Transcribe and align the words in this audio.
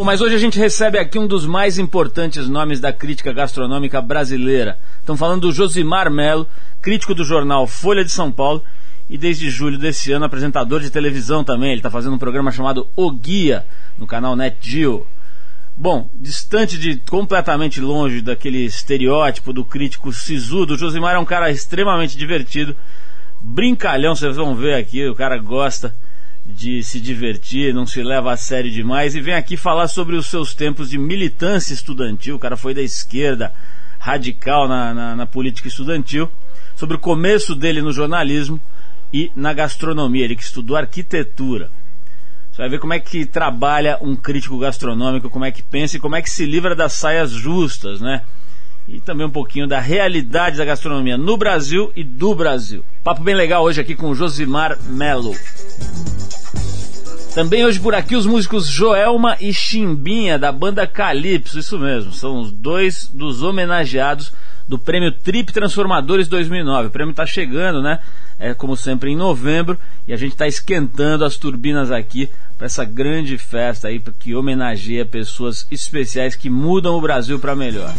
Bom, 0.00 0.06
mas 0.06 0.22
hoje 0.22 0.34
a 0.34 0.38
gente 0.38 0.58
recebe 0.58 0.98
aqui 0.98 1.18
um 1.18 1.26
dos 1.26 1.44
mais 1.44 1.78
importantes 1.78 2.48
nomes 2.48 2.80
da 2.80 2.90
crítica 2.90 3.34
gastronômica 3.34 4.00
brasileira. 4.00 4.78
Estamos 4.98 5.20
falando 5.20 5.42
do 5.42 5.52
Josimar 5.52 6.10
Melo, 6.10 6.46
crítico 6.80 7.14
do 7.14 7.22
jornal 7.22 7.66
Folha 7.66 8.02
de 8.02 8.10
São 8.10 8.32
Paulo 8.32 8.64
e 9.10 9.18
desde 9.18 9.50
julho 9.50 9.76
desse 9.76 10.10
ano 10.10 10.24
apresentador 10.24 10.80
de 10.80 10.88
televisão 10.88 11.44
também. 11.44 11.72
Ele 11.72 11.80
está 11.80 11.90
fazendo 11.90 12.14
um 12.14 12.18
programa 12.18 12.50
chamado 12.50 12.88
O 12.96 13.10
Guia 13.10 13.66
no 13.98 14.06
canal 14.06 14.34
NetGeo. 14.34 15.06
Bom, 15.76 16.08
distante 16.14 16.78
de 16.78 16.96
completamente 16.96 17.78
longe 17.78 18.22
daquele 18.22 18.64
estereótipo 18.64 19.52
do 19.52 19.66
crítico 19.66 20.14
sisudo, 20.14 20.76
o 20.76 20.78
Josimar 20.78 21.16
é 21.16 21.18
um 21.18 21.26
cara 21.26 21.50
extremamente 21.50 22.16
divertido, 22.16 22.74
brincalhão, 23.38 24.16
vocês 24.16 24.34
vão 24.34 24.54
ver 24.54 24.76
aqui, 24.76 25.06
o 25.06 25.14
cara 25.14 25.36
gosta 25.36 25.94
de 26.50 26.82
se 26.82 27.00
divertir, 27.00 27.72
não 27.72 27.86
se 27.86 28.02
leva 28.02 28.32
a 28.32 28.36
sério 28.36 28.70
demais 28.70 29.14
e 29.14 29.20
vem 29.20 29.34
aqui 29.34 29.56
falar 29.56 29.88
sobre 29.88 30.16
os 30.16 30.26
seus 30.26 30.54
tempos 30.54 30.90
de 30.90 30.98
militância 30.98 31.72
estudantil. 31.72 32.36
O 32.36 32.38
cara 32.38 32.56
foi 32.56 32.74
da 32.74 32.82
esquerda 32.82 33.52
radical 33.98 34.68
na, 34.68 34.92
na, 34.92 35.16
na 35.16 35.26
política 35.26 35.68
estudantil, 35.68 36.30
sobre 36.74 36.96
o 36.96 37.00
começo 37.00 37.54
dele 37.54 37.80
no 37.80 37.92
jornalismo 37.92 38.60
e 39.12 39.30
na 39.34 39.52
gastronomia. 39.52 40.24
Ele 40.24 40.36
que 40.36 40.42
estudou 40.42 40.76
arquitetura. 40.76 41.70
Você 42.50 42.58
vai 42.58 42.68
ver 42.68 42.80
como 42.80 42.92
é 42.92 42.98
que 42.98 43.24
trabalha 43.24 43.98
um 44.00 44.16
crítico 44.16 44.58
gastronômico, 44.58 45.30
como 45.30 45.44
é 45.44 45.50
que 45.50 45.62
pensa 45.62 45.96
e 45.96 46.00
como 46.00 46.16
é 46.16 46.22
que 46.22 46.28
se 46.28 46.44
livra 46.44 46.74
das 46.74 46.92
saias 46.94 47.30
justas, 47.30 48.00
né? 48.00 48.22
e 48.92 49.00
também 49.00 49.24
um 49.24 49.30
pouquinho 49.30 49.68
da 49.68 49.78
realidade 49.78 50.58
da 50.58 50.64
gastronomia 50.64 51.16
no 51.16 51.36
Brasil 51.36 51.92
e 51.94 52.02
do 52.02 52.34
Brasil. 52.34 52.84
Papo 53.04 53.22
bem 53.22 53.34
legal 53.34 53.62
hoje 53.62 53.80
aqui 53.80 53.94
com 53.94 54.14
Josimar 54.14 54.76
Melo. 54.82 55.32
Também 57.34 57.64
hoje 57.64 57.78
por 57.78 57.94
aqui 57.94 58.16
os 58.16 58.26
músicos 58.26 58.66
Joelma 58.66 59.36
e 59.40 59.54
Chimbinha 59.54 60.36
da 60.36 60.50
banda 60.50 60.84
Calypso, 60.84 61.60
isso 61.60 61.78
mesmo, 61.78 62.12
são 62.12 62.40
os 62.40 62.50
dois 62.50 63.08
dos 63.12 63.40
homenageados 63.40 64.32
do 64.66 64.76
prêmio 64.76 65.12
Trip 65.12 65.52
Transformadores 65.52 66.26
2009. 66.26 66.88
O 66.88 66.90
prêmio 66.90 67.12
está 67.12 67.24
chegando, 67.24 67.80
né? 67.80 68.00
É 68.36 68.52
como 68.52 68.76
sempre 68.76 69.10
em 69.10 69.16
novembro 69.16 69.78
e 70.08 70.12
a 70.12 70.16
gente 70.16 70.32
está 70.32 70.48
esquentando 70.48 71.24
as 71.24 71.36
turbinas 71.36 71.92
aqui 71.92 72.28
para 72.58 72.66
essa 72.66 72.84
grande 72.84 73.38
festa 73.38 73.88
aí 73.88 74.02
que 74.18 74.34
homenageia 74.34 75.06
pessoas 75.06 75.66
especiais 75.70 76.34
que 76.34 76.50
mudam 76.50 76.96
o 76.96 77.00
Brasil 77.00 77.38
para 77.38 77.54
melhor. 77.54 77.94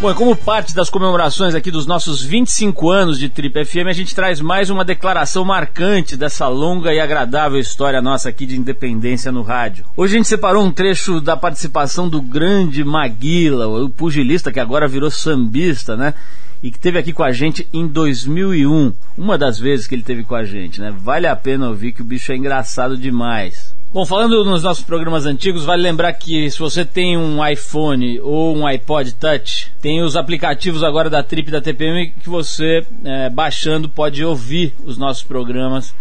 Bom, 0.00 0.12
e 0.12 0.14
como 0.14 0.36
parte 0.36 0.76
das 0.76 0.88
comemorações 0.88 1.56
aqui 1.56 1.72
dos 1.72 1.84
nossos 1.84 2.22
25 2.22 2.88
anos 2.88 3.18
de 3.18 3.28
Trip 3.28 3.64
FM, 3.64 3.88
a 3.88 3.92
gente 3.92 4.14
traz 4.14 4.40
mais 4.40 4.70
uma 4.70 4.84
declaração 4.84 5.44
marcante 5.44 6.16
dessa 6.16 6.46
longa 6.46 6.94
e 6.94 7.00
agradável 7.00 7.58
história 7.58 8.00
nossa 8.00 8.28
aqui 8.28 8.46
de 8.46 8.56
independência 8.56 9.32
no 9.32 9.42
rádio. 9.42 9.84
Hoje 9.96 10.14
a 10.14 10.18
gente 10.18 10.28
separou 10.28 10.64
um 10.64 10.70
trecho 10.70 11.20
da 11.20 11.36
participação 11.36 12.08
do 12.08 12.22
grande 12.22 12.84
Maguila, 12.84 13.66
o 13.66 13.90
pugilista 13.90 14.52
que 14.52 14.60
agora 14.60 14.86
virou 14.86 15.10
sambista, 15.10 15.96
né? 15.96 16.14
E 16.62 16.70
que 16.70 16.78
teve 16.78 16.96
aqui 16.96 17.12
com 17.12 17.24
a 17.24 17.32
gente 17.32 17.68
em 17.72 17.88
2001, 17.88 18.92
uma 19.16 19.36
das 19.36 19.58
vezes 19.58 19.88
que 19.88 19.96
ele 19.96 20.04
teve 20.04 20.22
com 20.22 20.36
a 20.36 20.44
gente, 20.44 20.80
né? 20.80 20.94
Vale 20.96 21.26
a 21.26 21.34
pena 21.34 21.68
ouvir 21.68 21.90
que 21.90 22.02
o 22.02 22.04
bicho 22.04 22.30
é 22.30 22.36
engraçado 22.36 22.96
demais. 22.96 23.74
Bom, 23.90 24.04
falando 24.04 24.44
nos 24.44 24.62
nossos 24.62 24.84
programas 24.84 25.24
antigos, 25.24 25.64
vale 25.64 25.80
lembrar 25.80 26.12
que 26.12 26.50
se 26.50 26.58
você 26.58 26.84
tem 26.84 27.16
um 27.16 27.44
iPhone 27.46 28.20
ou 28.20 28.54
um 28.54 28.66
iPod 28.66 29.14
Touch, 29.14 29.72
tem 29.80 30.02
os 30.02 30.14
aplicativos 30.14 30.84
agora 30.84 31.08
da 31.08 31.22
Trip 31.22 31.50
da 31.50 31.58
TPM 31.58 32.10
que 32.10 32.28
você, 32.28 32.86
é, 33.02 33.30
baixando, 33.30 33.88
pode 33.88 34.22
ouvir 34.22 34.74
os 34.84 34.98
nossos 34.98 35.24
programas 35.24 35.94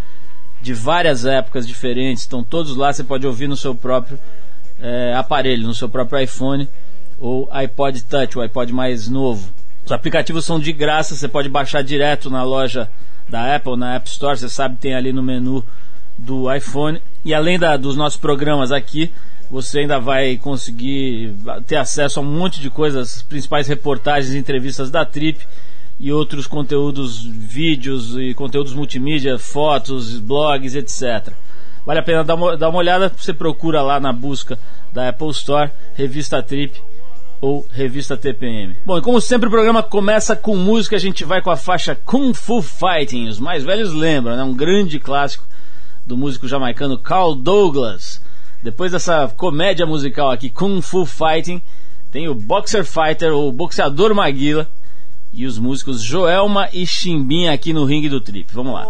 de 0.62 0.74
várias 0.74 1.26
épocas 1.26 1.66
diferentes. 1.66 2.24
Estão 2.24 2.44
todos 2.44 2.76
lá, 2.76 2.92
você 2.92 3.06
pode 3.06 3.26
ouvir 3.26 3.48
no 3.48 3.56
seu 3.56 3.74
próprio 3.74 4.20
é, 4.82 5.14
aparelho, 5.16 5.66
no 5.66 5.74
seu 5.74 5.88
próprio 5.88 6.20
iPhone 6.20 6.68
ou 7.18 7.48
iPod 7.54 8.04
Touch, 8.04 8.38
o 8.38 8.42
iPod 8.42 8.74
mais 8.74 9.08
novo. 9.08 9.50
Os 9.86 9.94
aplicativos 9.94 10.44
são 10.44 10.60
de 10.60 10.74
graça, 10.74 11.16
você 11.16 11.30
pode 11.30 11.48
baixar 11.48 11.82
direto 11.84 12.30
na 12.30 12.44
loja 12.44 12.90
da 13.30 13.56
Apple, 13.56 13.78
na 13.78 13.96
App 13.96 14.10
Store, 14.10 14.38
você 14.38 14.50
sabe, 14.50 14.76
tem 14.76 14.94
ali 14.94 15.14
no 15.14 15.24
menu 15.24 15.64
do 16.18 16.54
iPhone. 16.54 17.02
E 17.24 17.34
além 17.34 17.60
da, 17.60 17.78
dos 17.78 17.96
nossos 17.96 18.20
programas 18.20 18.72
aqui, 18.72 19.12
você 19.50 19.80
ainda 19.80 20.00
vai 20.00 20.38
conseguir 20.38 21.34
ter 21.66 21.78
acesso 21.78 22.20
a 22.20 22.24
um 22.24 22.26
monte 22.26 22.60
de 22.60 22.70
coisas, 22.70 23.22
principais 23.22 23.68
reportagens 23.68 24.36
entrevistas 24.36 24.90
da 24.92 25.06
Trip 25.06 25.46
e 26.00 26.12
outros 26.12 26.46
conteúdos, 26.46 27.24
vídeos 27.26 28.16
e 28.18 28.34
conteúdos 28.34 28.74
multimídia, 28.74 29.40
fotos, 29.40 30.20
blogs, 30.20 30.76
etc. 30.76 31.34
Vale 31.86 32.00
a 32.00 32.04
pena 32.04 32.24
dar 32.24 32.36
uma, 32.36 32.58
dar 32.58 32.70
uma 32.70 32.80
olhada, 32.80 33.12
você 33.16 33.34
procura 33.34 33.82
lá 33.82 34.00
na 34.00 34.12
busca 34.12 34.60
da 34.92 35.10
Apple 35.10 35.30
Store, 35.30 35.72
Revista 35.96 36.44
Trip 36.44 36.80
ou 37.40 37.66
Revista 37.72 38.18
TPM. 38.18 38.76
Bom, 38.86 38.98
e 38.98 39.02
como 39.02 39.22
sempre 39.22 39.48
o 39.48 39.52
programa 39.52 39.82
começa 39.82 40.36
com 40.36 40.56
música, 40.56 40.96
a 40.96 41.00
gente 41.00 41.24
vai 41.24 41.42
com 41.42 41.50
a 41.50 41.56
faixa 41.56 41.96
Kung 41.96 42.34
Fu 42.34 42.62
Fighting, 42.62 43.28
os 43.28 43.40
mais 43.40 43.64
velhos 43.64 43.94
lembram, 43.94 44.36
né? 44.36 44.44
Um 44.44 44.56
grande 44.56 45.00
clássico 45.00 45.46
do 46.08 46.18
músico 46.18 46.48
jamaicano 46.48 46.98
Carl 46.98 47.36
Douglas. 47.36 48.22
Depois 48.64 48.94
dessa 48.94 49.28
comédia 49.36 49.86
musical 49.86 50.32
aqui, 50.32 50.50
Kung 50.50 50.82
Fu 50.82 51.06
Fighting, 51.06 51.62
tem 52.10 52.30
o 52.30 52.34
Boxer 52.34 52.86
Fighter, 52.86 53.34
o 53.34 53.52
boxeador 53.52 54.16
Maguila, 54.16 54.68
e 55.34 55.46
os 55.46 55.60
músicos 55.60 56.02
Joelma 56.02 56.70
e 56.72 56.88
Chimbinha 56.88 57.52
aqui 57.52 57.74
no 57.74 57.84
ringue 57.84 58.08
do 58.08 58.22
Trip. 58.22 58.48
Vamos 58.54 58.74
lá. 58.74 58.86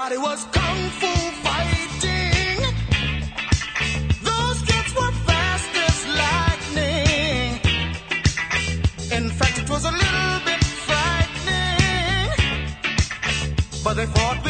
Everybody 0.00 0.22
was 0.22 0.44
kung 0.52 0.90
fu 1.00 1.12
fighting. 1.42 2.60
Those 4.22 4.62
kids 4.62 4.94
were 4.94 5.12
fast 5.26 5.70
as 5.86 5.98
lightning. 6.22 7.58
In 9.10 9.28
fact, 9.30 9.58
it 9.58 9.68
was 9.68 9.84
a 9.84 9.90
little 9.90 10.40
bit 10.44 10.62
frightening. 10.86 12.30
But 13.82 13.94
they 13.94 14.06
fought 14.06 14.44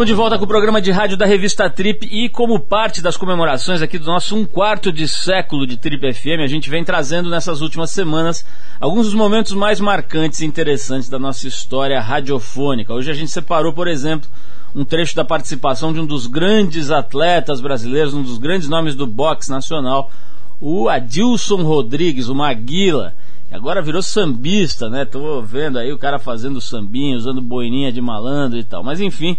Estamos 0.00 0.16
de 0.16 0.16
volta 0.16 0.38
com 0.38 0.44
o 0.46 0.48
programa 0.48 0.80
de 0.80 0.90
rádio 0.90 1.14
da 1.14 1.26
revista 1.26 1.68
Trip 1.68 2.08
e 2.10 2.30
como 2.30 2.58
parte 2.58 3.02
das 3.02 3.18
comemorações 3.18 3.82
aqui 3.82 3.98
do 3.98 4.06
nosso 4.06 4.34
um 4.34 4.46
quarto 4.46 4.90
de 4.90 5.06
século 5.06 5.66
de 5.66 5.76
Trip 5.76 6.14
FM, 6.14 6.40
a 6.42 6.46
gente 6.46 6.70
vem 6.70 6.82
trazendo 6.82 7.28
nessas 7.28 7.60
últimas 7.60 7.90
semanas 7.90 8.42
alguns 8.80 9.04
dos 9.04 9.14
momentos 9.14 9.52
mais 9.52 9.78
marcantes 9.78 10.40
e 10.40 10.46
interessantes 10.46 11.10
da 11.10 11.18
nossa 11.18 11.46
história 11.46 12.00
radiofônica. 12.00 12.94
Hoje 12.94 13.10
a 13.10 13.14
gente 13.14 13.30
separou, 13.30 13.74
por 13.74 13.86
exemplo, 13.86 14.26
um 14.74 14.86
trecho 14.86 15.14
da 15.14 15.22
participação 15.22 15.92
de 15.92 16.00
um 16.00 16.06
dos 16.06 16.26
grandes 16.26 16.90
atletas 16.90 17.60
brasileiros, 17.60 18.14
um 18.14 18.22
dos 18.22 18.38
grandes 18.38 18.70
nomes 18.70 18.94
do 18.94 19.06
boxe 19.06 19.50
nacional, 19.50 20.10
o 20.58 20.88
Adilson 20.88 21.62
Rodrigues, 21.62 22.30
o 22.30 22.34
Maguila. 22.34 23.14
Agora 23.52 23.82
virou 23.82 24.00
sambista, 24.00 24.88
né? 24.88 25.04
Tô 25.04 25.42
vendo 25.42 25.78
aí 25.78 25.92
o 25.92 25.98
cara 25.98 26.18
fazendo 26.18 26.58
sambinho, 26.58 27.18
usando 27.18 27.42
boininha 27.42 27.92
de 27.92 28.00
malandro 28.00 28.58
e 28.58 28.64
tal. 28.64 28.82
Mas 28.82 28.98
enfim, 28.98 29.36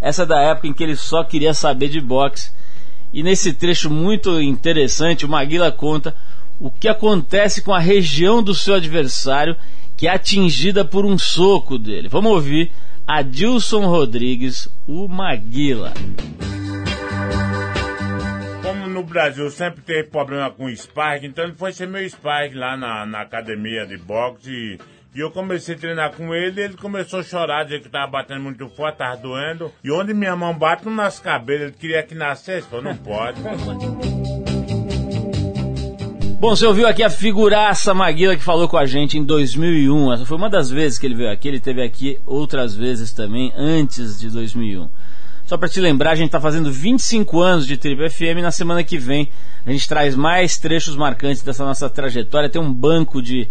essa 0.00 0.22
é 0.22 0.26
da 0.26 0.40
época 0.40 0.68
em 0.68 0.72
que 0.72 0.82
ele 0.82 0.96
só 0.96 1.22
queria 1.22 1.52
saber 1.52 1.88
de 1.88 2.00
boxe. 2.00 2.50
E 3.12 3.22
nesse 3.22 3.52
trecho 3.52 3.90
muito 3.90 4.40
interessante, 4.40 5.26
o 5.26 5.28
Maguila 5.28 5.70
conta 5.70 6.14
o 6.58 6.70
que 6.70 6.88
acontece 6.88 7.62
com 7.62 7.74
a 7.74 7.78
região 7.78 8.42
do 8.42 8.54
seu 8.54 8.74
adversário 8.74 9.56
que 9.96 10.08
é 10.08 10.10
atingida 10.10 10.84
por 10.84 11.04
um 11.04 11.18
soco 11.18 11.78
dele. 11.78 12.08
Vamos 12.08 12.32
ouvir 12.32 12.72
Adilson 13.06 13.86
Rodrigues, 13.86 14.68
o 14.86 15.06
Maguila. 15.06 15.92
Como 18.62 18.86
no 18.86 19.02
Brasil 19.02 19.50
sempre 19.50 19.82
teve 19.82 20.04
problema 20.04 20.50
com 20.50 20.66
o 20.66 20.74
Spark, 20.74 21.24
então 21.24 21.44
ele 21.44 21.54
foi 21.54 21.72
ser 21.72 21.86
meu 21.86 22.08
Spark 22.08 22.54
lá 22.54 22.76
na, 22.76 23.04
na 23.04 23.20
academia 23.20 23.86
de 23.86 23.98
boxe. 23.98 24.50
E, 24.50 24.78
e 25.12 25.20
eu 25.20 25.30
comecei 25.30 25.74
a 25.74 25.78
treinar 25.78 26.12
com 26.12 26.32
ele, 26.32 26.60
ele 26.60 26.76
começou 26.76 27.18
a 27.18 27.22
chorar, 27.22 27.64
dizer 27.64 27.82
que 27.82 27.88
tava 27.88 28.06
batendo 28.06 28.42
muito 28.42 28.68
forte, 28.68 28.98
tava 28.98 29.16
doendo. 29.16 29.72
E 29.82 29.90
onde 29.90 30.14
minha 30.14 30.36
mão 30.36 30.56
bate, 30.56 30.86
não 30.86 30.94
nasce 30.94 31.20
cabelo. 31.20 31.64
Ele 31.64 31.72
queria 31.72 32.02
que 32.02 32.14
nascesse, 32.14 32.68
falou, 32.68 32.84
não 32.84 32.96
pode. 32.96 33.40
Bom, 36.38 36.50
você 36.56 36.64
ouviu 36.64 36.86
aqui 36.86 37.02
a 37.02 37.10
figuraça 37.10 37.92
Maguila 37.92 38.36
que 38.36 38.42
falou 38.42 38.68
com 38.68 38.76
a 38.76 38.86
gente 38.86 39.18
em 39.18 39.24
2001. 39.24 40.12
Essa 40.12 40.24
foi 40.24 40.36
uma 40.36 40.48
das 40.48 40.70
vezes 40.70 40.96
que 40.96 41.06
ele 41.06 41.16
veio 41.16 41.30
aqui. 41.30 41.48
Ele 41.48 41.60
teve 41.60 41.82
aqui 41.82 42.18
outras 42.24 42.74
vezes 42.74 43.12
também, 43.12 43.52
antes 43.56 44.18
de 44.20 44.30
2001. 44.30 44.88
Só 45.44 45.56
para 45.58 45.68
te 45.68 45.80
lembrar, 45.80 46.12
a 46.12 46.14
gente 46.14 46.26
está 46.26 46.40
fazendo 46.40 46.70
25 46.70 47.40
anos 47.40 47.66
de 47.66 47.76
Triple 47.76 48.08
FM 48.08 48.40
na 48.40 48.52
semana 48.52 48.84
que 48.84 48.96
vem 48.96 49.28
a 49.66 49.72
gente 49.72 49.88
traz 49.88 50.14
mais 50.14 50.56
trechos 50.56 50.96
marcantes 50.96 51.42
dessa 51.42 51.64
nossa 51.64 51.90
trajetória. 51.90 52.48
Tem 52.48 52.60
um 52.60 52.72
banco 52.72 53.20
de 53.20 53.48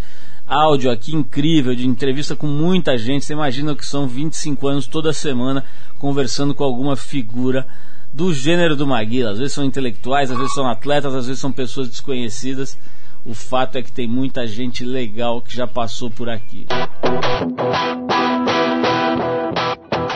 áudio 0.50 0.90
aqui 0.90 1.16
incrível, 1.16 1.75
de 1.75 1.88
entrevista 1.88 2.36
com 2.36 2.48
muita 2.48 2.98
gente. 2.98 3.24
Você 3.24 3.34
imagina 3.34 3.75
que 3.75 3.86
são 3.86 4.07
25 4.07 4.68
anos 4.68 4.88
toda 4.88 5.13
semana 5.13 5.63
conversando 6.00 6.56
com 6.56 6.63
alguma 6.63 6.96
figura 6.96 7.68
do 8.12 8.34
gênero 8.34 8.75
do 8.75 8.88
Maguila. 8.88 9.31
Às 9.31 9.38
vezes 9.38 9.54
são 9.54 9.63
intelectuais, 9.63 10.31
às 10.31 10.38
vezes 10.38 10.54
são 10.54 10.68
atletas, 10.68 11.13
às 11.13 11.28
vezes 11.28 11.40
são 11.40 11.51
pessoas 11.51 11.88
desconhecidas. 11.88 12.75
O 13.24 13.36
fato 13.36 13.78
é 13.78 13.84
que 13.84 13.92
tem 13.92 14.07
muita 14.07 14.48
gente 14.48 14.84
legal 14.84 15.42
que 15.42 15.56
já 15.56 15.68
passou 15.68 16.10
por 16.10 16.28
aqui. 16.28 16.66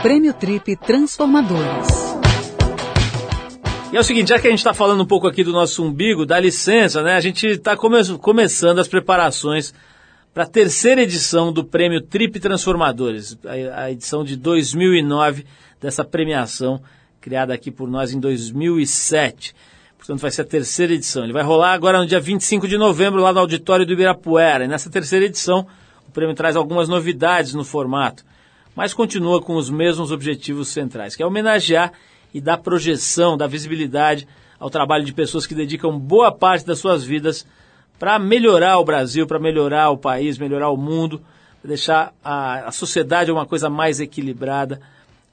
Prêmio 0.02 0.34
Trip 0.34 0.76
Transformadores. 0.78 2.14
E 3.92 3.98
é 3.98 4.00
o 4.00 4.04
seguinte, 4.04 4.30
já 4.30 4.40
que 4.40 4.48
a 4.48 4.50
gente 4.50 4.60
está 4.60 4.74
falando 4.74 5.04
um 5.04 5.06
pouco 5.06 5.28
aqui 5.28 5.44
do 5.44 5.52
nosso 5.52 5.84
umbigo, 5.84 6.26
dá 6.26 6.40
licença, 6.40 7.04
né? 7.04 7.14
A 7.14 7.22
gente 7.22 7.46
está 7.46 7.78
come 7.78 7.98
começando 8.18 8.80
as 8.80 8.88
preparações 8.88 9.72
para 10.34 10.44
a 10.44 10.48
terceira 10.48 11.04
edição 11.04 11.54
do 11.54 11.64
Prêmio 11.64 12.02
Trip 12.02 12.40
Transformadores, 12.40 13.38
a, 13.46 13.84
a 13.84 13.92
edição 13.92 14.24
de 14.24 14.36
2009 14.36 15.46
dessa 15.80 16.04
premiação 16.04 16.82
criada 17.22 17.54
aqui 17.54 17.70
por 17.70 17.88
nós 17.88 18.12
em 18.12 18.20
2007. 18.20 19.54
Portanto, 19.96 20.20
vai 20.20 20.32
ser 20.32 20.42
a 20.42 20.46
terceira 20.46 20.94
edição. 20.94 21.24
Ele 21.24 21.34
vai 21.34 21.44
rolar 21.44 21.74
agora 21.74 22.00
no 22.00 22.08
dia 22.08 22.20
25 22.20 22.68
de 22.68 22.78
novembro, 22.78 23.22
lá 23.22 23.32
no 23.32 23.40
auditório 23.40 23.86
do 23.86 23.94
Ibirapuera. 23.94 24.66
E 24.66 24.68
nessa 24.68 24.90
terceira 24.90 25.26
edição, 25.26 25.68
o 26.08 26.12
prêmio 26.12 26.36
traz 26.36 26.56
algumas 26.56 26.90
novidades 26.90 27.54
no 27.54 27.64
formato, 27.64 28.26
mas 28.76 28.94
continua 28.94 29.40
com 29.40 29.56
os 29.56 29.70
mesmos 29.70 30.12
objetivos 30.12 30.70
centrais, 30.70 31.16
que 31.16 31.22
é 31.22 31.26
homenagear 31.26 31.94
e 32.34 32.42
dar 32.42 32.58
projeção, 32.58 33.38
dar 33.38 33.48
visibilidade 33.48 34.28
ao 34.60 34.70
trabalho 34.70 35.06
de 35.06 35.14
pessoas 35.14 35.46
que 35.46 35.54
dedicam 35.54 35.98
boa 35.98 36.32
parte 36.32 36.66
das 36.66 36.80
suas 36.80 37.04
vidas 37.04 37.46
para 38.00 38.20
melhorar 38.20 38.80
o 38.80 38.86
Brasil, 38.86 39.26
para 39.26 39.40
melhorar 39.40 39.90
o 39.90 39.98
país, 39.98 40.38
melhorar 40.38 40.70
o 40.70 40.78
mundo, 40.78 41.22
deixar 41.64 42.14
a, 42.24 42.68
a 42.68 42.72
sociedade 42.72 43.32
uma 43.32 43.46
coisa 43.46 43.70
mais 43.70 44.00
equilibrada, 44.00 44.82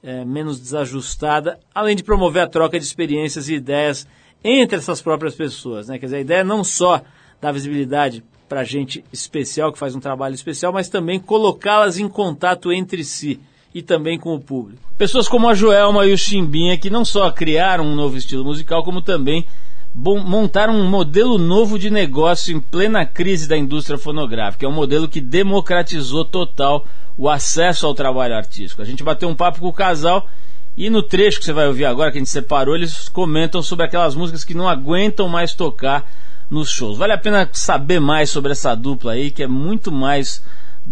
é, 0.03 0.23
menos 0.25 0.59
desajustada, 0.59 1.59
além 1.75 1.95
de 1.95 2.03
promover 2.03 2.43
a 2.43 2.47
troca 2.47 2.79
de 2.79 2.85
experiências 2.85 3.49
e 3.49 3.55
ideias 3.55 4.07
entre 4.43 4.77
essas 4.77 5.01
próprias 5.01 5.35
pessoas. 5.35 5.87
Né? 5.87 5.99
Quer 5.99 6.05
dizer, 6.07 6.17
a 6.17 6.21
ideia 6.21 6.39
é 6.39 6.43
não 6.43 6.63
só 6.63 7.01
dar 7.39 7.51
visibilidade 7.51 8.23
para 8.47 8.63
gente 8.63 9.03
especial 9.13 9.71
que 9.71 9.79
faz 9.79 9.95
um 9.95 9.99
trabalho 9.99 10.35
especial, 10.35 10.73
mas 10.73 10.89
também 10.89 11.19
colocá-las 11.19 11.97
em 11.97 12.07
contato 12.09 12.71
entre 12.71 13.03
si 13.03 13.39
e 13.73 13.81
também 13.81 14.19
com 14.19 14.35
o 14.35 14.39
público. 14.39 14.81
Pessoas 14.97 15.27
como 15.27 15.47
a 15.47 15.53
Joelma 15.53 16.05
e 16.05 16.13
o 16.13 16.17
Chimbinha 16.17 16.77
que 16.77 16.89
não 16.89 17.05
só 17.05 17.31
criaram 17.31 17.85
um 17.85 17.95
novo 17.95 18.17
estilo 18.17 18.43
musical, 18.43 18.83
como 18.83 19.01
também 19.01 19.45
montaram 19.93 20.73
um 20.73 20.89
modelo 20.89 21.37
novo 21.37 21.77
de 21.77 21.89
negócio 21.89 22.55
em 22.55 22.59
plena 22.59 23.05
crise 23.05 23.47
da 23.47 23.57
indústria 23.57 23.97
fonográfica. 23.97 24.65
É 24.65 24.69
um 24.69 24.73
modelo 24.73 25.07
que 25.07 25.19
democratizou 25.19 26.23
total 26.23 26.85
o 27.17 27.29
acesso 27.29 27.85
ao 27.85 27.93
trabalho 27.93 28.35
artístico. 28.35 28.81
A 28.81 28.85
gente 28.85 29.03
bateu 29.03 29.27
um 29.27 29.35
papo 29.35 29.59
com 29.59 29.67
o 29.67 29.73
casal 29.73 30.27
e 30.75 30.89
no 30.89 31.03
trecho 31.03 31.39
que 31.39 31.45
você 31.45 31.53
vai 31.53 31.67
ouvir 31.67 31.85
agora, 31.85 32.11
que 32.11 32.17
a 32.17 32.21
gente 32.21 32.29
separou, 32.29 32.75
eles 32.75 33.09
comentam 33.09 33.61
sobre 33.61 33.85
aquelas 33.85 34.15
músicas 34.15 34.43
que 34.43 34.53
não 34.53 34.69
aguentam 34.69 35.27
mais 35.27 35.53
tocar 35.53 36.09
nos 36.49 36.69
shows. 36.69 36.97
Vale 36.97 37.13
a 37.13 37.17
pena 37.17 37.49
saber 37.51 37.99
mais 37.99 38.29
sobre 38.29 38.53
essa 38.53 38.73
dupla 38.75 39.13
aí, 39.13 39.31
que 39.31 39.43
é 39.43 39.47
muito 39.47 39.91
mais 39.91 40.41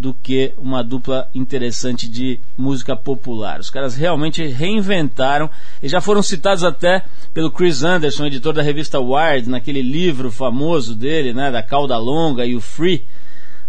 do 0.00 0.14
que 0.14 0.54
uma 0.56 0.82
dupla 0.82 1.28
interessante 1.34 2.08
de 2.08 2.40
música 2.56 2.96
popular. 2.96 3.60
Os 3.60 3.68
caras 3.68 3.94
realmente 3.94 4.44
reinventaram 4.46 5.50
e 5.82 5.88
já 5.88 6.00
foram 6.00 6.22
citados 6.22 6.64
até 6.64 7.04
pelo 7.34 7.50
Chris 7.50 7.84
Anderson, 7.84 8.24
editor 8.24 8.54
da 8.54 8.62
revista 8.62 8.98
Wired, 8.98 9.48
naquele 9.48 9.82
livro 9.82 10.32
famoso 10.32 10.94
dele, 10.94 11.34
né, 11.34 11.50
da 11.50 11.62
cauda 11.62 11.98
longa 11.98 12.46
e 12.46 12.56
o 12.56 12.60
Free, 12.62 13.04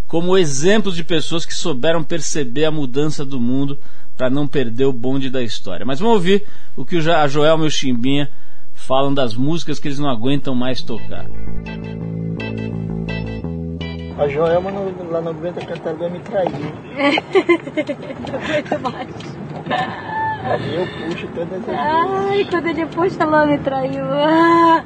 como 0.08 0.38
exemplos 0.38 0.96
de 0.96 1.04
pessoas 1.04 1.46
que 1.46 1.54
souberam 1.54 2.02
perceber 2.02 2.66
a 2.66 2.72
mudança 2.72 3.26
do 3.26 3.40
mundo 3.40 3.78
para 4.16 4.30
não 4.30 4.48
perder 4.48 4.86
o 4.86 4.94
bonde 4.94 5.30
da 5.30 5.44
história. 5.44 5.86
Mas 5.86 6.00
vamos 6.00 6.16
ouvir 6.16 6.46
o 6.78 6.86
que 6.86 6.98
a 6.98 7.28
Joel 7.28 7.58
o 7.58 7.70
Chimbinha 7.70 8.30
falam 8.74 9.14
das 9.14 9.36
músicas 9.36 9.80
que 9.80 9.88
eles 9.90 10.00
não 10.00 10.10
aguentam 10.10 10.56
mais 10.56 10.82
tocar. 10.82 11.26
A 14.22 14.28
Joelma 14.28 14.70
não, 14.70 14.94
lá 15.10 15.20
não 15.20 15.32
aguenta 15.32 15.66
cantar, 15.66 15.96
vai 15.96 16.08
me 16.08 16.20
mais. 18.84 19.10
Aí 20.44 20.76
eu 20.76 20.86
puxo 20.86 21.28
todas 21.34 21.68
as 21.68 21.76
Ai, 21.76 22.46
quando 22.48 22.68
ele 22.68 22.86
puxa, 22.86 23.24
ela 23.24 23.48
me 23.48 23.58
traiu. 23.58 24.06
Ah, 24.12 24.84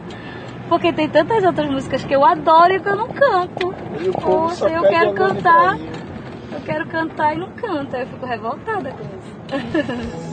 Porque 0.69 0.93
tem 0.93 1.09
tantas 1.09 1.43
outras 1.43 1.69
músicas 1.69 2.05
que 2.05 2.15
eu 2.15 2.23
adoro 2.23 2.75
e 2.75 2.79
que 2.79 2.87
eu 2.87 2.95
não 2.95 3.09
canto. 3.09 3.75
E 3.99 4.07
o 4.07 4.13
povo 4.13 4.55
só 4.55 4.69
Poxa, 4.69 4.73
eu 4.73 4.83
quero 4.83 5.13
cantar. 5.13 5.77
Eu 5.79 6.61
quero 6.65 6.87
cantar 6.87 7.35
e 7.35 7.37
não 7.37 7.49
canta. 7.49 7.97
Eu 7.97 8.07
fico 8.07 8.25
revoltada 8.25 8.89
com 8.91 9.03
isso. 9.03 9.35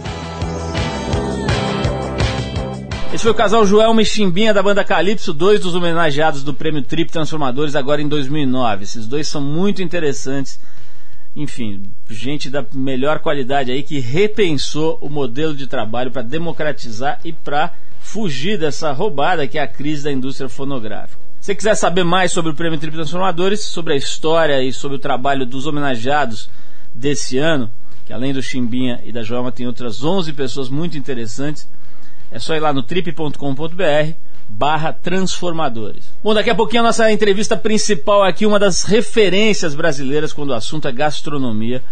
Esse 3.12 3.24
foi 3.24 3.32
o 3.32 3.34
casal 3.34 3.66
Joelma 3.66 4.00
e 4.00 4.06
Chimbinha 4.06 4.54
da 4.54 4.62
banda 4.62 4.82
Calypso, 4.82 5.34
dois 5.34 5.60
dos 5.60 5.74
homenageados 5.74 6.42
do 6.42 6.54
prêmio 6.54 6.80
Trip 6.80 7.12
Transformadores 7.12 7.76
agora 7.76 8.00
em 8.00 8.08
2009. 8.08 8.84
Esses 8.84 9.06
dois 9.06 9.28
são 9.28 9.38
muito 9.38 9.82
interessantes. 9.82 10.58
Enfim, 11.36 11.82
gente 12.08 12.48
da 12.48 12.64
melhor 12.72 13.18
qualidade 13.18 13.70
aí 13.70 13.82
que 13.82 14.00
repensou 14.00 14.96
o 15.02 15.10
modelo 15.10 15.54
de 15.54 15.66
trabalho 15.66 16.10
para 16.10 16.22
democratizar 16.22 17.20
e 17.22 17.34
para 17.34 17.74
fugir 18.00 18.58
dessa 18.58 18.92
roubada 18.92 19.46
que 19.46 19.58
é 19.58 19.62
a 19.62 19.68
crise 19.68 20.04
da 20.04 20.10
indústria 20.10 20.48
fonográfica. 20.48 21.20
Se 21.38 21.54
quiser 21.54 21.74
saber 21.74 22.04
mais 22.04 22.32
sobre 22.32 22.52
o 22.52 22.54
Prêmio 22.54 22.78
Trip 22.78 22.96
Transformadores, 22.96 23.60
sobre 23.60 23.92
a 23.92 23.96
história 23.96 24.62
e 24.62 24.72
sobre 24.72 24.96
o 24.96 25.00
trabalho 25.00 25.44
dos 25.44 25.66
homenageados 25.66 26.48
desse 26.94 27.36
ano, 27.36 27.70
que 28.06 28.12
além 28.12 28.32
do 28.32 28.42
Chimbinha 28.42 29.02
e 29.04 29.12
da 29.12 29.22
Joelma 29.22 29.52
tem 29.52 29.66
outras 29.66 30.02
11 30.02 30.32
pessoas 30.32 30.70
muito 30.70 30.96
interessantes, 30.96 31.68
é 32.32 32.38
só 32.38 32.54
ir 32.54 32.60
lá 32.60 32.72
no 32.72 32.82
trip.com.br 32.82 34.12
barra 34.48 34.92
transformadores. 34.92 36.12
Bom, 36.22 36.34
daqui 36.34 36.50
a 36.50 36.54
pouquinho 36.54 36.82
a 36.82 36.86
nossa 36.86 37.10
entrevista 37.12 37.56
principal 37.56 38.22
aqui, 38.22 38.46
uma 38.46 38.58
das 38.58 38.84
referências 38.84 39.74
brasileiras 39.74 40.32
quando 40.32 40.50
o 40.50 40.54
assunto 40.54 40.88
é 40.88 40.92
gastronomia, 40.92 41.82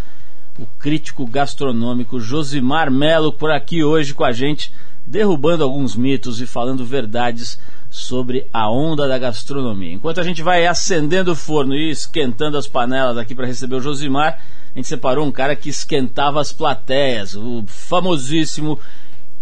o 0.59 0.67
crítico 0.79 1.27
gastronômico 1.27 2.21
Josimar 2.21 2.91
Melo 2.91 3.33
por 3.33 3.51
aqui 3.51 3.83
hoje 3.85 4.13
com 4.13 4.25
a 4.25 4.33
gente, 4.33 4.73
derrubando 5.07 5.65
alguns 5.65 5.97
mitos 5.97 6.41
e 6.41 6.47
falando 6.47 6.85
verdades 6.85 7.59
sobre 7.89 8.47
a 8.53 8.71
onda 8.71 9.09
da 9.09 9.19
gastronomia. 9.19 9.93
Enquanto 9.93 10.21
a 10.21 10.25
gente 10.25 10.43
vai 10.43 10.67
acendendo 10.67 11.33
o 11.33 11.37
forno 11.37 11.75
e 11.75 11.91
esquentando 11.91 12.57
as 12.57 12.67
panelas 12.67 13.17
aqui 13.17 13.35
para 13.35 13.47
receber 13.47 13.77
o 13.77 13.81
Josimar, 13.81 14.39
a 14.75 14.79
gente 14.79 14.87
separou 14.87 15.27
um 15.27 15.33
cara 15.33 15.57
que 15.57 15.69
esquentava 15.69 16.41
as 16.41 16.53
plateias, 16.53 17.35
o 17.35 17.65
famosíssimo 17.67 18.79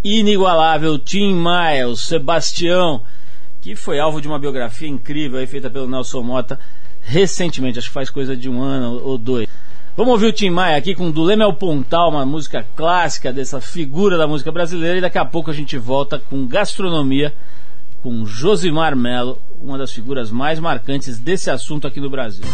inigualável 0.02 0.98
Tim 0.98 1.34
o 1.86 1.96
Sebastião, 1.96 3.02
que 3.60 3.74
foi 3.74 3.98
alvo 3.98 4.20
de 4.20 4.28
uma 4.28 4.38
biografia 4.38 4.88
incrível 4.88 5.38
aí, 5.38 5.46
feita 5.46 5.68
pelo 5.68 5.88
Nelson 5.88 6.22
Mota 6.22 6.58
recentemente, 7.00 7.78
acho 7.78 7.88
que 7.88 7.94
faz 7.94 8.10
coisa 8.10 8.36
de 8.36 8.48
um 8.48 8.62
ano 8.62 9.00
ou 9.02 9.16
dois. 9.16 9.48
Vamos 9.96 10.12
ouvir 10.12 10.26
o 10.26 10.32
Tim 10.32 10.50
Maia 10.50 10.76
aqui 10.76 10.94
com 10.94 11.10
Do 11.10 11.24
Leme 11.24 11.42
ao 11.42 11.54
Pontal, 11.54 12.10
uma 12.10 12.24
música 12.24 12.64
clássica 12.76 13.32
dessa 13.32 13.60
figura 13.60 14.16
da 14.16 14.28
música 14.28 14.52
brasileira, 14.52 14.98
e 14.98 15.00
daqui 15.00 15.18
a 15.18 15.24
pouco 15.24 15.50
a 15.50 15.54
gente 15.54 15.76
volta 15.76 16.18
com 16.18 16.46
gastronomia 16.46 17.34
com 18.02 18.24
Josimar 18.24 18.94
Melo, 18.94 19.40
uma 19.60 19.76
das 19.76 19.90
figuras 19.90 20.30
mais 20.30 20.60
marcantes 20.60 21.18
desse 21.18 21.50
assunto 21.50 21.86
aqui 21.86 22.00
no 22.00 22.08
Brasil. 22.08 22.44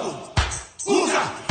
Botafogo. 0.00 0.32
Uca, 0.86 1.49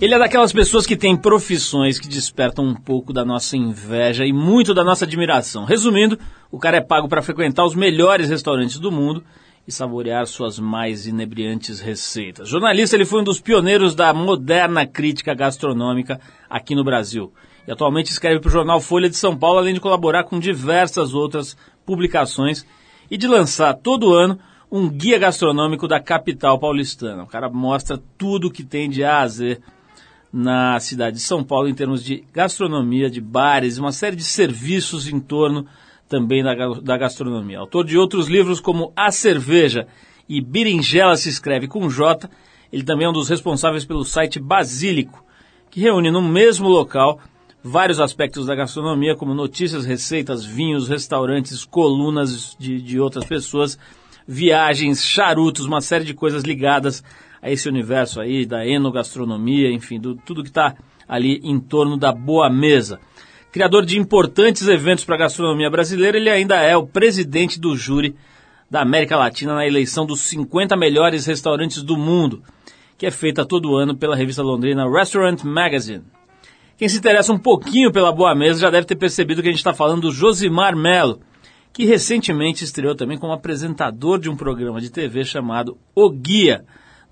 Ele 0.00 0.12
é 0.12 0.18
daquelas 0.18 0.52
pessoas 0.52 0.86
que 0.86 0.96
têm 0.96 1.16
profissões 1.16 2.00
que 2.00 2.08
despertam 2.08 2.64
um 2.64 2.74
pouco 2.74 3.12
da 3.12 3.24
nossa 3.24 3.56
inveja 3.56 4.26
e 4.26 4.32
muito 4.32 4.74
da 4.74 4.82
nossa 4.82 5.04
admiração. 5.04 5.64
Resumindo, 5.64 6.18
o 6.50 6.58
cara 6.58 6.78
é 6.78 6.80
pago 6.80 7.08
para 7.08 7.22
frequentar 7.22 7.64
os 7.64 7.76
melhores 7.76 8.28
restaurantes 8.28 8.78
do 8.78 8.90
mundo 8.90 9.24
e 9.66 9.72
saborear 9.72 10.26
suas 10.26 10.58
mais 10.58 11.06
inebriantes 11.06 11.80
receitas. 11.80 12.48
Jornalista, 12.48 12.96
ele 12.96 13.04
foi 13.04 13.20
um 13.20 13.24
dos 13.24 13.40
pioneiros 13.40 13.94
da 13.94 14.12
moderna 14.12 14.84
crítica 14.84 15.32
gastronômica 15.32 16.20
aqui 16.50 16.74
no 16.74 16.84
Brasil. 16.84 17.32
E 17.66 17.70
atualmente 17.70 18.10
escreve 18.10 18.40
para 18.40 18.48
o 18.48 18.52
jornal 18.52 18.80
Folha 18.80 19.08
de 19.08 19.16
São 19.16 19.36
Paulo, 19.36 19.60
além 19.60 19.74
de 19.74 19.80
colaborar 19.80 20.24
com 20.24 20.40
diversas 20.40 21.14
outras 21.14 21.56
publicações 21.86 22.66
e 23.08 23.16
de 23.16 23.28
lançar 23.28 23.72
todo 23.74 24.12
ano 24.12 24.38
um 24.70 24.88
guia 24.90 25.18
gastronômico 25.18 25.86
da 25.86 26.00
capital 26.00 26.58
paulistana. 26.58 27.22
O 27.22 27.28
cara 27.28 27.48
mostra 27.48 27.96
tudo 28.18 28.50
que 28.50 28.64
tem 28.64 28.90
de 28.90 29.04
A 29.04 29.20
a 29.20 29.28
Z 29.28 29.60
na 30.36 30.80
cidade 30.80 31.18
de 31.18 31.22
São 31.22 31.44
Paulo 31.44 31.68
em 31.68 31.74
termos 31.74 32.02
de 32.02 32.24
gastronomia, 32.32 33.08
de 33.08 33.20
bares, 33.20 33.78
uma 33.78 33.92
série 33.92 34.16
de 34.16 34.24
serviços 34.24 35.06
em 35.06 35.20
torno 35.20 35.64
também 36.08 36.42
da, 36.42 36.52
da 36.82 36.98
gastronomia. 36.98 37.60
Autor 37.60 37.84
de 37.84 37.96
outros 37.96 38.26
livros 38.26 38.58
como 38.58 38.92
A 38.96 39.12
Cerveja 39.12 39.86
e 40.28 40.40
Berinjela 40.40 41.16
se 41.16 41.28
escreve 41.28 41.68
com 41.68 41.88
J, 41.88 42.28
ele 42.72 42.82
também 42.82 43.06
é 43.06 43.10
um 43.10 43.12
dos 43.12 43.28
responsáveis 43.28 43.84
pelo 43.84 44.04
site 44.04 44.40
Basílico, 44.40 45.24
que 45.70 45.78
reúne 45.78 46.10
no 46.10 46.20
mesmo 46.20 46.68
local 46.68 47.20
vários 47.62 48.00
aspectos 48.00 48.46
da 48.46 48.56
gastronomia, 48.56 49.14
como 49.14 49.34
notícias, 49.34 49.84
receitas, 49.84 50.44
vinhos, 50.44 50.88
restaurantes, 50.88 51.64
colunas 51.64 52.56
de, 52.58 52.82
de 52.82 52.98
outras 52.98 53.24
pessoas, 53.24 53.78
viagens, 54.26 55.04
charutos, 55.04 55.64
uma 55.64 55.80
série 55.80 56.04
de 56.04 56.12
coisas 56.12 56.42
ligadas 56.42 57.04
a 57.44 57.50
esse 57.50 57.68
universo 57.68 58.22
aí 58.22 58.46
da 58.46 58.66
enogastronomia, 58.66 59.70
enfim, 59.70 60.00
do, 60.00 60.16
tudo 60.16 60.42
que 60.42 60.48
está 60.48 60.74
ali 61.06 61.42
em 61.44 61.60
torno 61.60 61.94
da 61.94 62.10
boa 62.10 62.48
mesa. 62.48 62.98
Criador 63.52 63.84
de 63.84 63.98
importantes 63.98 64.66
eventos 64.66 65.04
para 65.04 65.16
a 65.16 65.18
gastronomia 65.18 65.68
brasileira, 65.68 66.16
ele 66.16 66.30
ainda 66.30 66.56
é 66.56 66.74
o 66.74 66.86
presidente 66.86 67.60
do 67.60 67.76
júri 67.76 68.16
da 68.70 68.80
América 68.80 69.18
Latina 69.18 69.54
na 69.54 69.66
eleição 69.66 70.06
dos 70.06 70.22
50 70.22 70.74
melhores 70.74 71.26
restaurantes 71.26 71.82
do 71.82 71.98
mundo, 71.98 72.42
que 72.96 73.04
é 73.04 73.10
feita 73.10 73.44
todo 73.44 73.76
ano 73.76 73.94
pela 73.94 74.16
revista 74.16 74.42
londrina 74.42 74.90
Restaurant 74.90 75.44
Magazine. 75.44 76.02
Quem 76.78 76.88
se 76.88 76.96
interessa 76.96 77.30
um 77.30 77.38
pouquinho 77.38 77.92
pela 77.92 78.10
boa 78.10 78.34
mesa 78.34 78.58
já 78.58 78.70
deve 78.70 78.86
ter 78.86 78.96
percebido 78.96 79.42
que 79.42 79.48
a 79.48 79.52
gente 79.52 79.60
está 79.60 79.74
falando 79.74 80.00
do 80.00 80.10
Josimar 80.10 80.74
Melo, 80.74 81.20
que 81.74 81.84
recentemente 81.84 82.64
estreou 82.64 82.94
também 82.94 83.18
como 83.18 83.34
apresentador 83.34 84.18
de 84.18 84.30
um 84.30 84.36
programa 84.36 84.80
de 84.80 84.90
TV 84.90 85.26
chamado 85.26 85.76
O 85.94 86.08
Guia, 86.08 86.64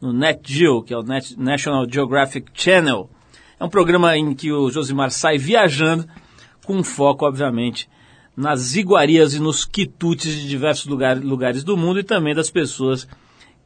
no 0.02 0.12
Net 0.12 0.40
Geo, 0.52 0.82
que 0.82 0.92
é 0.92 0.98
o 0.98 1.02
Net- 1.02 1.38
National 1.38 1.86
Geographic 1.90 2.50
Channel. 2.52 3.08
É 3.58 3.64
um 3.64 3.68
programa 3.68 4.16
em 4.16 4.34
que 4.34 4.50
o 4.52 4.68
Josimar 4.70 5.10
sai 5.12 5.38
viajando, 5.38 6.06
com 6.66 6.82
foco, 6.82 7.24
obviamente, 7.24 7.88
nas 8.36 8.74
iguarias 8.74 9.34
e 9.34 9.40
nos 9.40 9.64
quitutes 9.64 10.34
de 10.34 10.48
diversos 10.48 10.86
lugar- 10.86 11.18
lugares 11.22 11.62
do 11.62 11.76
mundo 11.76 12.00
e 12.00 12.02
também 12.04 12.34
das 12.34 12.50
pessoas 12.50 13.06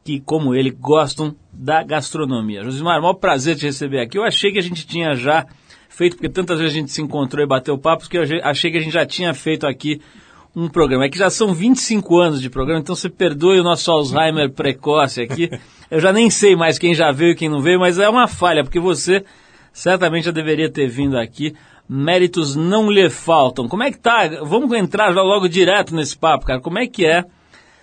que, 0.03 0.19
como 0.19 0.53
ele, 0.53 0.69
gostam 0.69 1.35
da 1.51 1.83
gastronomia. 1.83 2.63
Josimar, 2.63 3.01
maior 3.01 3.15
prazer 3.15 3.55
te 3.55 3.65
receber 3.65 3.99
aqui. 3.99 4.17
Eu 4.17 4.23
achei 4.23 4.51
que 4.51 4.59
a 4.59 4.63
gente 4.63 4.85
tinha 4.85 5.15
já 5.15 5.45
feito, 5.89 6.15
porque 6.15 6.29
tantas 6.29 6.59
vezes 6.59 6.75
a 6.75 6.79
gente 6.79 6.91
se 6.91 7.01
encontrou 7.01 7.43
e 7.43 7.47
bateu 7.47 7.77
papo, 7.77 8.07
que 8.07 8.17
eu 8.17 8.23
achei 8.43 8.71
que 8.71 8.77
a 8.77 8.81
gente 8.81 8.93
já 8.93 9.05
tinha 9.05 9.33
feito 9.33 9.65
aqui 9.65 9.99
um 10.57 10.67
programa. 10.67 11.05
É 11.05 11.09
que 11.09 11.19
já 11.19 11.29
são 11.29 11.53
25 11.53 12.17
anos 12.19 12.41
de 12.41 12.49
programa, 12.49 12.81
então 12.81 12.95
você 12.95 13.09
perdoe 13.09 13.59
o 13.59 13.63
nosso 13.63 13.91
Alzheimer 13.91 14.51
precoce 14.51 15.21
aqui. 15.21 15.51
Eu 15.89 15.99
já 16.01 16.11
nem 16.11 16.31
sei 16.31 16.55
mais 16.55 16.79
quem 16.79 16.95
já 16.95 17.11
veio 17.11 17.31
e 17.31 17.35
quem 17.35 17.47
não 17.47 17.61
veio, 17.61 17.79
mas 17.79 17.99
é 17.99 18.09
uma 18.09 18.27
falha, 18.27 18.63
porque 18.63 18.79
você 18.79 19.23
certamente 19.71 20.25
já 20.25 20.31
deveria 20.31 20.69
ter 20.69 20.87
vindo 20.87 21.17
aqui. 21.17 21.55
Méritos 21.87 22.55
não 22.55 22.91
lhe 22.91 23.09
faltam. 23.09 23.69
Como 23.69 23.83
é 23.83 23.91
que 23.91 23.99
tá? 23.99 24.27
Vamos 24.41 24.73
entrar 24.73 25.13
já 25.13 25.21
logo 25.21 25.47
direto 25.47 25.95
nesse 25.95 26.17
papo, 26.17 26.45
cara. 26.45 26.59
Como 26.59 26.77
é 26.77 26.87
que 26.87 27.05
é 27.05 27.23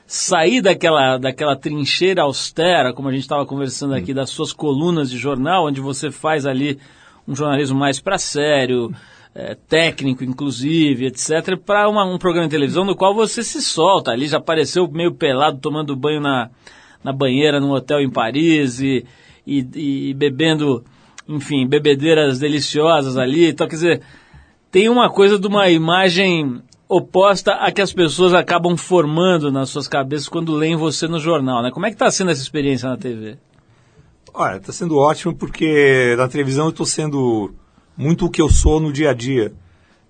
sair 0.06 0.60
daquela, 0.60 1.16
daquela 1.16 1.56
trincheira 1.56 2.22
austera, 2.22 2.92
como 2.92 3.08
a 3.08 3.12
gente 3.12 3.22
estava 3.22 3.46
conversando 3.46 3.94
aqui, 3.94 4.12
das 4.12 4.28
suas 4.28 4.52
colunas 4.52 5.08
de 5.08 5.16
jornal, 5.16 5.66
onde 5.66 5.80
você 5.80 6.10
faz 6.10 6.44
ali 6.44 6.78
um 7.26 7.34
jornalismo 7.34 7.78
mais 7.78 8.00
para 8.00 8.18
sério, 8.18 8.92
é, 9.34 9.54
técnico 9.54 10.22
inclusive, 10.22 11.06
etc., 11.06 11.56
para 11.56 11.88
um 11.88 12.18
programa 12.18 12.46
de 12.46 12.52
televisão 12.52 12.84
no 12.84 12.94
qual 12.94 13.14
você 13.14 13.42
se 13.42 13.60
solta 13.60 14.12
ali, 14.12 14.28
já 14.28 14.38
apareceu 14.38 14.88
meio 14.88 15.12
pelado 15.12 15.58
tomando 15.58 15.96
banho 15.96 16.20
na, 16.20 16.50
na 17.02 17.12
banheira 17.12 17.58
num 17.58 17.72
hotel 17.72 18.00
em 18.00 18.10
Paris 18.10 18.80
e, 18.80 19.04
e, 19.46 20.10
e 20.10 20.14
bebendo, 20.14 20.84
enfim, 21.28 21.66
bebedeiras 21.66 22.38
deliciosas 22.38 23.16
ali. 23.16 23.48
Então, 23.48 23.66
quer 23.66 23.74
dizer, 23.74 24.02
tem 24.70 24.88
uma 24.88 25.10
coisa 25.10 25.38
de 25.38 25.46
uma 25.46 25.68
imagem 25.68 26.62
oposta 26.88 27.52
a 27.54 27.72
que 27.72 27.80
as 27.80 27.92
pessoas 27.92 28.34
acabam 28.34 28.76
formando 28.76 29.50
nas 29.50 29.70
suas 29.70 29.88
cabeças 29.88 30.28
quando 30.28 30.52
leem 30.52 30.76
você 30.76 31.08
no 31.08 31.18
jornal, 31.18 31.62
né? 31.62 31.70
Como 31.72 31.86
é 31.86 31.88
que 31.88 31.94
está 31.94 32.10
sendo 32.10 32.30
essa 32.30 32.42
experiência 32.42 32.88
na 32.88 32.96
TV? 32.96 33.36
Olha, 34.32 34.56
está 34.56 34.72
sendo 34.72 34.96
ótimo 34.96 35.34
porque 35.34 36.14
na 36.16 36.28
televisão 36.28 36.66
eu 36.66 36.70
estou 36.70 36.86
sendo 36.86 37.52
muito 37.96 38.26
o 38.26 38.30
que 38.30 38.40
eu 38.40 38.48
sou 38.48 38.80
no 38.80 38.92
dia 38.92 39.10
a 39.10 39.14
dia. 39.14 39.52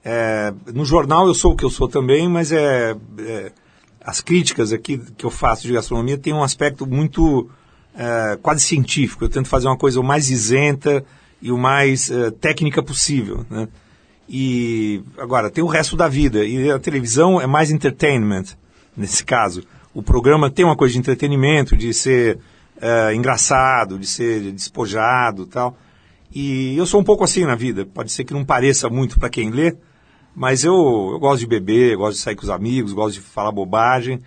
É, 0.05 0.53
no 0.73 0.85
jornal 0.85 1.27
eu 1.27 1.35
sou 1.35 1.53
o 1.53 1.57
que 1.57 1.65
eu 1.65 1.71
sou 1.71 1.89
também, 1.89 2.29
mas 2.29 2.53
é, 2.53 2.95
é, 3.19 3.53
as 4.01 4.21
críticas 4.21 4.73
aqui 4.73 4.99
que 5.17 5.25
eu 5.25 5.31
faço 5.31 5.67
de 5.67 5.73
gastronomia 5.73 6.19
têm 6.19 6.33
um 6.33 6.43
aspecto 6.43 6.87
muito 6.87 7.49
é, 7.97 8.39
quase 8.43 8.61
científico. 8.61 9.25
Eu 9.25 9.29
tento 9.29 9.49
fazer 9.49 9.67
uma 9.67 9.79
coisa 9.79 10.01
o 10.01 10.05
mais 10.05 10.31
isenta 10.31 11.05
e 11.41 11.51
o 11.51 11.59
mais 11.59 12.11
é, 12.11 12.31
técnica 12.31 12.83
possível. 12.83 13.47
Né? 13.49 13.69
E 14.29 15.03
agora 15.19 15.51
tem 15.51 15.65
o 15.65 15.67
resto 15.69 15.97
da 15.97 16.09
vida 16.09 16.45
e 16.45 16.71
a 16.71 16.79
televisão 16.79 17.41
é 17.41 17.47
mais 17.47 17.71
entertainment 17.71 18.45
nesse 18.97 19.25
caso. 19.25 19.63
O 19.93 20.03
programa 20.03 20.51
tem 20.51 20.65
uma 20.65 20.77
coisa 20.77 20.93
de 20.93 20.99
entretenimento, 20.99 21.77
de 21.77 21.95
ser 21.95 22.39
é, 22.81 23.15
engraçado, 23.15 23.99
de 23.99 24.07
ser 24.07 24.53
despojado, 24.53 25.47
tal. 25.47 25.77
E 26.35 26.77
eu 26.77 26.85
sou 26.85 27.01
um 27.01 27.05
pouco 27.05 27.23
assim 27.23 27.45
na 27.45 27.55
vida. 27.55 27.87
Pode 27.87 28.11
ser 28.11 28.25
que 28.25 28.35
não 28.35 28.45
pareça 28.45 28.91
muito 28.91 29.21
para 29.21 29.31
quem 29.31 29.51
lê, 29.51 29.77
mas 30.35 30.65
eu, 30.65 30.75
eu 31.13 31.19
gosto 31.21 31.41
de 31.41 31.47
beber, 31.47 31.97
gosto 31.97 32.17
de 32.17 32.23
sair 32.23 32.35
com 32.35 32.43
os 32.43 32.51
amigos, 32.51 32.93
gosto 32.93 33.15
de 33.15 33.21
falar 33.21 33.53
bobagem. 33.53 34.21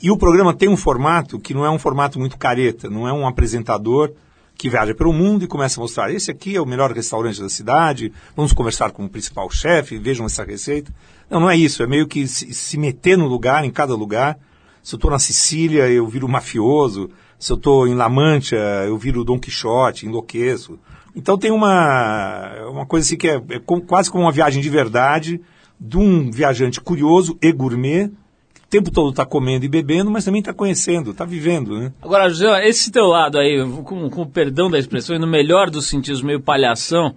E 0.00 0.10
o 0.12 0.16
programa 0.16 0.54
tem 0.54 0.68
um 0.68 0.76
formato 0.76 1.40
que 1.40 1.52
não 1.52 1.64
é 1.64 1.70
um 1.70 1.78
formato 1.78 2.20
muito 2.20 2.38
careta, 2.38 2.88
não 2.88 3.06
é 3.06 3.12
um 3.12 3.26
apresentador 3.26 4.12
que 4.56 4.70
viaja 4.70 4.94
pelo 4.94 5.12
mundo 5.12 5.42
e 5.42 5.48
começa 5.48 5.80
a 5.80 5.82
mostrar: 5.82 6.12
esse 6.12 6.30
aqui 6.30 6.54
é 6.54 6.60
o 6.60 6.66
melhor 6.66 6.92
restaurante 6.92 7.40
da 7.40 7.48
cidade, 7.48 8.12
vamos 8.36 8.52
conversar 8.52 8.92
com 8.92 9.04
o 9.04 9.08
principal 9.08 9.50
chefe, 9.50 9.98
vejam 9.98 10.26
essa 10.26 10.44
receita. 10.44 10.94
Não, 11.28 11.40
não 11.40 11.50
é 11.50 11.56
isso, 11.56 11.82
é 11.82 11.86
meio 11.86 12.06
que 12.06 12.28
se, 12.28 12.54
se 12.54 12.78
meter 12.78 13.18
no 13.18 13.26
lugar, 13.26 13.64
em 13.64 13.70
cada 13.70 13.94
lugar. 13.94 14.38
Se 14.82 14.94
eu 14.94 14.98
estou 14.98 15.10
na 15.10 15.18
Sicília, 15.18 15.88
eu 15.88 16.06
viro 16.06 16.28
mafioso. 16.28 17.10
Se 17.38 17.52
eu 17.52 17.56
estou 17.56 17.88
em 17.88 17.94
La 17.94 18.08
Mancha, 18.08 18.56
eu 18.86 18.96
viro 18.96 19.24
Dom 19.24 19.38
Quixote, 19.38 20.06
enlouqueço. 20.06 20.78
Então 21.14 21.36
tem 21.36 21.50
uma, 21.50 22.52
uma 22.68 22.86
coisa 22.86 23.06
assim 23.06 23.16
que 23.16 23.28
é, 23.28 23.42
é 23.50 23.58
com- 23.58 23.80
quase 23.80 24.10
como 24.10 24.24
uma 24.24 24.32
viagem 24.32 24.62
de 24.62 24.68
verdade 24.70 25.40
de 25.80 25.96
um 25.96 26.30
viajante 26.30 26.80
curioso 26.80 27.38
e 27.40 27.50
gourmet, 27.50 28.04
o 28.04 28.68
tempo 28.68 28.90
todo 28.90 29.10
está 29.10 29.24
comendo 29.24 29.64
e 29.64 29.68
bebendo, 29.68 30.10
mas 30.10 30.24
também 30.24 30.40
está 30.40 30.52
conhecendo, 30.52 31.12
está 31.12 31.24
vivendo, 31.24 31.78
né? 31.78 31.92
Agora, 32.02 32.28
José, 32.28 32.68
esse 32.68 32.90
teu 32.90 33.06
lado 33.06 33.38
aí, 33.38 33.58
com, 33.84 34.10
com 34.10 34.22
o 34.22 34.26
perdão 34.26 34.70
da 34.70 34.78
expressão, 34.78 35.16
e 35.16 35.18
no 35.18 35.26
melhor 35.26 35.70
dos 35.70 35.86
sentidos, 35.86 36.22
meio 36.22 36.40
palhação, 36.40 37.16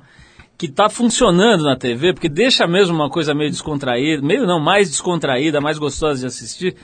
que 0.57 0.67
tá 0.69 0.87
funcionando 0.87 1.63
na 1.65 1.75
TV, 1.75 2.13
porque 2.13 2.29
deixa 2.29 2.65
mesmo 2.65 2.95
uma 2.95 3.09
coisa 3.09 3.33
meio 3.33 3.49
descontraída, 3.51 4.25
meio 4.25 4.47
não, 4.47 4.59
mais 4.59 4.89
descontraída, 4.89 5.59
mais 5.59 5.77
gostosa 5.77 6.21
de 6.21 6.25
assistir. 6.25 6.75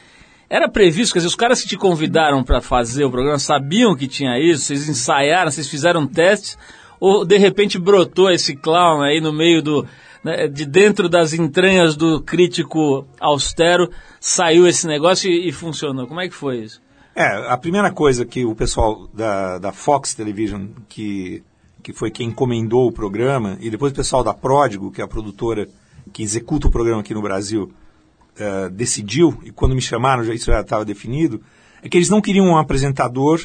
Era 0.50 0.68
previsto, 0.68 1.14
quer 1.14 1.20
dizer, 1.20 1.28
os 1.30 1.36
caras 1.36 1.62
que 1.62 1.68
te 1.70 1.78
convidaram 1.78 2.44
para 2.44 2.60
fazer 2.60 3.06
o 3.06 3.12
programa 3.12 3.40
sabiam 3.40 3.96
que 3.96 4.08
tinha 4.08 4.38
isso, 4.38 4.66
vocês 4.66 4.90
ensaiaram, 4.90 5.50
vocês 5.50 5.70
fizeram 5.70 6.06
testes, 6.06 6.58
ou 7.00 7.26
de 7.26 7.38
repente 7.38 7.80
brotou 7.80 8.30
esse 8.30 8.56
clown 8.56 9.02
aí 9.02 9.22
no 9.22 9.32
meio 9.32 9.62
do. 9.62 9.88
né, 10.24 10.48
de 10.48 10.66
dentro 10.66 11.08
das 11.08 11.34
entranhas 11.34 11.96
do 11.96 12.22
crítico 12.22 13.06
austero, 13.20 13.90
saiu 14.20 14.68
esse 14.68 14.86
negócio 14.88 15.30
e, 15.30 15.48
e 15.48 15.52
funcionou. 15.52 16.08
Como 16.08 16.20
é 16.20 16.28
que 16.28 16.36
foi 16.36 16.60
isso? 16.60 16.82
É, 17.16 17.52
a 17.52 17.58
primeira 17.58 17.92
coisa 17.92 18.26
que 18.26 18.46
o 18.46 18.56
pessoal 18.56 19.08
da, 19.14 19.58
da 19.58 19.72
Fox 19.72 20.14
Television, 20.14 20.68
que, 20.88 21.44
que 21.84 21.92
foi 21.92 22.12
quem 22.12 22.28
encomendou 22.28 22.88
o 22.88 22.92
programa, 22.92 23.58
e 23.60 23.70
depois 23.70 23.92
o 23.92 23.96
pessoal 23.96 24.24
da 24.24 24.34
Pródigo, 24.34 24.92
que 24.92 25.02
é 25.02 25.04
a 25.04 25.08
produtora 25.08 25.68
que 26.14 26.24
executa 26.24 26.68
o 26.68 26.72
programa 26.72 27.02
aqui 27.02 27.14
no 27.14 27.22
Brasil, 27.22 27.72
eh, 28.38 28.70
decidiu, 28.70 29.38
e 29.44 29.52
quando 29.52 29.76
me 29.76 29.82
chamaram, 29.82 30.24
já, 30.24 30.34
isso 30.34 30.46
já 30.46 30.62
estava 30.62 30.86
definido, 30.86 31.42
é 31.84 31.90
que 31.90 31.98
eles 31.98 32.10
não 32.10 32.22
queriam 32.22 32.46
um 32.46 32.58
apresentador 32.58 33.42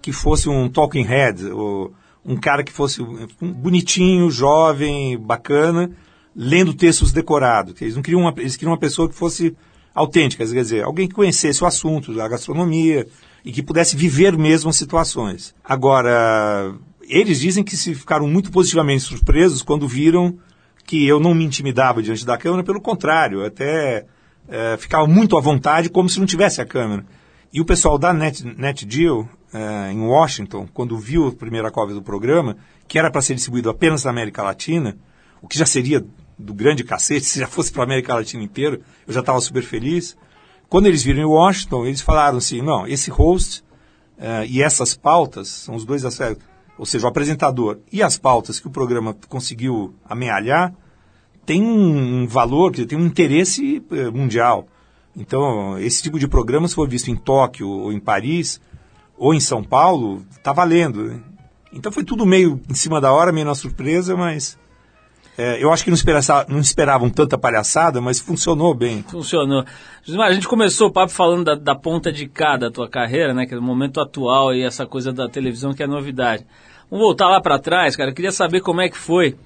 que 0.00 0.12
fosse 0.12 0.48
um 0.48 0.68
talking 0.68 1.02
head, 1.02 1.46
ou 1.46 1.92
um 2.26 2.36
cara 2.36 2.64
que 2.64 2.72
fosse 2.72 3.00
bonitinho, 3.40 4.30
jovem, 4.30 5.16
bacana, 5.16 5.90
lendo 6.34 6.74
textos 6.74 7.12
decorados. 7.12 7.80
Eles 7.80 7.94
não 7.94 8.02
queriam 8.02 8.20
uma, 8.20 8.34
eles 8.36 8.56
queriam 8.56 8.72
uma 8.72 8.78
pessoa 8.78 9.08
que 9.08 9.14
fosse 9.14 9.56
autêntica, 9.94 10.44
quer 10.44 10.60
dizer, 10.60 10.84
alguém 10.84 11.08
que 11.08 11.14
conhecesse 11.14 11.62
o 11.62 11.66
assunto 11.66 12.12
da 12.12 12.28
gastronomia 12.28 13.06
e 13.44 13.52
que 13.52 13.62
pudesse 13.62 13.96
viver 13.96 14.36
mesmo 14.36 14.68
as 14.68 14.76
situações. 14.76 15.54
Agora, 15.64 16.74
eles 17.02 17.40
dizem 17.40 17.64
que 17.64 17.76
se 17.76 17.94
ficaram 17.94 18.26
muito 18.26 18.50
positivamente 18.50 19.04
surpresos 19.04 19.62
quando 19.62 19.88
viram 19.88 20.36
que 20.84 21.06
eu 21.06 21.18
não 21.18 21.34
me 21.34 21.44
intimidava 21.44 22.02
diante 22.02 22.26
da 22.26 22.36
câmera, 22.36 22.62
pelo 22.62 22.80
contrário, 22.80 23.44
até 23.44 24.04
eh, 24.48 24.76
ficava 24.78 25.06
muito 25.06 25.36
à 25.36 25.40
vontade, 25.40 25.88
como 25.88 26.08
se 26.08 26.18
não 26.18 26.26
tivesse 26.26 26.60
a 26.60 26.66
câmera. 26.66 27.04
E 27.52 27.60
o 27.60 27.64
pessoal 27.64 27.98
da 27.98 28.12
Net, 28.12 28.44
NetGeo, 28.44 29.28
eh, 29.56 29.92
em 29.92 30.00
Washington, 30.02 30.68
quando 30.74 30.98
viu 30.98 31.28
a 31.28 31.32
primeira 31.32 31.70
cópia 31.70 31.94
do 31.94 32.02
programa, 32.02 32.58
que 32.86 32.98
era 32.98 33.10
para 33.10 33.22
ser 33.22 33.34
distribuído 33.34 33.70
apenas 33.70 34.04
na 34.04 34.10
América 34.10 34.42
Latina, 34.42 34.98
o 35.40 35.48
que 35.48 35.58
já 35.58 35.64
seria 35.64 36.04
do 36.38 36.52
grande 36.52 36.84
cacete, 36.84 37.24
se 37.26 37.40
já 37.40 37.46
fosse 37.46 37.72
para 37.72 37.82
a 37.82 37.86
América 37.86 38.14
Latina 38.14 38.42
inteira, 38.42 38.78
eu 39.06 39.14
já 39.14 39.20
estava 39.20 39.40
super 39.40 39.62
feliz. 39.62 40.14
Quando 40.68 40.86
eles 40.86 41.02
viram 41.02 41.22
em 41.22 41.24
Washington, 41.24 41.86
eles 41.86 42.02
falaram 42.02 42.36
assim, 42.36 42.60
não, 42.60 42.86
esse 42.86 43.10
host 43.10 43.64
eh, 44.18 44.46
e 44.46 44.62
essas 44.62 44.94
pautas, 44.94 45.48
são 45.48 45.74
os 45.74 45.86
dois 45.86 46.04
aspectos, 46.04 46.46
ou 46.76 46.84
seja, 46.84 47.06
o 47.06 47.08
apresentador 47.08 47.78
e 47.90 48.02
as 48.02 48.18
pautas 48.18 48.60
que 48.60 48.66
o 48.66 48.70
programa 48.70 49.16
conseguiu 49.26 49.94
amealhar, 50.04 50.74
tem 51.46 51.62
um 51.62 52.26
valor, 52.26 52.72
tem 52.72 52.98
um 52.98 53.06
interesse 53.06 53.82
eh, 53.90 54.10
mundial. 54.10 54.68
Então, 55.16 55.78
esse 55.78 56.02
tipo 56.02 56.18
de 56.18 56.28
programa, 56.28 56.68
se 56.68 56.74
for 56.74 56.86
visto 56.86 57.10
em 57.10 57.16
Tóquio 57.16 57.66
ou 57.66 57.90
em 57.90 57.98
Paris 57.98 58.60
ou 59.16 59.34
em 59.34 59.40
São 59.40 59.62
Paulo, 59.62 60.24
está 60.30 60.52
valendo. 60.52 61.22
Então 61.72 61.90
foi 61.92 62.04
tudo 62.04 62.24
meio 62.24 62.60
em 62.70 62.74
cima 62.74 63.00
da 63.00 63.12
hora, 63.12 63.32
meio 63.32 63.46
na 63.46 63.54
surpresa, 63.54 64.16
mas 64.16 64.58
é, 65.36 65.62
eu 65.62 65.70
acho 65.72 65.84
que 65.84 65.90
não, 65.90 65.94
espera- 65.96 66.46
não 66.48 66.58
esperavam 66.60 67.10
tanta 67.10 67.36
palhaçada, 67.36 68.00
mas 68.00 68.18
funcionou 68.20 68.74
bem. 68.74 69.02
Funcionou. 69.02 69.64
Josimar, 70.02 70.28
a 70.28 70.32
gente 70.32 70.48
começou 70.48 70.88
o 70.88 70.92
papo 70.92 71.12
falando 71.12 71.44
da, 71.44 71.54
da 71.54 71.74
ponta 71.74 72.10
de 72.10 72.26
cá 72.26 72.56
da 72.56 72.70
tua 72.70 72.88
carreira, 72.88 73.34
né? 73.34 73.44
Que 73.46 73.54
é 73.54 73.58
o 73.58 73.62
momento 73.62 74.00
atual 74.00 74.54
e 74.54 74.62
essa 74.62 74.86
coisa 74.86 75.12
da 75.12 75.28
televisão 75.28 75.74
que 75.74 75.82
é 75.82 75.86
novidade. 75.86 76.46
Vamos 76.90 77.04
voltar 77.04 77.28
lá 77.28 77.40
para 77.40 77.58
trás, 77.58 77.96
cara. 77.96 78.10
Eu 78.10 78.14
queria 78.14 78.32
saber 78.32 78.60
como 78.60 78.80
é 78.80 78.88
que 78.88 78.96
foi 78.96 79.36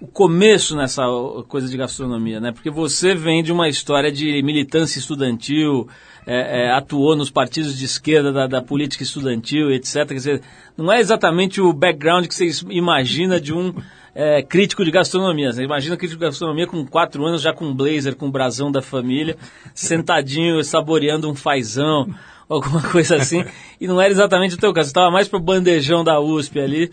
o 0.00 0.06
começo 0.06 0.76
nessa 0.76 1.02
coisa 1.48 1.68
de 1.68 1.76
gastronomia, 1.76 2.38
né? 2.40 2.52
Porque 2.52 2.70
você 2.70 3.14
vem 3.14 3.42
de 3.42 3.52
uma 3.52 3.68
história 3.68 4.12
de 4.12 4.40
militância 4.44 4.98
estudantil, 5.00 5.88
é, 6.30 6.66
é, 6.66 6.70
atuou 6.70 7.16
nos 7.16 7.30
partidos 7.30 7.78
de 7.78 7.86
esquerda 7.86 8.30
da, 8.30 8.46
da 8.46 8.60
política 8.60 9.02
estudantil, 9.02 9.72
etc. 9.72 10.06
Quer 10.06 10.14
dizer, 10.14 10.42
não 10.76 10.92
é 10.92 11.00
exatamente 11.00 11.58
o 11.58 11.72
background 11.72 12.26
que 12.26 12.34
você 12.34 12.50
imagina 12.68 13.40
de 13.40 13.54
um 13.54 13.72
é, 14.14 14.42
crítico 14.42 14.84
de 14.84 14.90
gastronomia. 14.90 15.50
Você 15.50 15.62
imagina 15.62 15.96
crítico 15.96 16.20
de 16.20 16.26
gastronomia 16.26 16.66
com 16.66 16.84
quatro 16.84 17.24
anos, 17.24 17.40
já 17.40 17.54
com 17.54 17.64
um 17.64 17.74
blazer, 17.74 18.14
com 18.14 18.26
o 18.26 18.30
brasão 18.30 18.70
da 18.70 18.82
família, 18.82 19.38
sentadinho, 19.72 20.62
saboreando 20.62 21.30
um 21.30 21.34
fazão, 21.34 22.14
alguma 22.46 22.82
coisa 22.82 23.16
assim. 23.16 23.42
E 23.80 23.86
não 23.86 23.98
era 23.98 24.10
exatamente 24.10 24.54
o 24.54 24.58
teu 24.58 24.74
caso, 24.74 24.88
você 24.88 24.90
estava 24.90 25.10
mais 25.10 25.28
pro 25.28 25.40
bandejão 25.40 26.04
da 26.04 26.20
USP 26.20 26.60
ali 26.60 26.90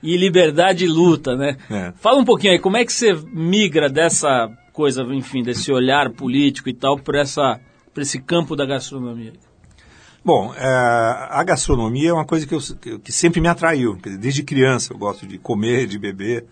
e 0.00 0.16
liberdade 0.16 0.84
e 0.84 0.88
luta, 0.88 1.34
né? 1.34 1.56
É. 1.68 1.92
Fala 1.96 2.18
um 2.18 2.24
pouquinho 2.24 2.52
aí, 2.52 2.60
como 2.60 2.76
é 2.76 2.84
que 2.84 2.92
você 2.92 3.18
migra 3.32 3.88
dessa 3.88 4.48
coisa, 4.72 5.02
enfim, 5.12 5.42
desse 5.42 5.72
olhar 5.72 6.10
político 6.10 6.68
e 6.68 6.72
tal, 6.72 6.96
por 6.96 7.16
essa, 7.16 7.58
por 7.96 8.02
esse 8.02 8.20
campo 8.20 8.54
da 8.54 8.66
gastronomia? 8.66 9.32
Bom, 10.22 10.52
é, 10.54 10.66
a 10.66 11.42
gastronomia 11.42 12.10
é 12.10 12.12
uma 12.12 12.26
coisa 12.26 12.46
que, 12.46 12.54
eu, 12.54 12.60
que- 12.98 13.10
sempre 13.10 13.40
me 13.40 13.48
atraiu. 13.48 13.96
Desde 14.20 14.42
criança 14.42 14.92
eu 14.92 14.98
gosto 14.98 15.26
de 15.26 15.38
comer, 15.38 15.86
de 15.86 15.98
beber. 15.98 16.44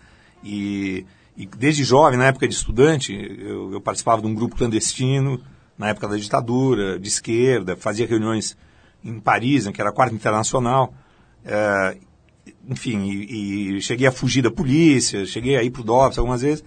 E, 0.43 1.05
e 1.37 1.45
desde 1.45 1.83
jovem, 1.83 2.17
na 2.17 2.25
época 2.25 2.47
de 2.47 2.55
estudante, 2.55 3.13
eu, 3.13 3.73
eu 3.73 3.79
participava 3.79 4.23
de 4.23 4.27
um 4.27 4.33
grupo 4.33 4.55
clandestino, 4.55 5.39
na 5.77 5.89
época 5.89 6.07
da 6.07 6.17
ditadura, 6.17 6.97
de 6.97 7.07
esquerda, 7.09 7.77
fazia 7.77 8.07
reuniões 8.07 8.57
em 9.03 9.19
Paris, 9.19 9.67
né, 9.67 9.71
que 9.71 9.79
era 9.79 9.91
a 9.91 9.93
Quarta 9.93 10.15
Internacional. 10.15 10.95
É, 11.45 11.95
enfim, 12.67 13.03
e, 13.03 13.77
e 13.77 13.81
cheguei 13.83 14.07
a 14.07 14.11
fugir 14.11 14.41
da 14.41 14.49
polícia, 14.49 15.27
cheguei 15.27 15.57
a 15.57 15.61
ir 15.61 15.69
para 15.69 15.81
o 15.83 15.85
DOPS 15.85 16.17
algumas 16.17 16.41
vezes. 16.41 16.63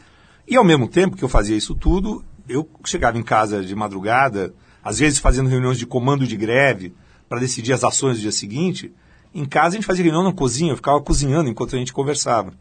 E 0.47 0.55
ao 0.55 0.63
mesmo 0.63 0.87
tempo 0.87 1.17
que 1.17 1.25
eu 1.25 1.29
fazia 1.29 1.57
isso 1.57 1.75
tudo, 1.75 2.25
eu 2.49 2.69
chegava 2.85 3.19
em 3.19 3.23
casa 3.23 3.63
de 3.63 3.75
madrugada, 3.75 4.55
às 4.89 4.99
vezes 4.99 5.19
fazendo 5.19 5.51
reuniões 5.51 5.79
de 5.79 5.85
comando 5.85 6.27
de 6.27 6.35
greve 6.35 6.95
para 7.29 7.39
decidir 7.39 7.75
as 7.75 7.85
ações 7.85 8.17
do 8.17 8.23
dia 8.23 8.33
seguinte. 8.33 8.91
Em 9.35 9.45
casa 9.45 9.77
a 9.77 9.79
gente 9.79 9.85
fazia 9.85 10.03
reunião 10.03 10.25
na 10.25 10.33
cozinha, 10.33 10.73
eu 10.73 10.77
ficava 10.77 10.99
cozinhando 10.99 11.51
enquanto 11.51 11.77
a 11.77 11.79
gente 11.79 11.93
conversava. 11.93 12.55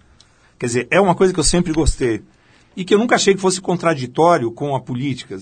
Quer 0.59 0.65
dizer, 0.65 0.87
é 0.91 0.99
uma 0.99 1.15
coisa 1.15 1.33
que 1.33 1.39
eu 1.39 1.43
sempre 1.43 1.71
gostei. 1.71 2.21
E 2.75 2.83
que 2.83 2.93
eu 2.93 2.99
nunca 2.99 3.15
achei 3.15 3.33
que 3.33 3.39
fosse 3.39 3.61
contraditório 3.61 4.51
com 4.51 4.75
a 4.75 4.81
política. 4.81 5.37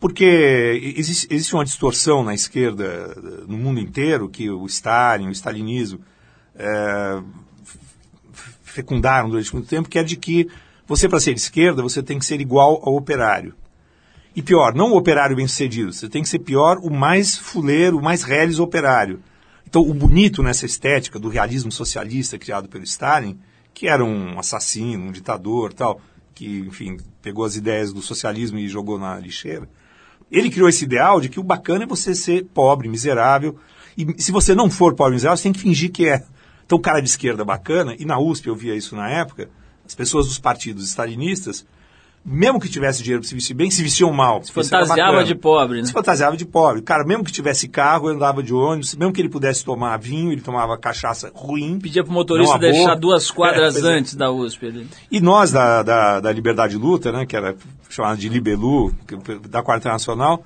Porque 0.00 0.94
existe, 0.96 1.54
uma 1.54 1.66
distorção 1.66 2.24
na 2.24 2.32
esquerda, 2.32 3.14
no 3.46 3.58
mundo 3.58 3.78
inteiro, 3.78 4.26
que 4.26 4.48
o 4.48 4.64
Stalin, 4.64 5.28
o 5.28 5.32
stalinismo, 5.32 6.00
é, 6.56 7.22
fecundaram 8.62 9.28
durante 9.28 9.52
muito 9.52 9.68
tempo, 9.68 9.86
que 9.86 9.98
é 9.98 10.02
de 10.02 10.16
que 10.16 10.48
você, 10.86 11.10
para 11.10 11.20
ser 11.20 11.34
de 11.34 11.40
esquerda, 11.40 11.82
você 11.82 12.02
tem 12.02 12.18
que 12.18 12.24
ser 12.24 12.40
igual 12.40 12.80
ao 12.82 12.96
operário. 12.96 13.54
E 14.36 14.42
pior, 14.42 14.74
não 14.74 14.92
o 14.92 14.96
operário 14.96 15.36
bem-sucedido, 15.36 15.92
você 15.92 16.08
tem 16.08 16.22
que 16.22 16.28
ser 16.28 16.40
pior, 16.40 16.78
o 16.82 16.90
mais 16.90 17.36
fuleiro, 17.38 17.98
o 17.98 18.02
mais 18.02 18.24
reles 18.24 18.58
operário. 18.58 19.20
Então, 19.64 19.80
o 19.82 19.94
bonito 19.94 20.42
nessa 20.42 20.66
estética 20.66 21.18
do 21.18 21.28
realismo 21.28 21.70
socialista 21.70 22.38
criado 22.38 22.68
pelo 22.68 22.82
Stalin, 22.82 23.38
que 23.72 23.86
era 23.86 24.04
um 24.04 24.38
assassino, 24.38 25.04
um 25.04 25.12
ditador 25.12 25.72
tal, 25.72 26.00
que, 26.34 26.60
enfim, 26.60 26.96
pegou 27.22 27.44
as 27.44 27.54
ideias 27.54 27.92
do 27.92 28.02
socialismo 28.02 28.58
e 28.58 28.68
jogou 28.68 28.98
na 28.98 29.16
lixeira, 29.18 29.68
ele 30.30 30.50
criou 30.50 30.68
esse 30.68 30.84
ideal 30.84 31.20
de 31.20 31.28
que 31.28 31.38
o 31.38 31.44
bacana 31.44 31.84
é 31.84 31.86
você 31.86 32.12
ser 32.12 32.44
pobre, 32.46 32.88
miserável, 32.88 33.56
e 33.96 34.20
se 34.20 34.32
você 34.32 34.52
não 34.52 34.68
for 34.68 34.94
pobre 34.94 35.14
miserável, 35.14 35.36
você 35.36 35.44
tem 35.44 35.52
que 35.52 35.60
fingir 35.60 35.92
que 35.92 36.08
é. 36.08 36.24
Então, 36.66 36.78
o 36.78 36.80
cara 36.80 37.00
de 37.00 37.08
esquerda 37.08 37.44
bacana, 37.44 37.94
e 37.98 38.04
na 38.04 38.18
USP 38.18 38.48
eu 38.48 38.56
via 38.56 38.74
isso 38.74 38.96
na 38.96 39.08
época, 39.08 39.48
as 39.86 39.94
pessoas 39.94 40.26
dos 40.26 40.38
partidos 40.40 40.88
stalinistas, 40.88 41.64
mesmo 42.24 42.58
que 42.58 42.68
tivesse 42.68 43.02
dinheiro 43.02 43.20
para 43.20 43.28
se 43.28 43.34
vestir 43.34 43.52
bem, 43.52 43.70
se 43.70 43.82
vestiam 43.82 44.10
mal. 44.10 44.42
Se 44.42 44.50
fantasiava 44.50 45.22
de 45.22 45.34
pobre, 45.34 45.80
né? 45.80 45.86
Se 45.86 45.92
fantasiava 45.92 46.36
de 46.36 46.46
pobre. 46.46 46.80
Cara, 46.80 47.04
mesmo 47.04 47.22
que 47.22 47.30
tivesse 47.30 47.68
carro, 47.68 48.08
ele 48.08 48.16
andava 48.16 48.42
de 48.42 48.54
ônibus, 48.54 48.94
mesmo 48.94 49.12
que 49.12 49.20
ele 49.20 49.28
pudesse 49.28 49.62
tomar 49.62 49.98
vinho, 49.98 50.32
ele 50.32 50.40
tomava 50.40 50.78
cachaça 50.78 51.30
ruim. 51.34 51.78
Pedia 51.78 52.02
pro 52.02 52.12
motorista 52.12 52.56
Não, 52.56 52.56
a 52.56 52.60
boa. 52.60 52.72
deixar 52.72 52.94
duas 52.94 53.30
quadras 53.30 53.76
É, 53.84 53.86
é. 53.86 53.98
antes 53.98 54.14
da 54.14 54.30
USP 54.30 54.66
ali. 54.66 54.88
E 55.10 55.20
nós 55.20 55.52
da, 55.52 55.82
da, 55.82 56.20
da 56.20 56.32
Liberdade 56.32 56.78
Luta, 56.78 57.12
né, 57.12 57.26
que 57.26 57.36
era 57.36 57.54
chamada 57.90 58.16
de 58.16 58.28
Libelu, 58.28 58.90
da 59.50 59.62
Quarta 59.62 59.90
Nacional, 59.90 60.42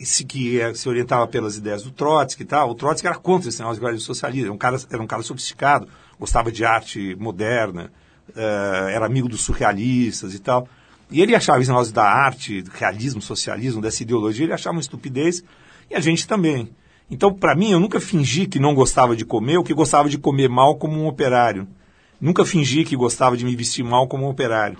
esse 0.00 0.24
que 0.24 0.58
eh, 0.58 0.72
se 0.72 0.88
orientava 0.88 1.26
pelas 1.26 1.56
ideias 1.56 1.82
do 1.82 1.90
Trotsky 1.90 2.44
e 2.44 2.46
tal, 2.46 2.70
o 2.70 2.74
Trotsky 2.74 3.06
era 3.06 3.16
contra 3.16 3.48
esse 3.48 3.60
negócio 3.60 3.94
de 3.94 4.02
socialismo, 4.02 4.46
era 4.46 4.54
um 4.54 4.58
cara, 4.58 4.78
era 4.90 5.02
um 5.02 5.06
cara 5.06 5.22
sofisticado, 5.22 5.88
gostava 6.18 6.50
de 6.52 6.64
arte 6.64 7.16
moderna, 7.18 7.90
eh, 8.34 8.92
era 8.94 9.04
amigo 9.04 9.28
dos 9.28 9.42
surrealistas 9.42 10.34
e 10.34 10.38
tal. 10.38 10.66
E 11.10 11.20
ele 11.22 11.34
achava 11.34 11.60
esse 11.60 11.70
negócio 11.70 11.92
da 11.92 12.04
arte, 12.04 12.62
do 12.62 12.70
realismo, 12.70 13.22
socialismo, 13.22 13.80
dessa 13.80 14.02
ideologia, 14.02 14.44
ele 14.44 14.52
achava 14.52 14.76
uma 14.76 14.80
estupidez, 14.80 15.42
e 15.90 15.94
a 15.94 16.00
gente 16.00 16.26
também. 16.26 16.70
Então, 17.10 17.32
para 17.32 17.54
mim, 17.54 17.70
eu 17.70 17.80
nunca 17.80 17.98
fingi 17.98 18.46
que 18.46 18.58
não 18.58 18.74
gostava 18.74 19.16
de 19.16 19.24
comer 19.24 19.56
ou 19.56 19.64
que 19.64 19.72
gostava 19.72 20.08
de 20.08 20.18
comer 20.18 20.48
mal 20.48 20.76
como 20.76 21.00
um 21.00 21.06
operário. 21.06 21.66
Nunca 22.20 22.44
fingi 22.44 22.84
que 22.84 22.94
gostava 22.96 23.36
de 23.36 23.44
me 23.44 23.56
vestir 23.56 23.82
mal 23.82 24.06
como 24.06 24.26
um 24.26 24.28
operário. 24.28 24.76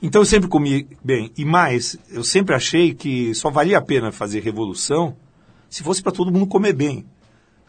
Então 0.00 0.20
eu 0.20 0.26
sempre 0.26 0.48
comi 0.48 0.86
bem. 1.02 1.32
E 1.36 1.44
mais, 1.44 1.96
eu 2.10 2.22
sempre 2.22 2.54
achei 2.54 2.94
que 2.94 3.34
só 3.34 3.50
valia 3.50 3.78
a 3.78 3.82
pena 3.82 4.12
fazer 4.12 4.40
revolução 4.40 5.16
se 5.68 5.82
fosse 5.82 6.02
para 6.02 6.12
todo 6.12 6.30
mundo 6.30 6.46
comer 6.46 6.74
bem. 6.74 7.04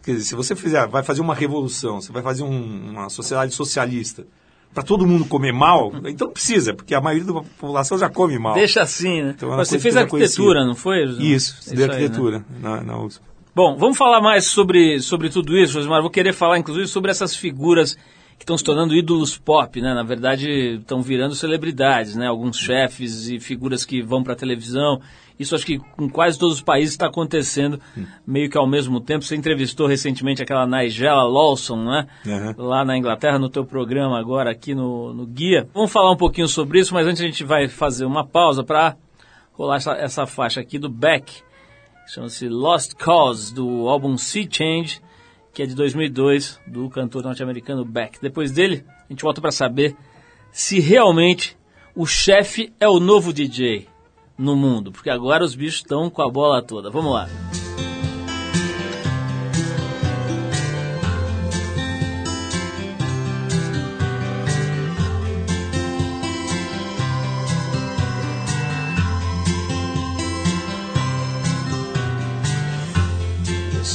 Quer 0.03 0.11
dizer, 0.11 0.25
se 0.25 0.35
você 0.35 0.55
fizer, 0.55 0.85
vai 0.87 1.01
fazer 1.01 1.21
uma 1.21 1.33
revolução, 1.33 1.99
você 1.99 2.11
vai 2.11 2.21
fazer 2.21 2.43
um- 2.43 2.91
uma 2.91 3.09
sociedade 3.09 3.53
socialista 3.53 4.27
para 4.73 4.83
todo 4.83 5.07
mundo 5.07 5.25
comer 5.25 5.51
mal, 5.51 5.91
então 6.05 6.29
precisa, 6.29 6.73
porque 6.73 6.93
a 6.93 7.01
maioria 7.01 7.25
da 7.25 7.33
população 7.33 7.97
já 7.97 8.09
come 8.09 8.37
mal. 8.37 8.53
Deixa 8.53 8.81
assim, 8.81 9.23
né? 9.23 9.33
Então, 9.35 9.53
é 9.53 9.57
Você 9.57 9.79
fez 9.79 9.95
já 9.95 10.01
arquitetura, 10.01 10.59
conhecia. 10.59 10.65
não 10.67 10.75
foi? 10.75 11.03
Isso, 11.19 11.55
É 11.55 11.59
estudei 11.59 11.83
aí, 11.85 11.89
né? 11.89 11.95
arquitetura 11.95 12.45
na, 12.61 12.81
na 12.83 13.01
USP. 13.01 13.21
Bom, 13.55 13.75
vamos 13.75 13.97
falar 13.97 14.21
mais 14.21 14.45
sobre, 14.45 14.99
sobre 14.99 15.29
tudo 15.29 15.57
isso, 15.57 15.73
Josimar. 15.73 16.01
Vou 16.01 16.11
querer 16.11 16.31
falar, 16.31 16.59
inclusive, 16.59 16.87
sobre 16.87 17.09
essas 17.09 17.35
figuras 17.35 17.97
que 18.37 18.43
estão 18.43 18.57
se 18.57 18.63
tornando 18.63 18.95
ídolos 18.95 19.37
pop, 19.37 19.81
né? 19.81 19.93
Na 19.93 20.03
verdade, 20.03 20.77
estão 20.79 21.01
virando 21.01 21.33
celebridades, 21.33 22.15
né? 22.15 22.27
Alguns 22.27 22.57
chefes 22.57 23.27
e 23.27 23.39
figuras 23.39 23.83
que 23.83 24.01
vão 24.01 24.23
para 24.23 24.33
a 24.33 24.35
televisão. 24.35 25.01
Isso 25.39 25.55
acho 25.55 25.65
que 25.65 25.77
com 25.77 26.09
quase 26.09 26.37
todos 26.37 26.55
os 26.55 26.61
países 26.61 26.93
está 26.93 27.07
acontecendo 27.07 27.79
meio 28.25 28.49
que 28.49 28.57
ao 28.57 28.67
mesmo 28.67 28.99
tempo. 28.99 29.23
Você 29.23 29.35
entrevistou 29.35 29.87
recentemente 29.87 30.41
aquela 30.41 30.65
Nigella 30.65 31.23
Lawson, 31.23 31.83
né? 31.83 32.07
Aham. 32.25 32.55
Lá 32.57 32.85
na 32.85 32.97
Inglaterra, 32.97 33.37
no 33.37 33.49
teu 33.49 33.65
programa 33.65 34.19
agora 34.19 34.51
aqui 34.51 34.73
no, 34.73 35.13
no 35.13 35.25
Guia. 35.25 35.67
Vamos 35.73 35.91
falar 35.91 36.11
um 36.11 36.17
pouquinho 36.17 36.47
sobre 36.47 36.79
isso, 36.79 36.93
mas 36.93 37.07
antes 37.07 37.21
a 37.21 37.25
gente 37.25 37.43
vai 37.43 37.67
fazer 37.67 38.05
uma 38.05 38.25
pausa 38.25 38.63
para 38.63 38.95
rolar 39.53 39.77
essa, 39.77 39.93
essa 39.93 40.25
faixa 40.25 40.59
aqui 40.61 40.77
do 40.79 40.89
Beck. 40.89 41.41
Chama-se 42.07 42.47
Lost 42.47 42.93
Cause, 42.95 43.53
do 43.53 43.89
álbum 43.89 44.17
Sea 44.17 44.47
Change, 44.49 45.01
que 45.53 45.63
é 45.63 45.65
de 45.65 45.75
2002, 45.75 46.59
do 46.67 46.89
cantor 46.89 47.23
norte-americano 47.23 47.83
Beck. 47.83 48.19
Depois 48.21 48.51
dele, 48.51 48.83
a 49.09 49.13
gente 49.13 49.23
volta 49.23 49.41
para 49.41 49.51
saber 49.51 49.95
se 50.51 50.79
realmente 50.79 51.57
o 51.95 52.05
chefe 52.05 52.71
é 52.79 52.87
o 52.87 52.99
novo 52.99 53.33
DJ 53.33 53.87
no 54.37 54.55
mundo, 54.55 54.91
porque 54.91 55.09
agora 55.09 55.43
os 55.43 55.55
bichos 55.55 55.77
estão 55.77 56.09
com 56.09 56.21
a 56.21 56.29
bola 56.29 56.61
toda. 56.61 56.89
Vamos 56.89 57.13
lá. 57.13 57.27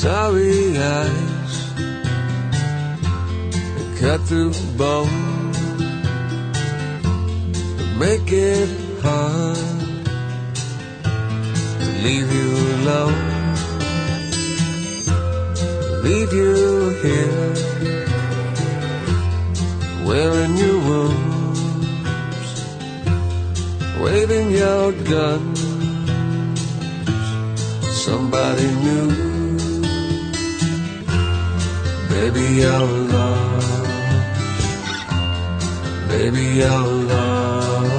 sorry 0.02 0.72
that 0.72 1.41
cut 4.02 4.20
through 4.28 4.50
the 4.50 4.72
bone 4.76 5.32
make 8.02 8.32
it 8.32 8.68
hard. 9.00 9.56
To 11.82 11.90
leave 12.04 12.28
you 12.38 12.50
alone. 12.76 13.22
Leave 16.06 16.32
you 16.40 16.54
here. 17.04 17.54
Wearing 20.08 20.54
your 20.62 20.78
wounds, 20.88 21.60
waving 24.02 24.48
your 24.62 24.86
guns. 25.12 25.60
Somebody 28.04 28.68
new, 28.86 29.08
baby, 32.10 32.46
you're 32.60 32.88
lost. 33.14 33.41
Baby, 36.12 36.44
you're 36.60 36.88
lost. 37.08 37.90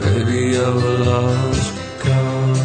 Baby, 0.00 0.38
you're 0.54 0.80
lost 1.04 1.72
because 1.76 2.58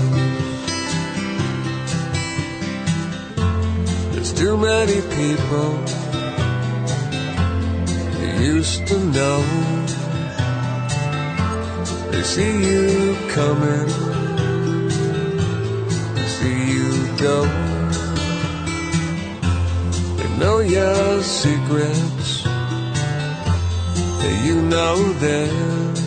there's 4.13 4.33
too 4.33 4.55
many 4.57 4.99
people 5.19 5.69
you 8.21 8.29
used 8.53 8.87
to 8.87 8.97
know. 9.17 9.39
They 12.11 12.23
see 12.23 12.53
you 12.69 13.17
coming, 13.35 13.87
they 16.15 16.27
see 16.37 16.59
you 16.75 16.87
go. 17.17 17.37
They 20.17 20.29
know 20.37 20.57
your 20.59 21.21
secrets, 21.21 21.99
and 21.99 22.18
you 24.45 24.61
know 24.61 25.13
theirs. 25.13 25.99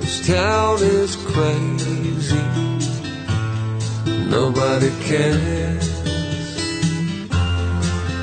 This 0.00 0.26
town 0.26 0.78
is 0.82 1.16
crazy, 1.16 2.44
nobody 4.28 4.90
cares. 5.00 5.90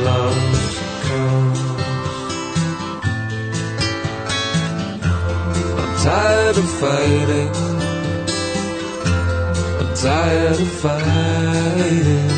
Tired 6.08 6.58
of 6.58 6.70
fighting. 6.80 7.50
I'm 9.80 9.90
tired 9.94 10.60
of 10.66 10.72
fighting. 10.84 12.30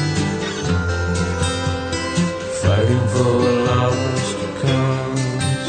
Fighting 2.62 3.05
for 3.13 3.34
a 3.49 3.55
lost 3.69 4.38
cause. 4.62 5.67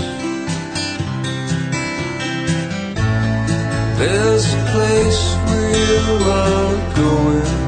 There's 3.98 4.46
a 4.54 4.62
place 4.72 5.22
you 5.52 6.00
are 6.38 6.76
going. 6.96 7.59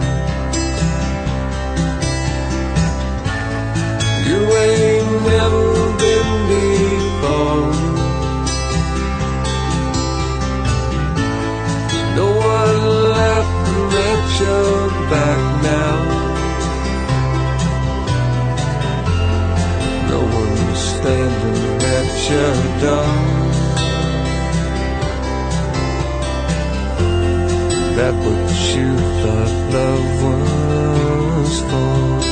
You 28.75 28.97
thought 29.21 29.53
love 29.75 30.23
was 30.23 31.61
for. 31.69 32.23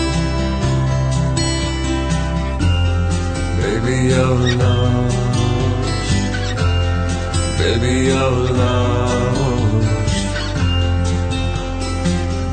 Baby, 3.61 3.97
you're 4.09 4.41
lost. 4.63 5.19
Baby, 7.59 7.93
you're 8.11 8.41
lost. 8.61 10.21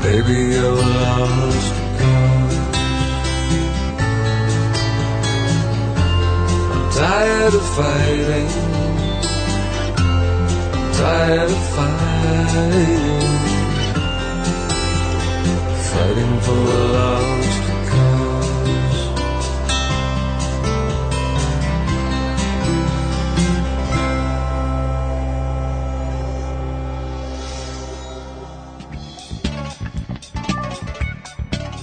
Baby, 0.04 0.38
you're 0.56 0.84
lost. 0.97 1.76
I'm 6.73 6.86
tired 6.91 7.54
of 7.54 7.65
fighting. 7.78 8.50
I'm 10.76 10.91
tired 10.93 11.52
of 11.52 11.63
fighting. 11.76 13.27
Fighting 16.17 16.39
for. 16.41 16.77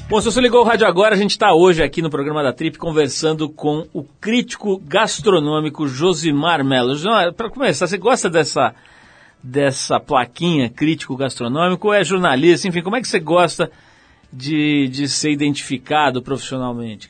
Bom, 0.08 0.20
se 0.20 0.26
você 0.26 0.40
ligou 0.40 0.60
o 0.60 0.64
rádio 0.64 0.86
agora, 0.86 1.14
a 1.14 1.18
gente 1.18 1.30
está 1.30 1.52
hoje 1.52 1.82
aqui 1.82 2.00
no 2.00 2.08
programa 2.08 2.40
da 2.40 2.52
Trip 2.52 2.78
conversando 2.78 3.48
com 3.48 3.88
o 3.92 4.04
crítico 4.04 4.78
gastronômico 4.78 5.88
Josimar 5.88 6.64
Melo. 6.64 6.94
Para 7.36 7.50
começar, 7.50 7.88
você 7.88 7.98
gosta 7.98 8.30
dessa, 8.30 8.74
dessa 9.42 9.98
plaquinha 9.98 10.68
crítico 10.68 11.16
gastronômico 11.16 11.92
é 11.92 12.04
jornalista? 12.04 12.68
Enfim, 12.68 12.82
como 12.82 12.94
é 12.94 13.00
que 13.00 13.08
você 13.08 13.18
gosta 13.18 13.70
de, 14.34 14.88
de 14.88 15.08
ser 15.08 15.30
identificado 15.30 16.22
profissionalmente? 16.22 17.08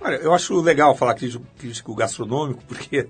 Olha, 0.00 0.16
eu 0.16 0.34
acho 0.34 0.60
legal 0.60 0.96
falar 0.96 1.14
crítico, 1.14 1.94
gastronômico, 1.94 2.62
porque 2.66 3.06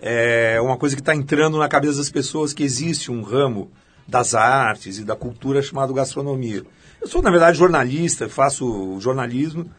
é 0.00 0.60
uma 0.60 0.76
coisa 0.76 0.94
que 0.94 1.00
está 1.00 1.14
entrando 1.14 1.58
na 1.58 1.68
cabeça 1.68 1.98
das 1.98 2.10
pessoas 2.10 2.52
que 2.52 2.62
existe 2.62 3.10
um 3.10 3.22
ramo 3.22 3.70
das 4.06 4.34
artes 4.34 4.98
e 4.98 5.04
da 5.04 5.16
cultura 5.16 5.62
chamado 5.62 5.94
gastronomia. 5.94 6.62
Eu 7.00 7.08
sou, 7.08 7.22
na 7.22 7.30
verdade, 7.30 7.56
jornalista, 7.56 8.28
faço 8.28 8.98
jornalismo, 9.00 9.70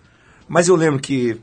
mas 0.48 0.68
eu 0.68 0.76
lembro 0.76 1.00
que 1.00 1.40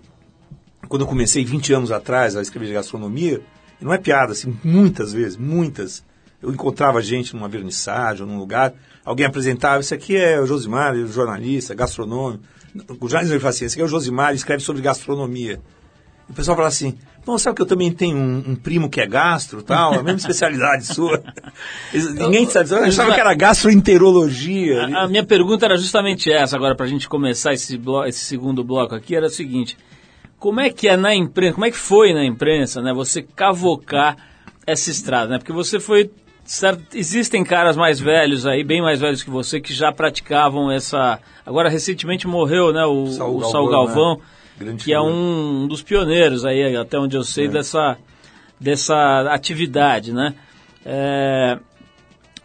quando 0.89 1.03
eu 1.03 1.09
comecei 1.09 1.45
20 1.45 1.73
anos 1.73 1.93
atrás 1.93 2.37
a 2.37 2.43
escrever 2.43 2.67
de 2.67 2.75
gastronomia, 2.75 3.41
não 3.81 3.93
é 3.93 3.99
piada, 3.99 4.33
assim, 4.33 4.59
muitas 4.65 5.13
vezes, 5.13 5.37
muitas, 5.37 6.05
eu 6.43 6.51
encontrava 6.51 7.01
gente 7.01 7.35
numa 7.35 7.49
vernissagem 7.49 8.23
ou 8.23 8.29
num 8.29 8.39
lugar, 8.39 8.73
alguém 9.05 9.25
apresentava, 9.27 9.81
isso 9.81 9.95
aqui 9.95 10.17
é 10.17 10.41
o 10.41 10.47
Josimar, 10.47 10.95
é 10.95 11.07
jornalista, 11.07 11.75
gastronômico. 11.75 12.43
O 13.01 13.09
jornalismo 13.09 13.35
ele 13.35 13.41
fala 13.41 13.51
assim, 13.51 13.65
esse 13.67 13.75
aqui 13.75 13.83
é 13.83 13.85
o 13.85 13.89
Josimar, 13.89 14.29
ele 14.31 14.37
escreve 14.39 14.63
sobre 14.63 14.81
gastronomia. 14.83 15.61
E 16.29 16.33
o 16.33 16.35
pessoal 16.35 16.57
fala 16.57 16.69
assim, 16.69 16.97
bom, 17.27 17.37
sabe 17.37 17.57
que 17.57 17.63
eu 17.63 17.67
também 17.67 17.93
tenho 17.93 18.17
um, 18.17 18.43
um 18.49 18.55
primo 18.57 18.89
que 18.89 19.01
é 19.01 19.07
gastro 19.07 19.63
tal, 19.63 19.93
a 19.95 20.03
mesma 20.03 20.19
especialidade 20.19 20.87
sua. 20.95 21.23
Ninguém 21.93 22.47
sabe, 22.49 22.71
eu 22.71 22.85
achava 22.85 23.13
que 23.13 23.21
era 23.21 23.35
gastroenterologia. 23.35 24.85
A, 24.87 25.03
a 25.05 25.09
minha 25.09 25.25
pergunta 25.25 25.67
era 25.67 25.77
justamente 25.77 26.33
essa, 26.33 26.57
agora 26.57 26.75
para 26.75 26.87
a 26.87 26.89
gente 26.89 27.09
começar 27.09 27.53
esse, 27.53 27.77
blo- 27.77 28.05
esse 28.07 28.21
segundo 28.21 28.65
bloco 28.65 28.95
aqui, 28.95 29.15
era 29.15 29.27
o 29.27 29.31
seguinte, 29.31 29.77
como 30.39 30.61
é 30.61 30.71
que 30.71 30.89
é 30.89 30.97
na 30.97 31.15
imprensa, 31.15 31.55
como 31.55 31.67
é 31.67 31.71
que 31.71 31.77
foi 31.77 32.13
na 32.15 32.25
imprensa, 32.25 32.81
né, 32.81 32.93
você 32.93 33.23
cavocar 33.23 34.17
essa 34.67 34.91
estrada, 34.91 35.33
né, 35.33 35.39
porque 35.39 35.53
você 35.53 35.79
foi, 35.81 36.11
certo, 36.53 36.83
existem 36.95 37.43
caras 37.43 37.77
mais 37.79 37.99
velhos 37.99 38.47
aí, 38.47 38.63
bem 38.63 38.83
mais 38.83 39.01
velhos 39.01 39.23
que 39.23 39.31
você, 39.31 39.59
que 39.59 39.73
já 39.73 39.91
praticavam 39.91 40.71
essa, 40.71 41.19
agora 41.47 41.71
recentemente 41.71 42.27
morreu, 42.27 42.73
né, 42.75 42.85
o, 42.85 43.07
Saul 43.07 43.39
o 43.39 43.45
Saul 43.45 43.71
Galvão, 43.71 43.95
Galvão, 43.95 44.21
né? 44.61 44.77
Que 44.79 44.93
é 44.93 44.99
figura. 44.99 45.03
um 45.03 45.67
dos 45.67 45.83
pioneiros 45.83 46.45
aí, 46.45 46.77
até 46.77 46.99
onde 46.99 47.17
eu 47.17 47.25
sei, 47.25 47.49
dessa, 47.49 47.97
dessa 48.61 49.33
atividade, 49.33 50.13
né, 50.13 50.35
é, 50.85 51.59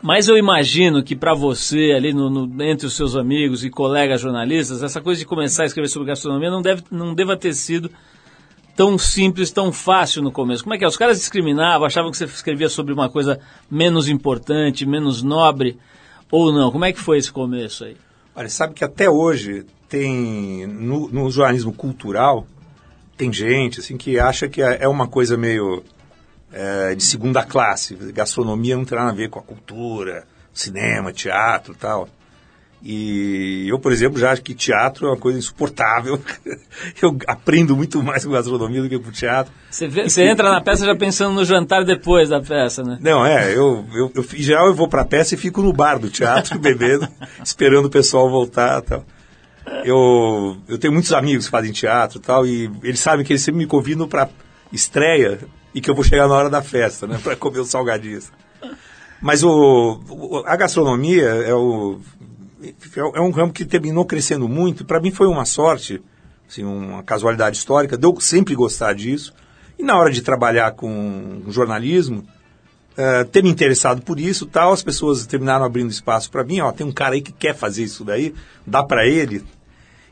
mas 0.01 0.29
eu 0.29 0.37
imagino 0.37 1.03
que 1.03 1.15
para 1.15 1.33
você, 1.33 1.91
ali 1.93 2.13
no, 2.13 2.29
no- 2.29 2.63
entre 2.63 2.87
os 2.87 2.95
seus 2.95 3.13
amigos 3.15 3.65
e 3.65 3.69
colegas 3.69 4.21
jornalistas, 4.21 4.83
essa 4.83 5.01
coisa 5.01 5.19
de 5.19 5.25
começar 5.25 5.63
a 5.63 5.65
escrever 5.65 5.89
sobre 5.89 6.07
gastronomia 6.07 6.49
não, 6.49 6.61
deve, 6.61 6.83
não 6.89 7.13
deva 7.13 7.35
ter 7.35 7.53
sido 7.53 7.91
tão 8.77 8.95
simples, 8.95 9.49
tão 9.49 9.73
fácil 9.73 10.21
no 10.21 10.31
começo. 10.31 10.63
Como 10.63 10.75
é 10.75 10.77
que 10.77 10.85
é? 10.85 10.87
Os 10.87 10.95
caras 10.95 11.17
discriminavam, 11.17 11.87
achavam 11.87 12.11
que 12.11 12.17
você 12.17 12.25
escrevia 12.25 12.69
sobre 12.69 12.93
uma 12.93 13.09
coisa 13.09 13.39
menos 13.69 14.07
importante, 14.07 14.85
menos 14.85 15.23
nobre, 15.23 15.79
ou 16.29 16.53
não? 16.53 16.71
Como 16.71 16.85
é 16.85 16.93
que 16.93 16.99
foi 16.99 17.17
esse 17.17 17.31
começo 17.31 17.85
aí? 17.85 17.97
Olha, 18.35 18.47
sabe 18.47 18.75
que 18.75 18.83
até 18.83 19.09
hoje 19.09 19.65
tem, 19.89 20.67
no, 20.67 21.09
no 21.09 21.31
jornalismo 21.31 21.73
cultural, 21.73 22.45
tem 23.17 23.33
gente 23.33 23.79
assim 23.79 23.97
que 23.97 24.19
acha 24.19 24.47
que 24.47 24.61
é 24.61 24.77
é 24.81 24.87
uma 24.87 25.07
coisa 25.07 25.35
meio 25.35 25.83
é, 26.53 26.93
de 26.93 27.03
segunda 27.03 27.43
classe. 27.43 27.95
Gastronomia 27.95 28.77
não 28.77 28.85
tem 28.85 28.95
nada 28.95 29.09
a 29.09 29.15
ver 29.15 29.27
com 29.31 29.39
a 29.39 29.43
cultura, 29.43 30.23
cinema, 30.53 31.11
teatro 31.11 31.73
tal. 31.73 32.07
E 32.83 33.65
eu, 33.67 33.79
por 33.79 33.91
exemplo, 33.91 34.19
já 34.19 34.31
acho 34.31 34.43
que 34.43 34.53
teatro 34.53 35.07
é 35.07 35.09
uma 35.09 35.17
coisa 35.17 35.37
insuportável. 35.39 36.21
Eu 37.01 37.17
aprendo 37.27 37.75
muito 37.75 38.01
mais 38.03 38.23
com 38.23 38.31
gastronomia 38.31 38.83
do 38.83 38.87
que 38.87 38.99
com 38.99 39.11
teatro. 39.11 39.51
Você, 39.69 39.87
vê- 39.87 40.07
você 40.07 40.23
entra 40.23 40.51
na 40.51 40.61
peça 40.61 40.85
já 40.85 40.95
pensando 40.95 41.33
no 41.33 41.43
jantar 41.43 41.83
depois 41.83 42.29
da 42.29 42.39
peça, 42.39 42.83
né? 42.83 42.99
Não, 43.01 43.25
é, 43.25 43.51
eu, 43.51 43.83
eu, 43.93 44.11
eu 44.13 44.23
em 44.33 44.41
geral 44.43 44.67
eu 44.67 44.75
vou 44.75 44.87
pra 44.87 45.03
peça 45.03 45.33
e 45.33 45.37
fico 45.37 45.61
no 45.63 45.73
bar 45.73 45.97
do 45.97 46.07
teatro 46.09 46.57
bebendo, 46.59 47.07
esperando 47.43 47.87
o 47.87 47.89
pessoal 47.89 48.29
voltar 48.29 48.81
tal. 48.83 49.03
Eu, 49.83 50.57
eu 50.67 50.77
tenho 50.77 50.93
muitos 50.93 51.11
amigos 51.11 51.45
que 51.45 51.51
fazem 51.51 51.71
teatro 51.71 52.19
e 52.19 52.21
tal, 52.21 52.45
e 52.45 52.71
eles 52.83 52.99
sabem 52.99 53.25
que 53.25 53.33
eles 53.33 53.41
sempre 53.41 53.57
me 53.59 53.65
convidam 53.67 54.07
pra 54.07 54.29
estreia 54.71 55.39
e 55.73 55.81
que 55.81 55.89
eu 55.89 55.95
vou 55.95 56.03
chegar 56.03 56.27
na 56.27 56.35
hora 56.35 56.49
da 56.49 56.61
festa, 56.61 57.05
né, 57.07 57.19
pra 57.23 57.35
comer 57.35 57.59
os 57.59 57.69
salgadinhos. 57.69 58.31
Mas 59.21 59.43
o, 59.43 59.99
o- 60.09 60.43
a 60.45 60.55
gastronomia 60.55 61.25
é, 61.25 61.53
o, 61.53 61.99
é 63.13 63.21
um 63.21 63.31
ramo 63.31 63.53
que 63.53 63.65
terminou 63.65 64.05
crescendo 64.05 64.47
muito. 64.47 64.85
Para 64.85 64.99
mim 64.99 65.11
foi 65.11 65.27
uma 65.27 65.45
sorte, 65.45 66.01
assim, 66.49 66.63
uma 66.63 67.03
casualidade 67.03 67.57
histórica, 67.57 67.97
de 67.97 68.05
eu 68.05 68.19
sempre 68.19 68.55
gostar 68.55 68.93
disso. 68.93 69.33
E 69.77 69.83
na 69.83 69.97
hora 69.97 70.11
de 70.11 70.21
trabalhar 70.21 70.71
com 70.71 71.43
jornalismo, 71.47 72.25
eh, 72.97 73.23
ter 73.25 73.43
me 73.43 73.49
interessado 73.49 74.01
por 74.01 74.19
isso 74.19 74.45
tal, 74.47 74.73
as 74.73 74.81
pessoas 74.81 75.27
terminaram 75.27 75.63
abrindo 75.63 75.91
espaço 75.91 76.31
para 76.31 76.43
mim. 76.43 76.59
Ó, 76.61 76.71
tem 76.71 76.85
um 76.85 76.91
cara 76.91 77.13
aí 77.13 77.21
que 77.21 77.31
quer 77.31 77.55
fazer 77.55 77.83
isso 77.83 78.03
daí, 78.03 78.33
dá 78.65 78.83
para 78.83 79.05
ele. 79.05 79.43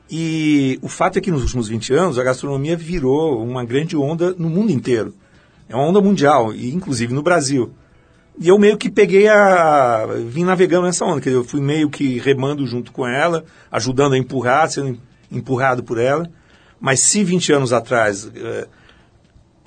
E 0.10 0.78
o 0.84 0.88
fato 0.88 1.18
é 1.18 1.22
que 1.22 1.32
nos 1.32 1.42
últimos 1.42 1.68
20 1.68 1.94
anos 1.94 2.20
a 2.20 2.24
gastronomia 2.24 2.78
virou 2.78 3.44
uma 3.44 3.66
grande 3.66 3.98
onda 3.98 4.36
no 4.38 4.50
mundo 4.50 4.72
inteiro. 4.72 5.16
É 5.68 5.76
uma 5.76 5.86
onda 5.86 6.00
mundial, 6.00 6.54
e 6.54 6.72
inclusive 6.72 7.12
no 7.12 7.24
Brasil. 7.24 7.74
E 8.38 8.50
eu 8.50 8.60
meio 8.60 8.78
que 8.78 8.90
peguei 8.90 9.28
a. 9.28 10.06
vim 10.28 10.44
navegando 10.44 10.86
nessa 10.86 11.06
onda, 11.06 11.22
quer 11.22 11.30
dizer, 11.30 11.40
eu 11.40 11.44
fui 11.44 11.62
meio 11.62 11.90
que 11.90 12.20
remando 12.20 12.66
junto 12.68 12.92
com 12.92 13.08
ela, 13.08 13.46
ajudando 13.72 14.14
a 14.14 14.18
empurrar, 14.18 14.70
sendo 14.70 15.00
empurrado 15.32 15.84
por 15.84 15.98
ela. 15.98 16.30
Mas 16.80 17.00
se 17.00 17.24
20 17.24 17.54
anos 17.54 17.72
atrás, 17.72 18.30
eh, 18.36 18.68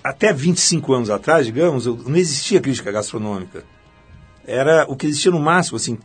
até 0.04 0.32
25 0.32 0.92
anos 0.92 1.10
atrás, 1.10 1.46
digamos, 1.46 1.86
não 1.86 2.16
existia 2.16 2.60
crítica 2.60 2.92
gastronômica. 2.92 3.64
Era 4.46 4.86
o 4.88 4.96
que 4.96 5.06
existia 5.06 5.30
no 5.30 5.40
máximo, 5.40 5.76
assim, 5.76 5.98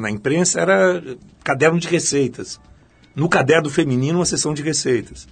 na, 0.00 0.10
imprensa, 0.10 0.60
era 0.60 1.02
caderno 1.44 1.78
de 1.78 1.88
receitas. 1.88 2.60
No 3.14 3.28
caderno 3.28 3.68
feminino, 3.68 4.18
uma 4.18 4.24
sessão 4.24 4.54
de 4.54 4.62
receitas. 4.62 5.28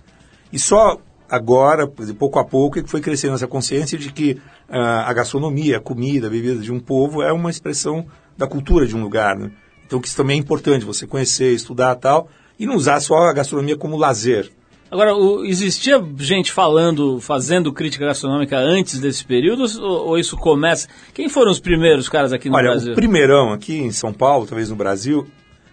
E 0.52 0.58
só 0.58 1.00
agora, 1.28 1.86
pouco 1.86 2.38
a 2.38 2.44
pouco, 2.44 2.78
é 2.78 2.82
que 2.82 2.90
foi 2.90 3.00
crescendo 3.00 3.34
essa 3.34 3.46
consciência 3.46 3.96
de 3.96 4.12
que 4.12 4.38
a 4.78 5.12
gastronomia, 5.12 5.78
a 5.78 5.80
comida, 5.80 6.26
a 6.26 6.30
bebida 6.30 6.60
de 6.60 6.72
um 6.72 6.78
povo 6.80 7.22
é 7.22 7.32
uma 7.32 7.50
expressão 7.50 8.06
da 8.36 8.46
cultura 8.46 8.86
de 8.86 8.94
um 8.96 9.02
lugar. 9.02 9.36
Né? 9.36 9.50
Então, 9.86 10.00
que 10.00 10.06
isso 10.06 10.16
também 10.16 10.36
é 10.36 10.40
importante, 10.40 10.84
você 10.84 11.06
conhecer, 11.06 11.52
estudar 11.54 11.94
tal, 11.96 12.28
e 12.58 12.66
não 12.66 12.76
usar 12.76 13.00
só 13.00 13.14
a 13.28 13.32
gastronomia 13.32 13.76
como 13.76 13.96
lazer. 13.96 14.50
Agora, 14.90 15.14
o- 15.14 15.44
existia 15.44 16.02
gente 16.18 16.50
falando, 16.52 17.20
fazendo 17.20 17.72
crítica 17.72 18.06
gastronômica 18.06 18.58
antes 18.58 18.98
desse 19.00 19.24
período 19.24 19.64
ou, 19.80 20.08
ou 20.08 20.18
isso 20.18 20.36
começa? 20.36 20.88
Quem 21.14 21.28
foram 21.28 21.50
os 21.52 21.60
primeiros 21.60 22.08
caras 22.08 22.32
aqui 22.32 22.48
no 22.48 22.56
Olha, 22.56 22.70
Brasil? 22.70 22.92
o 22.92 22.96
primeirão 22.96 23.52
aqui 23.52 23.76
em 23.78 23.92
São 23.92 24.12
Paulo, 24.12 24.46
talvez 24.46 24.68
no 24.68 24.76
Brasil, 24.76 25.26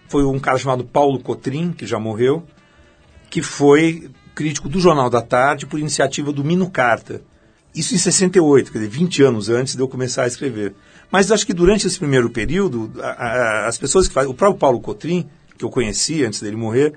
foi 0.08 0.24
um 0.24 0.38
cara 0.38 0.56
chamado 0.58 0.84
Paulo 0.84 1.18
Cotrim, 1.18 1.72
que 1.72 1.84
já 1.86 1.98
morreu, 1.98 2.44
que 3.28 3.42
foi 3.42 4.08
crítico 4.34 4.68
do 4.68 4.78
Jornal 4.80 5.10
da 5.10 5.20
Tarde 5.20 5.66
por 5.66 5.78
iniciativa 5.80 6.32
do 6.32 6.44
Mino 6.44 6.70
Carta. 6.70 7.20
Isso 7.74 7.94
em 7.94 7.98
68, 7.98 8.72
quer 8.72 8.78
dizer, 8.78 8.90
20 8.90 9.22
anos 9.22 9.48
antes 9.48 9.74
de 9.76 9.80
eu 9.82 9.88
começar 9.88 10.24
a 10.24 10.26
escrever. 10.26 10.74
Mas 11.10 11.30
acho 11.30 11.46
que 11.46 11.54
durante 11.54 11.86
esse 11.86 11.98
primeiro 11.98 12.28
período, 12.30 12.90
a- 13.00 13.06
a- 13.08 13.66
as 13.68 13.78
pessoas 13.78 14.08
que 14.08 14.14
fazem. 14.14 14.30
O 14.30 14.34
próprio 14.34 14.58
Paulo 14.58 14.80
Cotrim, 14.80 15.28
que 15.56 15.64
eu 15.64 15.70
conheci 15.70 16.24
antes 16.24 16.40
dele 16.42 16.56
morrer, 16.56 16.94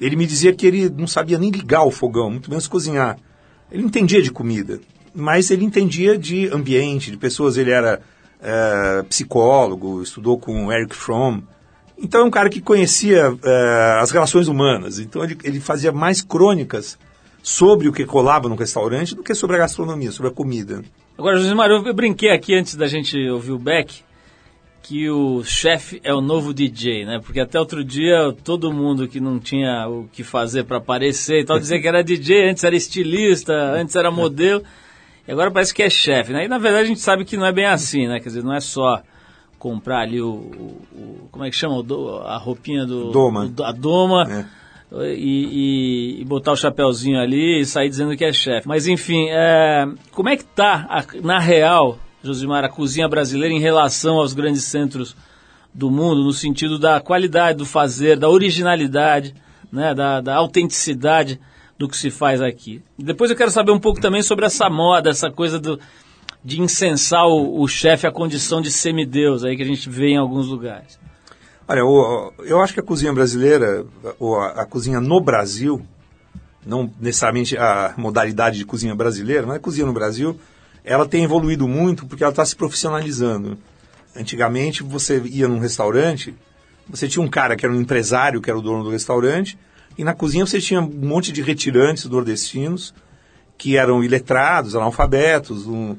ele 0.00 0.16
me 0.16 0.26
dizia 0.26 0.52
que 0.54 0.66
ele 0.66 0.88
não 0.90 1.06
sabia 1.06 1.38
nem 1.38 1.50
ligar 1.50 1.84
o 1.84 1.90
fogão, 1.90 2.30
muito 2.30 2.50
menos 2.50 2.66
cozinhar. 2.66 3.16
Ele 3.70 3.82
não 3.82 3.88
entendia 3.88 4.20
de 4.22 4.30
comida, 4.30 4.80
mas 5.14 5.50
ele 5.50 5.64
entendia 5.64 6.18
de 6.18 6.48
ambiente, 6.48 7.10
de 7.10 7.16
pessoas. 7.16 7.56
Ele 7.56 7.70
era 7.70 8.00
eh, 8.42 9.02
psicólogo, 9.08 10.02
estudou 10.02 10.38
com 10.38 10.70
Eric 10.72 10.94
Fromm. 10.94 11.40
Então 11.96 12.20
é 12.22 12.24
um 12.24 12.30
cara 12.30 12.50
que 12.50 12.60
conhecia 12.60 13.34
eh, 13.42 13.98
as 14.00 14.10
relações 14.10 14.48
humanas. 14.48 14.98
Então 14.98 15.22
ele, 15.24 15.38
ele 15.44 15.60
fazia 15.60 15.92
mais 15.92 16.20
crônicas 16.20 16.98
sobre 17.44 17.86
o 17.88 17.92
que 17.92 18.06
colava 18.06 18.48
no 18.48 18.54
restaurante 18.56 19.14
do 19.14 19.22
que 19.22 19.34
sobre 19.34 19.56
a 19.56 19.58
gastronomia, 19.60 20.10
sobre 20.10 20.32
a 20.32 20.34
comida. 20.34 20.82
Agora, 21.18 21.36
José 21.36 21.52
Mário, 21.54 21.76
eu 21.86 21.92
brinquei 21.94 22.30
aqui 22.30 22.54
antes 22.54 22.74
da 22.74 22.86
gente 22.88 23.16
ouvir 23.28 23.52
o 23.52 23.58
Beck 23.58 24.02
que 24.82 25.08
o 25.10 25.42
chefe 25.44 26.00
é 26.02 26.12
o 26.12 26.20
novo 26.20 26.52
DJ, 26.54 27.04
né? 27.06 27.20
Porque 27.22 27.40
até 27.40 27.58
outro 27.60 27.84
dia 27.84 28.34
todo 28.42 28.72
mundo 28.72 29.06
que 29.06 29.20
não 29.20 29.38
tinha 29.38 29.86
o 29.88 30.08
que 30.12 30.22
fazer 30.24 30.64
para 30.64 30.78
aparecer 30.78 31.40
e 31.40 31.44
tal 31.44 31.58
dizia 31.58 31.78
que 31.80 31.86
era 31.86 32.02
DJ, 32.02 32.50
antes 32.50 32.64
era 32.64 32.74
estilista, 32.74 33.52
antes 33.54 33.94
era 33.94 34.10
modelo, 34.10 34.62
e 35.28 35.32
agora 35.32 35.50
parece 35.50 35.72
que 35.74 35.82
é 35.82 35.88
chefe, 35.90 36.32
né? 36.32 36.44
E 36.46 36.48
na 36.48 36.58
verdade 36.58 36.84
a 36.84 36.88
gente 36.88 37.00
sabe 37.00 37.24
que 37.24 37.36
não 37.36 37.46
é 37.46 37.52
bem 37.52 37.66
assim, 37.66 38.06
né? 38.08 38.18
Quer 38.20 38.28
dizer, 38.30 38.42
não 38.42 38.54
é 38.54 38.60
só 38.60 39.02
comprar 39.58 40.00
ali 40.00 40.20
o, 40.20 40.28
o- 40.28 40.82
o- 40.94 41.28
como 41.30 41.44
é 41.44 41.50
que 41.50 41.56
chama? 41.56 41.76
A 42.26 42.36
roupinha 42.36 42.84
do... 42.84 43.10
Doma. 43.10 43.46
do- 43.48 43.64
a 43.64 43.72
doma. 43.72 44.26
É. 44.30 44.44
E, 45.02 46.18
e- 46.18 46.20
e 46.20 46.24
botar 46.24 46.52
o 46.52 46.56
chapéuzinho 46.56 47.18
ali 47.18 47.60
e 47.60 47.66
sair 47.66 47.88
dizendo 47.88 48.16
que 48.16 48.24
é 48.24 48.32
chefe. 48.32 48.68
Mas 48.68 48.86
enfim, 48.86 49.26
é, 49.30 49.86
como 50.12 50.28
é 50.28 50.36
que 50.36 50.44
tá, 50.44 50.86
a- 50.88 51.04
na 51.22 51.38
real, 51.38 51.98
Josimar, 52.22 52.64
a 52.64 52.68
cozinha 52.68 53.08
brasileira 53.08 53.52
em 53.54 53.60
relação 53.60 54.16
aos 54.16 54.32
grandes 54.32 54.64
centros 54.64 55.16
do 55.72 55.90
mundo, 55.90 56.22
no 56.22 56.32
sentido 56.32 56.78
da 56.78 57.00
qualidade 57.00 57.58
do 57.58 57.66
fazer, 57.66 58.16
da 58.18 58.28
originalidade, 58.28 59.34
né, 59.72 59.92
da, 59.94 60.20
da 60.20 60.36
autenticidade 60.36 61.40
do 61.78 61.88
que 61.88 61.96
se 61.96 62.10
faz 62.10 62.40
aqui. 62.40 62.80
Depois 62.98 63.30
eu 63.30 63.36
quero 63.36 63.50
saber 63.50 63.72
um 63.72 63.80
pouco 63.80 64.00
também 64.00 64.22
sobre 64.22 64.46
essa 64.46 64.70
moda, 64.70 65.10
essa 65.10 65.30
coisa 65.30 65.58
do, 65.58 65.78
de 66.44 66.60
incensar 66.60 67.26
o, 67.26 67.60
o 67.60 67.66
chefe 67.66 68.06
à 68.06 68.12
condição 68.12 68.62
de 68.62 68.70
semideus 68.70 69.44
aí 69.44 69.56
que 69.56 69.62
a 69.62 69.66
gente 69.66 69.90
vê 69.90 70.10
em 70.10 70.16
alguns 70.16 70.46
lugares. 70.46 70.98
Olha, 71.66 71.80
eu 72.44 72.60
acho 72.60 72.74
que 72.74 72.80
a 72.80 72.82
cozinha 72.82 73.12
brasileira, 73.12 73.86
ou 74.18 74.38
a, 74.38 74.48
a 74.48 74.66
cozinha 74.66 75.00
no 75.00 75.18
Brasil, 75.20 75.80
não 76.64 76.90
necessariamente 77.00 77.56
a 77.56 77.94
modalidade 77.96 78.58
de 78.58 78.66
cozinha 78.66 78.94
brasileira, 78.94 79.46
mas 79.46 79.56
a 79.56 79.60
cozinha 79.60 79.86
no 79.86 79.92
Brasil, 79.92 80.38
ela 80.84 81.06
tem 81.08 81.24
evoluído 81.24 81.66
muito 81.66 82.06
porque 82.06 82.22
ela 82.22 82.32
está 82.32 82.44
se 82.44 82.54
profissionalizando. 82.54 83.56
Antigamente, 84.14 84.82
você 84.82 85.20
ia 85.24 85.48
num 85.48 85.58
restaurante, 85.58 86.34
você 86.88 87.08
tinha 87.08 87.24
um 87.24 87.28
cara 87.28 87.56
que 87.56 87.64
era 87.64 87.74
um 87.74 87.80
empresário, 87.80 88.42
que 88.42 88.50
era 88.50 88.58
o 88.58 88.62
dono 88.62 88.84
do 88.84 88.90
restaurante, 88.90 89.58
e 89.96 90.04
na 90.04 90.12
cozinha 90.12 90.44
você 90.44 90.60
tinha 90.60 90.80
um 90.80 90.90
monte 90.90 91.32
de 91.32 91.40
retirantes 91.40 92.04
nordestinos 92.04 92.92
que 93.56 93.76
eram 93.76 94.04
iletrados, 94.04 94.76
analfabetos, 94.76 95.66
um- 95.66 95.96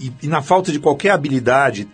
e, 0.00 0.10
e 0.22 0.26
na 0.26 0.40
falta 0.40 0.72
de 0.72 0.80
qualquer 0.80 1.10
habilidade 1.10 1.86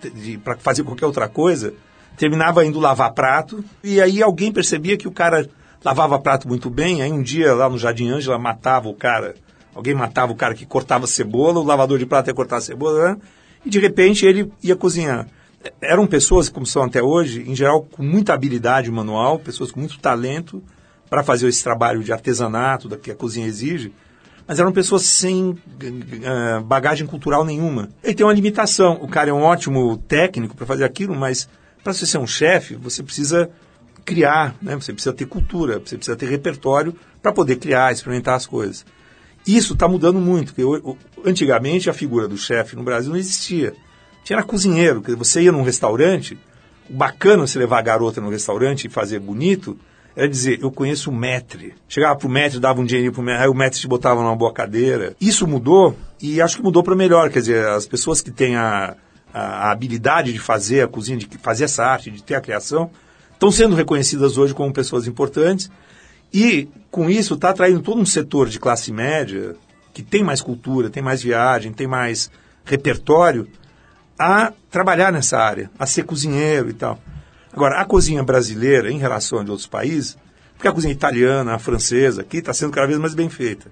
para 0.45 0.57
fazer 0.57 0.85
qualquer 0.85 1.07
outra 1.07 1.29
coisa, 1.29 1.75
terminava 2.19 2.66
indo 2.66 2.81
lavar 2.81 3.12
prato, 3.12 3.64
e 3.83 4.01
aí 4.01 4.21
alguém 4.23 4.53
percebia 4.53 4.97
que 4.97 5.07
o 5.07 5.12
cara 5.12 5.49
lavava 5.85 6.19
prato 6.19 6.49
muito 6.49 6.69
bem, 6.69 7.01
aí 7.01 7.12
um 7.12 7.23
dia 7.23 7.55
lá 7.55 7.69
no 7.69 7.79
Jardim 7.79 8.09
Ângela 8.09 8.39
matava 8.39 8.89
o 8.89 8.95
cara, 8.95 9.37
alguém 9.75 9.95
matava 9.95 10.33
o 10.33 10.37
cara 10.37 10.55
que 10.55 10.66
cortava 10.66 11.07
cebola, 11.07 11.61
o 11.61 11.64
lavador 11.64 11.99
de 11.99 12.05
prato 12.05 12.29
ia 12.29 12.35
cortar 12.35 12.61
cebola, 12.61 13.11
né? 13.11 13.16
e 13.64 13.71
de 13.71 13.79
repente 13.79 14.27
ele 14.27 14.51
ia 14.62 14.75
cozinhar. 14.75 15.29
Eram 15.81 16.07
pessoas, 16.07 16.49
como 16.49 16.66
são 16.66 16.83
até 16.83 17.03
hoje, 17.03 17.45
em 17.47 17.55
geral 17.55 17.83
com 17.83 18.03
muita 18.03 18.35
habilidade 18.35 18.91
manual, 18.91 19.39
pessoas 19.39 19.71
com 19.71 19.81
muito 19.81 19.99
talento 19.99 20.62
para 21.09 21.23
fazer 21.23 21.49
esse 21.49 21.62
trabalho 21.62 22.03
de 22.03 22.12
artesanato 22.12 22.89
que 22.99 23.11
a 23.11 23.14
cozinha 23.14 23.47
exige, 23.47 23.93
mas 24.47 24.59
eram 24.59 24.73
pessoas 24.73 25.03
sem 25.03 25.57
eh, 25.83 26.61
bagagem 26.64 27.07
cultural 27.07 27.45
nenhuma. 27.45 27.91
Ele 28.03 28.14
tem 28.14 28.25
uma 28.25 28.33
limitação. 28.33 28.99
O 29.03 29.07
cara 29.07 29.29
é 29.31 29.33
um 29.33 29.43
ótimo 29.43 29.99
técnico 30.09 30.57
para 30.57 30.64
fazer 30.64 30.85
aquilo, 30.85 31.14
mas 31.14 31.49
para 31.83 31.93
você 31.93 32.07
ser 32.07 32.18
um 32.18 32.26
chefe, 32.26 32.74
você 32.76 33.03
precisa 33.03 33.51
criar, 34.05 34.55
né? 34.62 34.74
Você 34.74 34.93
precisa 34.93 35.12
ter 35.14 35.26
cultura, 35.26 35.79
você 35.79 35.97
precisa 35.97 36.16
ter 36.16 36.26
repertório 36.29 36.95
para 37.22 37.33
poder 37.33 37.57
criar, 37.57 37.93
experimentar 37.93 38.35
as 38.35 38.47
coisas. 38.47 38.85
Isso 39.47 39.74
está 39.74 39.89
mudando 39.89 40.18
muito, 40.18 40.55
porque 40.55 40.64
o- 40.64 40.97
antigamente 41.24 41.89
a 41.89 41.93
figura 41.93 42.26
do 42.29 42.37
chefe 42.37 42.76
no 42.76 42.83
Brasil 42.83 43.11
não 43.11 43.18
existia. 43.18 43.74
Tinha 44.24 44.39
era 44.39 44.47
cozinheiro, 44.47 45.01
que 45.01 45.14
você 45.14 45.43
ia 45.43 45.53
num 45.53 45.62
restaurante, 45.62 46.39
o 46.89 46.95
bacana 46.95 47.47
você 47.47 47.59
levar 47.59 47.79
a 47.79 47.83
garota 47.83 48.20
no 48.20 48.31
restaurante 48.31 48.87
e 48.87 48.91
fazer 48.91 49.18
bonito, 49.20 49.79
era 50.16 50.29
dizer, 50.29 50.59
eu 50.61 50.70
conheço 50.70 51.11
o 51.11 51.14
maître. 51.14 51.74
Chegava 51.89 52.16
pro 52.16 52.29
maître, 52.29 52.59
dava 52.59 52.81
um 52.81 52.85
dinheirinho 52.85 53.12
pro 53.12 53.22
maître, 53.22 53.45
aí 53.45 53.49
o 53.49 53.55
maître 53.55 53.79
te 53.81 53.87
botava 53.87 54.20
numa 54.20 54.35
boa 54.35 54.53
cadeira. 54.53 55.14
Isso 55.20 55.47
mudou 55.47 55.97
e 56.20 56.41
acho 56.43 56.57
que 56.57 56.62
mudou 56.62 56.83
para 56.83 56.97
melhor. 56.97 57.31
Quer 57.31 57.39
dizer, 57.39 57.66
as 57.68 57.87
pessoas 57.87 58.20
que 58.20 58.31
têm 58.31 58.57
a, 58.57 58.97
a, 59.33 59.68
a 59.68 59.70
habilidade 59.72 60.33
de 60.33 60.39
fazer 60.39 60.83
a 60.83 60.89
cozinha, 60.89 61.18
de 61.18 61.29
fazer 61.39 61.64
essa 61.64 61.85
arte, 61.85 62.11
de 62.11 62.22
ter 62.22 62.35
a 62.35 62.41
criação, 62.41 62.91
estão 63.33 63.51
sendo 63.51 63.76
reconhecidas 63.76 64.37
hoje 64.37 64.55
como 64.55 64.72
pessoas 64.72 65.07
importantes. 65.07 65.70
E 66.33 66.68
com 66.91 67.09
isso 67.09 67.35
está 67.35 67.51
atraindo 67.51 67.81
todo 67.81 68.01
um 68.01 68.07
setor 68.07 68.49
de 68.49 68.59
classe 68.59 68.93
média 68.93 69.57
que 69.95 70.03
tem 70.03 70.22
mais 70.22 70.41
cultura, 70.41 70.91
tem 70.91 71.03
mais 71.03 71.22
viagem, 71.22 71.72
tem 71.72 71.87
mais 71.87 72.31
repertório 72.64 73.49
a 74.18 74.53
trabalhar 74.70 75.12
nessa 75.12 75.39
área, 75.39 75.70
a 75.79 75.87
ser 75.87 76.05
cozinheiro 76.05 76.68
e 76.68 76.72
tal. 76.72 76.99
Agora, 77.53 77.81
a 77.81 77.85
cozinha 77.85 78.22
brasileira, 78.22 78.91
em 78.91 78.99
relação 78.99 79.39
a 79.39 79.45
de 79.45 79.51
outros 79.51 79.66
países, 79.66 80.18
porque 80.55 80.68
a 80.68 80.72
cozinha 80.72 80.93
italiana, 80.93 81.55
a 81.55 81.59
francesa, 81.59 82.22
aqui 82.22 82.39
está 82.39 82.53
sendo 82.53 82.72
cada 82.72 82.87
vez 82.87 82.99
mais 82.99 83.14
bem 83.14 83.29
feita. 83.29 83.70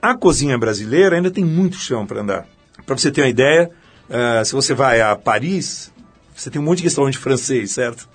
A 0.00 0.14
cozinha 0.14 0.58
brasileira 0.58 1.16
ainda 1.16 1.30
tem 1.30 1.44
muito 1.44 1.76
chão 1.76 2.06
para 2.06 2.20
andar. 2.20 2.46
Para 2.84 2.96
você 2.96 3.10
ter 3.10 3.22
uma 3.22 3.28
ideia, 3.28 3.70
eh, 4.08 4.44
se 4.44 4.52
você 4.52 4.74
vai 4.74 5.00
a 5.00 5.16
Paris, 5.16 5.92
você 6.34 6.50
tem 6.50 6.60
um 6.60 6.64
monte 6.64 6.78
de 6.78 6.84
restaurante 6.84 7.18
francês, 7.18 7.72
certo? 7.72 8.08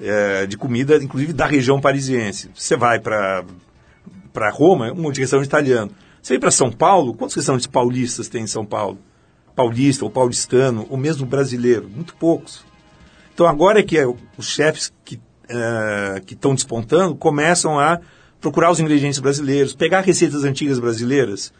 Eh, 0.00 0.46
de 0.46 0.56
comida, 0.56 0.96
inclusive 0.96 1.32
da 1.32 1.46
região 1.46 1.80
parisiense. 1.80 2.50
Você 2.54 2.76
vai 2.76 2.98
para 2.98 3.44
Roma, 4.50 4.92
um 4.92 5.02
monte 5.02 5.16
de 5.16 5.20
restaurante 5.22 5.46
italiano. 5.46 5.90
Você 6.20 6.34
vem 6.34 6.40
para 6.40 6.50
São 6.50 6.70
Paulo, 6.70 7.14
quantos 7.14 7.36
restaurantes 7.36 7.66
paulistas 7.66 8.28
tem 8.28 8.44
em 8.44 8.46
São 8.46 8.64
Paulo? 8.64 8.98
Paulista 9.54 10.04
ou 10.04 10.10
paulistano, 10.10 10.86
ou 10.88 10.96
mesmo 10.96 11.26
brasileiro? 11.26 11.88
Muito 11.88 12.14
poucos. 12.16 12.64
Então 13.34 13.46
agora 13.46 13.80
é 13.80 13.82
que 13.82 13.98
é, 13.98 14.06
os 14.06 14.46
chefes 14.46 14.92
que 15.04 15.20
eh, 15.54 16.22
que 16.24 16.32
estão 16.32 16.54
despontando 16.54 17.14
começam 17.14 17.78
a 17.78 18.00
procurar 18.40 18.70
os 18.70 18.80
ingredientes 18.80 19.18
brasileiros, 19.18 19.74
pegar 19.74 20.00
receitas 20.00 20.44
antigas 20.44 20.78
brasileiras 20.78 21.52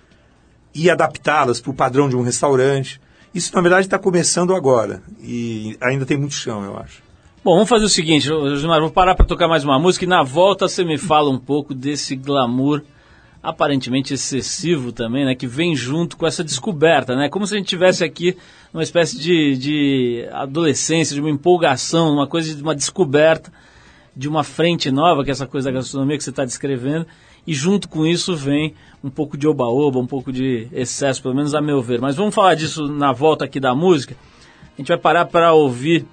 e 0.74 0.88
adaptá-las 0.88 1.60
para 1.60 1.70
o 1.70 1.74
padrão 1.74 2.08
de 2.08 2.16
um 2.16 2.22
restaurante. 2.22 2.98
Isso, 3.34 3.54
na 3.54 3.60
verdade, 3.60 3.86
está 3.86 3.98
começando 3.98 4.54
agora. 4.54 5.02
E 5.22 5.76
ainda 5.80 6.04
tem 6.04 6.16
muito 6.16 6.34
chão, 6.34 6.64
eu 6.64 6.76
acho. 6.76 7.02
Bom, 7.44 7.54
vamos 7.54 7.68
fazer 7.68 7.84
o 7.84 7.88
seguinte, 7.88 8.26
Josimar, 8.26 8.80
vou 8.80 8.90
parar 8.90 9.16
para 9.16 9.26
tocar 9.26 9.48
mais 9.48 9.64
uma 9.64 9.76
música 9.76 10.04
e 10.04 10.08
na 10.08 10.22
volta 10.22 10.68
você 10.68 10.84
me 10.84 10.96
fala 10.96 11.28
um 11.28 11.38
pouco 11.38 11.74
desse 11.74 12.14
glamour 12.14 12.82
aparentemente 13.42 14.14
excessivo 14.14 14.92
também, 14.92 15.24
né, 15.24 15.34
que 15.34 15.48
vem 15.48 15.74
junto 15.74 16.16
com 16.16 16.24
essa 16.24 16.44
descoberta, 16.44 17.16
né, 17.16 17.28
como 17.28 17.44
se 17.44 17.54
a 17.54 17.58
gente 17.58 17.66
tivesse 17.66 18.04
aqui 18.04 18.36
uma 18.72 18.84
espécie 18.84 19.18
de, 19.18 19.56
de 19.56 20.28
adolescência, 20.30 21.14
de 21.14 21.20
uma 21.20 21.30
empolgação, 21.30 22.12
uma 22.12 22.28
coisa 22.28 22.54
de 22.54 22.62
uma 22.62 22.76
descoberta 22.76 23.52
de 24.14 24.28
uma 24.28 24.44
frente 24.44 24.90
nova, 24.90 25.24
que 25.24 25.30
é 25.30 25.32
essa 25.32 25.46
coisa 25.46 25.70
da 25.70 25.78
gastronomia 25.78 26.16
que 26.16 26.22
você 26.22 26.30
está 26.30 26.44
descrevendo, 26.44 27.06
e 27.46 27.54
junto 27.54 27.88
com 27.88 28.06
isso 28.06 28.36
vem 28.36 28.74
um 29.02 29.10
pouco 29.10 29.36
de 29.36 29.48
oba-oba, 29.48 29.98
um 29.98 30.06
pouco 30.06 30.32
de 30.32 30.68
excesso, 30.72 31.22
pelo 31.22 31.34
menos 31.34 31.54
a 31.54 31.60
meu 31.60 31.82
ver. 31.82 32.00
Mas 32.00 32.16
vamos 32.16 32.34
falar 32.34 32.54
disso 32.54 32.86
na 32.86 33.12
volta 33.12 33.44
aqui 33.44 33.58
da 33.58 33.74
música. 33.74 34.16
A 34.74 34.80
gente 34.80 34.88
vai 34.88 34.98
parar 34.98 35.24
para 35.26 35.52
ouvir 35.52 36.06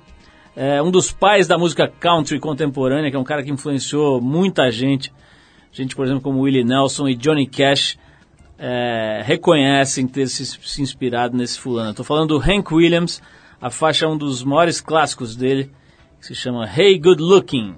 é, 0.55 0.81
um 0.81 0.89
dos 0.89 1.11
pais 1.11 1.47
da 1.47 1.57
música 1.57 1.87
country 1.87 2.39
contemporânea, 2.39 3.09
que 3.09 3.15
é 3.15 3.19
um 3.19 3.23
cara 3.23 3.43
que 3.43 3.51
influenciou 3.51 4.19
muita 4.19 4.71
gente. 4.71 5.13
Gente, 5.71 5.95
por 5.95 6.05
exemplo, 6.05 6.21
como 6.21 6.41
Willie 6.41 6.63
Nelson 6.63 7.07
e 7.07 7.15
Johnny 7.15 7.45
Cash 7.45 7.97
é, 8.57 9.21
reconhecem 9.23 10.07
ter 10.07 10.27
se, 10.27 10.45
se 10.45 10.81
inspirado 10.81 11.37
nesse 11.37 11.59
fulano. 11.59 11.91
Estou 11.91 12.03
falando 12.03 12.29
do 12.29 12.39
Hank 12.39 12.73
Williams, 12.73 13.21
a 13.61 13.69
faixa 13.69 14.05
é 14.05 14.07
um 14.09 14.17
dos 14.17 14.43
maiores 14.43 14.81
clássicos 14.81 15.35
dele, 15.35 15.71
que 16.19 16.27
se 16.27 16.35
chama 16.35 16.69
Hey 16.69 16.99
Good 16.99 17.21
Looking, 17.21 17.75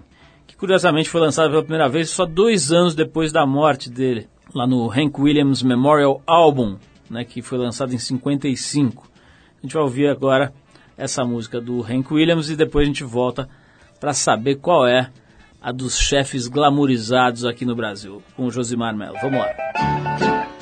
curiosamente 0.61 1.09
foi 1.09 1.19
lançado 1.19 1.49
pela 1.49 1.63
primeira 1.63 1.89
vez 1.89 2.11
só 2.11 2.23
dois 2.23 2.71
anos 2.71 2.93
depois 2.93 3.31
da 3.31 3.47
morte 3.47 3.89
dele, 3.89 4.29
lá 4.53 4.67
no 4.67 4.91
Hank 4.91 5.19
Williams 5.19 5.63
Memorial 5.63 6.21
Album, 6.27 6.77
né, 7.09 7.25
que 7.25 7.41
foi 7.41 7.57
lançado 7.57 7.95
em 7.95 7.97
55. 7.97 9.09
A 9.57 9.65
gente 9.65 9.73
vai 9.73 9.81
ouvir 9.81 10.07
agora 10.07 10.53
essa 10.95 11.25
música 11.25 11.59
do 11.59 11.81
Hank 11.81 12.13
Williams 12.13 12.51
e 12.51 12.55
depois 12.55 12.83
a 12.83 12.85
gente 12.85 13.03
volta 13.03 13.49
para 13.99 14.13
saber 14.13 14.57
qual 14.57 14.85
é 14.85 15.09
a 15.59 15.71
dos 15.71 15.97
chefes 15.97 16.47
glamourizados 16.47 17.43
aqui 17.43 17.65
no 17.65 17.75
Brasil, 17.75 18.21
com 18.37 18.45
o 18.45 18.51
Josimar 18.51 18.95
Melo. 18.95 19.17
Vamos 19.19 19.39
lá. 19.39 20.60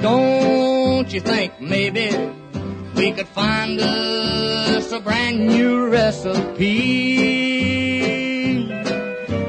don't 0.00 1.12
you 1.12 1.20
think 1.20 1.60
maybe 1.60 2.10
we 2.94 3.12
could 3.12 3.28
find 3.28 3.80
us 3.80 4.90
a 4.92 5.00
brand 5.00 5.46
new 5.46 5.88
recipe? 5.88 6.68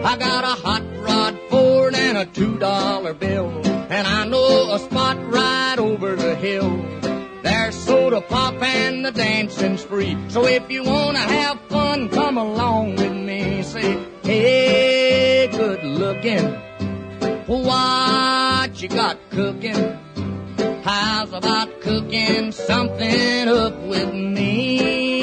I 0.03 0.17
got 0.17 0.43
a 0.43 0.55
hot 0.61 0.83
rod 0.99 1.37
Ford 1.49 1.93
and 1.95 2.17
a 2.17 2.25
two 2.25 2.57
dollar 2.57 3.13
bill, 3.13 3.49
and 3.65 4.07
I 4.07 4.25
know 4.25 4.73
a 4.73 4.79
spot 4.79 5.17
right 5.31 5.77
over 5.77 6.15
the 6.15 6.35
hill. 6.35 6.99
There's 8.10 8.24
soda 8.24 8.28
pop 8.28 8.64
and 8.64 9.05
the 9.05 9.12
dancing's 9.12 9.84
free. 9.84 10.18
So 10.30 10.47
if 10.47 10.72
you 10.72 10.84
wanna 10.84 11.20
have 11.20 11.60
fun, 11.70 12.10
come 12.10 12.39
along 12.39 12.95
with 12.95 13.14
me. 13.14 13.62
Say, 13.62 14.03
hey, 14.24 15.47
good 15.51 15.84
looking, 15.84 16.55
what 17.45 18.82
you 18.82 18.89
got 18.89 19.18
cooking? 19.30 19.99
How's 20.84 21.34
about 21.34 21.82
cooking 21.82 22.51
something 22.51 23.47
up 23.47 23.78
with 23.84 24.12
me? 24.12 25.18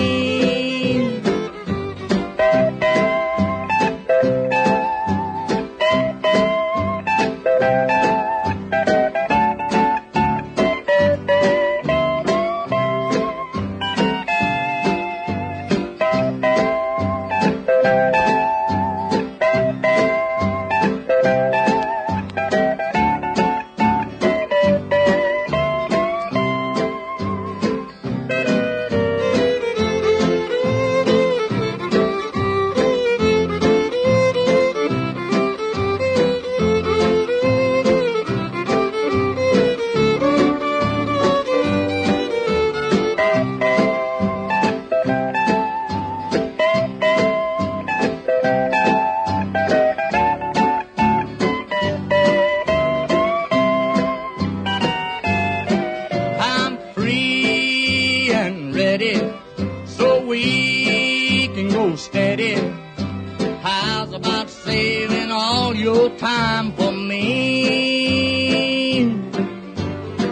Your 65.86 66.10
time 66.18 66.72
for 66.72 66.90
me? 66.90 67.22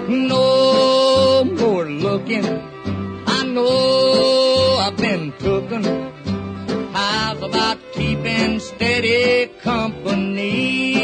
No 0.09 1.45
more 1.45 1.85
looking. 1.85 2.45
I 3.39 3.45
know 3.45 4.79
I've 4.85 4.97
been 4.97 5.31
tooken. 5.45 5.85
How's 6.93 7.41
about 7.41 7.79
keeping 7.93 8.59
steady 8.59 9.47
company? 9.63 10.97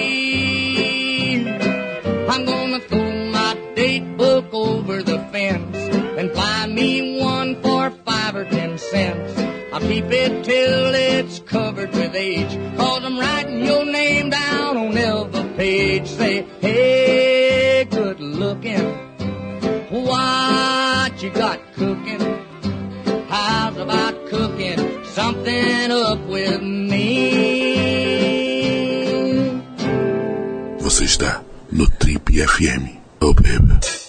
I'm 2.29 2.45
gonna 2.45 2.81
throw 2.81 3.13
my 3.31 3.55
date 3.77 4.17
book 4.17 4.47
over 4.53 5.01
the 5.05 5.21
fence 5.31 5.79
and 6.19 6.33
buy 6.33 6.67
me 6.67 7.21
one 7.21 7.55
for 7.63 7.93
five 8.05 8.35
or 8.35 8.47
ten 8.47 8.79
cents. 8.79 9.33
I'll 9.73 9.79
keep 9.79 10.07
it 10.07 10.45
till 10.45 10.93
it's 10.93 11.39
covered 11.39 11.93
with 11.93 12.17
age, 12.17 12.53
cause 12.77 13.05
I'm 13.05 13.17
writing 13.17 13.65
your 13.65 13.80
page. 15.81 16.09
Say, 16.09 16.47
hey, 16.61 17.87
good 17.91 18.21
looking, 18.21 18.87
what 20.07 21.23
you 21.23 21.31
got 21.31 21.59
cooking? 21.75 22.23
How's 23.29 23.77
about 23.77 24.15
cooking 24.29 24.81
something 25.05 25.91
up 25.91 26.21
with 26.27 26.63
me? 26.63 27.07
Você 30.81 31.05
está 31.05 31.43
no 31.73 31.87
Trip 31.99 32.25
FM. 32.31 32.99
Oh, 33.21 33.33
baby. 33.35 34.00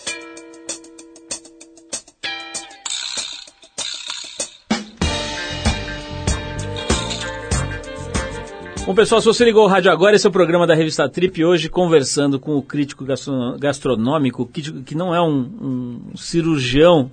Bom, 8.92 8.96
pessoal, 8.96 9.22
se 9.22 9.26
você 9.28 9.46
ligou 9.46 9.64
o 9.64 9.68
rádio 9.68 9.90
agora, 9.90 10.18
esse 10.18 10.28
é 10.28 10.30
o 10.30 10.34
programa 10.34 10.68
da 10.68 10.76
revista 10.76 11.08
Trip. 11.08 11.46
Hoje, 11.46 11.70
conversando 11.70 12.38
com 12.38 12.58
o 12.58 12.62
crítico 12.62 13.06
gastro- 13.06 13.56
gastronômico, 13.58 14.46
que, 14.46 14.62
que 14.84 14.96
não 14.96 15.16
é 15.16 15.22
um, 15.22 16.02
um 16.12 16.18
cirurgião, 16.18 17.10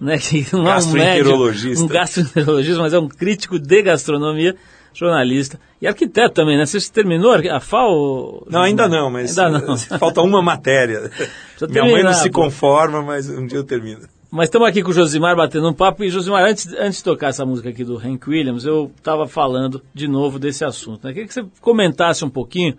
né? 0.00 0.16
Que 0.40 0.46
não 0.50 0.60
é 0.60 0.62
um 0.62 0.92
médico, 0.92 0.94
Gastroenterologista. 0.94 1.84
um 1.84 1.88
gastroenterologista, 1.88 2.80
mas 2.80 2.94
é 2.94 2.98
um 2.98 3.06
crítico 3.06 3.58
de 3.58 3.82
gastronomia, 3.82 4.56
jornalista 4.94 5.60
e 5.78 5.86
arquiteto 5.86 6.32
também, 6.36 6.56
né? 6.56 6.64
Você 6.64 6.78
terminou 6.90 7.32
a 7.34 7.60
FAO? 7.60 8.46
Não, 8.48 8.62
ainda 8.62 8.88
não, 8.88 9.10
mas 9.10 9.38
Ainda 9.38 9.58
não. 9.58 9.76
falta 10.00 10.22
uma 10.22 10.40
matéria. 10.40 11.10
Minha 11.68 11.84
mãe 11.84 12.02
não 12.02 12.14
se 12.14 12.30
conforma, 12.30 13.02
mas 13.02 13.28
um 13.28 13.46
dia 13.46 13.58
eu 13.58 13.64
termino. 13.64 14.08
Mas 14.30 14.44
estamos 14.48 14.68
aqui 14.68 14.82
com 14.82 14.90
o 14.90 14.94
Josimar 14.94 15.34
batendo 15.34 15.68
um 15.68 15.72
papo. 15.74 16.04
E, 16.04 16.10
Josimar, 16.10 16.44
antes, 16.44 16.72
antes 16.74 16.98
de 16.98 17.04
tocar 17.04 17.28
essa 17.28 17.44
música 17.44 17.68
aqui 17.68 17.82
do 17.82 17.96
Hank 17.96 18.28
Williams, 18.28 18.64
eu 18.64 18.90
estava 18.96 19.26
falando 19.26 19.82
de 19.92 20.06
novo 20.06 20.38
desse 20.38 20.64
assunto. 20.64 21.04
Né? 21.04 21.12
Queria 21.12 21.26
que 21.26 21.34
você 21.34 21.44
comentasse 21.60 22.24
um 22.24 22.30
pouquinho. 22.30 22.76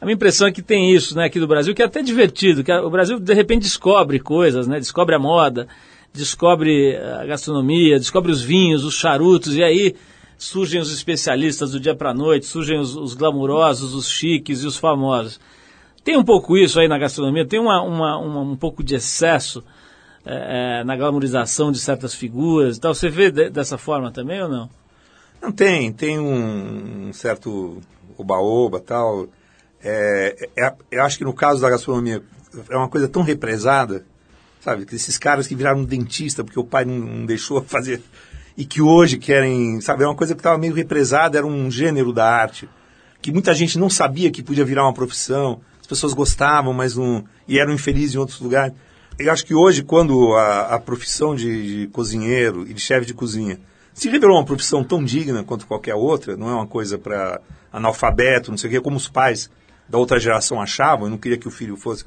A 0.00 0.04
minha 0.04 0.14
impressão 0.14 0.48
é 0.48 0.52
que 0.52 0.62
tem 0.62 0.92
isso 0.92 1.16
né, 1.16 1.24
aqui 1.26 1.38
do 1.38 1.46
Brasil, 1.46 1.72
que 1.74 1.82
é 1.82 1.84
até 1.84 2.02
divertido. 2.02 2.64
que 2.64 2.72
a- 2.72 2.84
o 2.84 2.90
Brasil, 2.90 3.18
de 3.20 3.32
repente, 3.32 3.62
descobre 3.62 4.18
coisas, 4.18 4.66
né? 4.66 4.78
descobre 4.80 5.14
a 5.14 5.18
moda, 5.20 5.68
descobre 6.12 6.96
a 6.96 7.24
gastronomia, 7.26 7.98
descobre 7.98 8.32
os 8.32 8.42
vinhos, 8.42 8.84
os 8.84 8.94
charutos, 8.94 9.54
e 9.56 9.62
aí 9.62 9.94
surgem 10.36 10.80
os 10.80 10.92
especialistas 10.92 11.72
do 11.72 11.80
dia 11.80 11.94
para 11.94 12.12
noite, 12.14 12.46
surgem 12.46 12.78
os, 12.78 12.96
os 12.96 13.14
glamurosos, 13.14 13.94
os 13.94 14.08
chiques 14.08 14.62
e 14.62 14.66
os 14.66 14.76
famosos. 14.76 15.38
Tem 16.02 16.16
um 16.16 16.24
pouco 16.24 16.56
isso 16.56 16.78
aí 16.80 16.88
na 16.88 16.98
gastronomia, 16.98 17.44
tem 17.46 17.60
uma, 17.60 17.82
uma- 17.82 18.18
uma- 18.18 18.40
um 18.40 18.56
pouco 18.56 18.82
de 18.82 18.94
excesso 18.96 19.62
é, 20.30 20.80
é, 20.80 20.84
na 20.84 20.96
glamorização 20.96 21.72
de 21.72 21.78
certas 21.78 22.14
figuras 22.14 22.76
e 22.76 22.80
tal. 22.80 22.94
Você 22.94 23.08
vê 23.08 23.30
de- 23.30 23.50
dessa 23.50 23.78
forma 23.78 24.10
também 24.12 24.42
ou 24.42 24.48
não? 24.48 24.68
Não 25.40 25.50
tem, 25.52 25.92
tem 25.92 26.18
um, 26.18 27.08
um 27.08 27.12
certo 27.12 27.78
oba-oba 28.16 28.80
tal. 28.80 29.26
É, 29.82 30.48
é- 30.56 30.74
eu 30.90 31.02
acho 31.04 31.16
que 31.18 31.24
no 31.24 31.32
caso 31.32 31.60
da 31.62 31.70
gastronomia 31.70 32.22
é 32.68 32.76
uma 32.76 32.88
coisa 32.88 33.08
tão 33.08 33.22
represada, 33.22 34.04
sabe? 34.60 34.84
Que 34.84 34.96
esses 34.96 35.16
caras 35.16 35.46
que 35.46 35.54
viraram 35.54 35.84
dentista 35.84 36.42
porque 36.44 36.58
o 36.58 36.64
pai 36.64 36.84
não, 36.84 36.94
não 36.98 37.26
deixou 37.26 37.62
fazer 37.66 38.02
e 38.56 38.64
que 38.64 38.82
hoje 38.82 39.16
querem, 39.18 39.80
sabe? 39.80 40.02
É 40.02 40.06
uma 40.06 40.16
coisa 40.16 40.34
que 40.34 40.40
estava 40.40 40.58
meio 40.58 40.74
represada, 40.74 41.38
era 41.38 41.46
um 41.46 41.70
gênero 41.70 42.12
da 42.12 42.28
arte 42.28 42.68
que 43.22 43.32
muita 43.32 43.54
gente 43.54 43.78
não 43.78 43.90
sabia 43.90 44.30
que 44.30 44.42
podia 44.42 44.64
virar 44.64 44.84
uma 44.84 44.92
profissão. 44.94 45.60
As 45.80 45.86
pessoas 45.86 46.12
gostavam, 46.12 46.72
mas 46.72 46.94
não 46.96 47.24
e 47.46 47.58
eram 47.58 47.72
infelizes 47.72 48.14
em 48.14 48.18
outros 48.18 48.40
lugares. 48.40 48.74
Eu 49.18 49.32
acho 49.32 49.44
que 49.44 49.54
hoje, 49.54 49.82
quando 49.82 50.32
a, 50.34 50.76
a 50.76 50.78
profissão 50.78 51.34
de, 51.34 51.80
de 51.80 51.86
cozinheiro 51.88 52.62
e 52.62 52.72
de 52.72 52.80
chefe 52.80 53.04
de 53.04 53.12
cozinha 53.12 53.58
se 53.92 54.08
revelou 54.08 54.36
uma 54.36 54.44
profissão 54.44 54.84
tão 54.84 55.02
digna 55.02 55.42
quanto 55.42 55.66
qualquer 55.66 55.96
outra, 55.96 56.36
não 56.36 56.48
é 56.48 56.54
uma 56.54 56.68
coisa 56.68 56.96
para 56.96 57.40
analfabeto, 57.72 58.52
não 58.52 58.56
sei 58.56 58.70
o 58.70 58.72
quê, 58.74 58.80
como 58.80 58.96
os 58.96 59.08
pais 59.08 59.50
da 59.88 59.98
outra 59.98 60.20
geração 60.20 60.62
achavam, 60.62 61.08
e 61.08 61.10
não 61.10 61.18
queria 61.18 61.36
que 61.36 61.48
o 61.48 61.50
filho 61.50 61.76
fosse. 61.76 62.04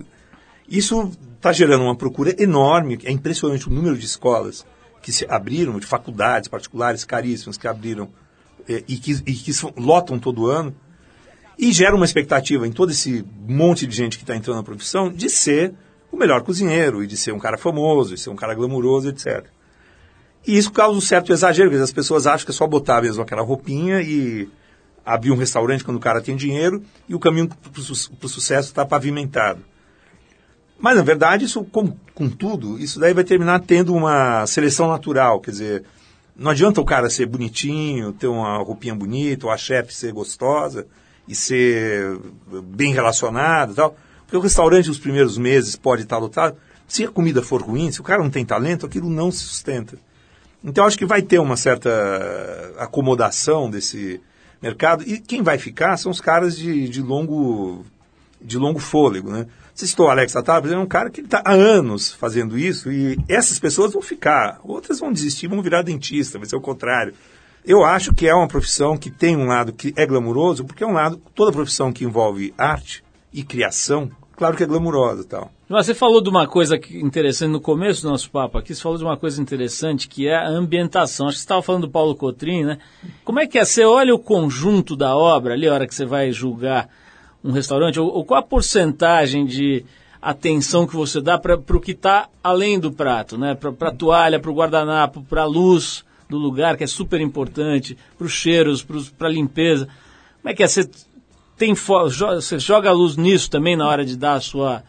Isso 0.70 1.12
está 1.36 1.52
gerando 1.52 1.84
uma 1.84 1.96
procura 1.98 2.34
enorme, 2.42 2.98
é 3.04 3.12
impressionante 3.12 3.68
o 3.68 3.74
número 3.74 3.98
de 3.98 4.06
escolas 4.06 4.66
que 5.02 5.12
se 5.12 5.26
abriram, 5.30 5.80
de 5.80 5.86
faculdades 5.86 6.48
particulares 6.48 7.04
caríssimas 7.04 7.58
que 7.58 7.68
abriram 7.68 8.08
eh, 8.70 8.86
e 8.88 8.96
que, 8.96 9.12
e 9.26 9.34
que 9.34 9.52
lotam 9.76 10.18
todo 10.18 10.48
ano, 10.48 10.74
e 11.60 11.74
gera 11.74 11.94
uma 11.94 12.06
expectativa 12.06 12.66
em 12.66 12.72
todo 12.72 12.92
esse 12.92 13.26
monte 13.46 13.86
de 13.86 13.94
gente 13.94 14.18
que 14.18 14.24
está 14.24 14.34
entrando 14.34 14.58
na 14.58 14.64
profissão 14.64 15.12
de 15.12 15.30
ser 15.30 15.74
o 16.12 16.18
melhor 16.18 16.42
cozinheiro, 16.42 17.04
e 17.04 17.08
de 17.08 17.16
ser 17.16 17.32
um 17.32 17.40
cara 17.40 17.58
famoso, 17.58 18.16
de 18.16 18.22
ser 18.22 18.30
um 18.30 18.36
cara 18.36 18.54
glamuroso, 18.54 19.10
etc. 19.10 19.46
E 20.46 20.58
isso 20.58 20.72
causa 20.72 20.98
um 20.98 21.02
certo 21.02 21.32
exagero, 21.32 21.70
porque 21.70 21.84
as 21.84 21.92
pessoas 21.92 22.26
acham 22.26 22.46
que 22.46 22.52
é 22.52 22.54
só 22.54 22.68
botar 22.68 23.02
mesmo 23.02 23.22
aquela 23.22 23.42
roupinha 23.42 24.02
e 24.02 24.50
abrir 25.06 25.32
um 25.32 25.38
restaurante 25.38 25.84
quando 25.84 25.98
o 25.98 26.02
cara 26.02 26.22
tem 26.22 26.36
dinheiro 26.36 26.84
e 27.08 27.16
o 27.16 27.20
caminho 27.20 27.48
para 27.48 27.80
o 27.80 28.30
sucesso 28.30 28.70
está 28.70 28.86
pavimentado. 28.86 29.64
Mas, 30.80 30.96
na 30.96 31.04
verdade, 31.04 31.46
isso, 31.46 31.64
com, 31.66 31.96
com 32.16 32.28
tudo, 32.28 32.80
isso 32.80 33.00
daí 33.00 33.14
vai 33.14 33.24
terminar 33.24 33.60
tendo 33.60 33.94
uma 33.94 34.48
seleção 34.48 34.88
natural. 34.88 35.40
Quer 35.40 35.52
dizer, 35.52 35.84
não 36.36 36.50
adianta 36.50 36.82
o 36.82 36.86
cara 36.86 37.08
ser 37.08 37.28
bonitinho, 37.28 38.12
ter 38.14 38.26
uma 38.26 38.58
roupinha 38.58 38.96
bonita, 38.96 39.46
ou 39.46 39.52
a 39.52 39.58
chefe 39.58 39.94
ser 39.94 40.12
gostosa 40.12 40.88
e 41.28 41.36
ser 41.36 42.18
bem 42.64 42.94
relacionada 42.94 43.72
e 43.72 43.76
tal. 43.76 43.96
Porque 44.32 44.38
o 44.38 44.40
restaurante, 44.40 44.88
nos 44.88 44.98
primeiros 44.98 45.38
meses, 45.38 45.76
pode 45.76 46.04
estar 46.04 46.18
lotado. 46.18 46.56
Se 46.88 47.04
a 47.04 47.10
comida 47.10 47.42
for 47.42 47.62
ruim, 47.62 47.92
se 47.92 48.00
o 48.00 48.04
cara 48.04 48.24
não 48.24 48.30
tem 48.30 48.46
talento, 48.46 48.86
aquilo 48.86 49.10
não 49.10 49.30
se 49.30 49.40
sustenta. 49.40 49.98
Então, 50.64 50.86
acho 50.86 50.98
que 50.98 51.06
vai 51.06 51.22
ter 51.22 51.38
uma 51.38 51.58
certa 51.58 51.90
acomodação 52.78 53.70
desse 53.70 54.22
mercado. 54.62 55.04
E 55.06 55.20
quem 55.20 55.42
vai 55.42 55.58
ficar 55.58 55.98
são 55.98 56.10
os 56.10 56.22
caras 56.22 56.56
de, 56.56 56.88
de 56.88 57.02
longo 57.02 57.84
de 58.42 58.58
longo 58.58 58.80
fôlego, 58.80 59.30
né? 59.30 59.48
Citou 59.76 60.06
o 60.06 60.10
Alex 60.10 60.34
Atala, 60.34 60.74
é 60.74 60.78
um 60.78 60.88
cara 60.88 61.10
que 61.10 61.20
está 61.20 61.42
há 61.44 61.52
anos 61.52 62.14
fazendo 62.14 62.58
isso 62.58 62.90
e 62.90 63.18
essas 63.28 63.60
pessoas 63.60 63.92
vão 63.92 64.02
ficar, 64.02 64.62
outras 64.64 65.00
vão 65.00 65.12
desistir, 65.12 65.48
vão 65.48 65.62
virar 65.62 65.82
dentista, 65.82 66.40
vai 66.40 66.48
ser 66.48 66.56
o 66.56 66.62
contrário. 66.62 67.14
Eu 67.66 67.84
acho 67.84 68.14
que 68.14 68.28
é 68.28 68.34
uma 68.34 68.48
profissão 68.48 68.98
que 68.98 69.12
tem 69.12 69.36
um 69.36 69.46
lado 69.46 69.74
que 69.74 69.94
é 69.96 70.06
glamuroso, 70.06 70.64
porque 70.64 70.84
é 70.84 70.88
um 70.88 70.94
lado, 70.94 71.22
toda 71.36 71.52
profissão 71.52 71.92
que 71.92 72.06
envolve 72.06 72.54
arte 72.58 73.04
e 73.32 73.44
criação, 73.44 74.10
claro 74.42 74.58
que 74.58 74.64
é 74.64 74.66
glamurosa 74.66 75.22
e 75.22 75.26
tal. 75.26 75.52
Mas 75.70 75.86
Você 75.86 75.94
falou 75.94 76.20
de 76.20 76.28
uma 76.28 76.48
coisa 76.48 76.76
interessante 76.76 77.52
no 77.52 77.62
começo 77.62 78.02
do 78.02 78.10
nosso 78.10 78.32
papo 78.32 78.58
aqui, 78.58 78.74
você 78.74 78.82
falou 78.82 78.98
de 78.98 79.04
uma 79.04 79.16
coisa 79.16 79.40
interessante 79.40 80.08
que 80.08 80.28
é 80.28 80.36
a 80.36 80.48
ambientação. 80.48 81.28
Acho 81.28 81.36
que 81.36 81.42
você 81.42 81.44
estava 81.44 81.62
falando 81.62 81.84
do 81.84 81.92
Paulo 81.92 82.16
Cotrim, 82.16 82.64
né? 82.64 82.80
Como 83.24 83.40
é 83.40 83.46
que 83.46 83.60
é? 83.60 83.64
Você 83.64 83.86
olha 83.86 84.16
o 84.16 84.18
conjunto 84.18 84.96
da 84.96 85.16
obra 85.16 85.54
ali, 85.54 85.68
a 85.68 85.74
hora 85.76 85.86
que 85.86 85.94
você 85.94 86.06
vai 86.06 86.32
julgar 86.32 86.90
um 87.44 87.52
restaurante, 87.52 88.00
ou, 88.00 88.08
ou 88.12 88.26
qual 88.26 88.40
a 88.40 88.44
porcentagem 88.44 89.46
de 89.46 89.86
atenção 90.20 90.88
que 90.88 90.96
você 90.96 91.22
dá 91.22 91.38
para 91.38 91.56
o 91.56 91.80
que 91.80 91.92
está 91.92 92.28
além 92.44 92.80
do 92.80 92.92
prato, 92.92 93.38
né? 93.38 93.54
Para 93.54 93.90
a 93.90 93.94
toalha, 93.94 94.40
para 94.40 94.50
o 94.50 94.56
guardanapo, 94.56 95.22
para 95.22 95.44
a 95.44 95.46
luz 95.46 96.04
do 96.28 96.38
lugar, 96.38 96.78
que 96.78 96.84
é 96.84 96.88
super 96.88 97.22
importante, 97.22 97.96
para 98.18 98.26
os 98.26 98.32
cheiros, 98.34 98.82
para 99.16 99.28
a 99.28 99.32
limpeza. 99.32 99.88
Como 100.42 100.52
é 100.52 100.56
que 100.56 100.64
é? 100.64 100.68
Você, 100.68 100.90
tem 101.62 101.76
você 101.76 102.58
joga 102.58 102.90
a 102.90 102.92
luz 102.92 103.16
nisso 103.16 103.48
também 103.50 103.76
na 103.78 103.88
hora 103.88 104.04
de 104.04 104.18
dar 104.18 104.34
a 104.34 104.42
sua 104.42 104.84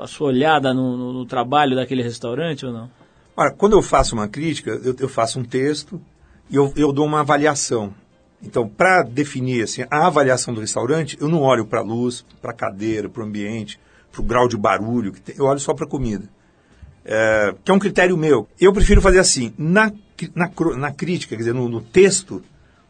a 0.00 0.06
sua 0.08 0.28
olhada 0.28 0.74
no, 0.74 0.96
no- 0.96 1.12
no 1.12 1.26
trabalho 1.26 1.76
daquele 1.76 2.02
restaurante 2.02 2.66
ou 2.66 2.72
não? 2.72 2.90
Ora, 3.36 3.52
quando 3.52 3.74
eu 3.74 3.82
faço 3.82 4.14
uma 4.16 4.26
crítica, 4.26 4.70
eu, 4.82 4.96
eu 4.98 5.08
faço 5.08 5.38
um 5.38 5.44
texto 5.44 6.00
e 6.50 6.56
eu, 6.56 6.72
eu 6.76 6.92
dou 6.92 7.04
uma 7.06 7.20
avaliação. 7.20 7.94
Então, 8.42 8.66
para 8.68 9.02
definir 9.02 9.62
assim, 9.62 9.84
a 9.90 10.06
avaliação 10.06 10.52
do 10.54 10.60
restaurante, 10.60 11.16
eu 11.20 11.28
não 11.28 11.42
olho 11.42 11.64
para 11.66 11.80
a 11.80 11.82
luz, 11.82 12.24
para 12.42 12.50
a 12.50 12.54
cadeira, 12.54 13.08
para 13.08 13.22
o 13.22 13.26
ambiente, 13.26 13.78
para 14.10 14.20
o 14.22 14.24
grau 14.24 14.48
de 14.48 14.56
barulho, 14.56 15.12
que 15.12 15.20
tem, 15.20 15.36
eu 15.38 15.44
olho 15.44 15.60
só 15.60 15.72
para 15.74 15.84
a 15.84 15.88
comida. 15.88 16.24
É, 17.04 17.54
que 17.64 17.70
é 17.70 17.74
um 17.74 17.78
critério 17.78 18.16
meu. 18.16 18.48
Eu 18.60 18.72
prefiro 18.72 19.00
fazer 19.00 19.18
assim, 19.20 19.52
na, 19.56 19.92
na, 20.34 20.50
na 20.76 20.90
crítica, 20.90 21.36
quer 21.36 21.42
dizer, 21.42 21.54
no, 21.54 21.68
no 21.68 21.80
texto, 21.80 22.42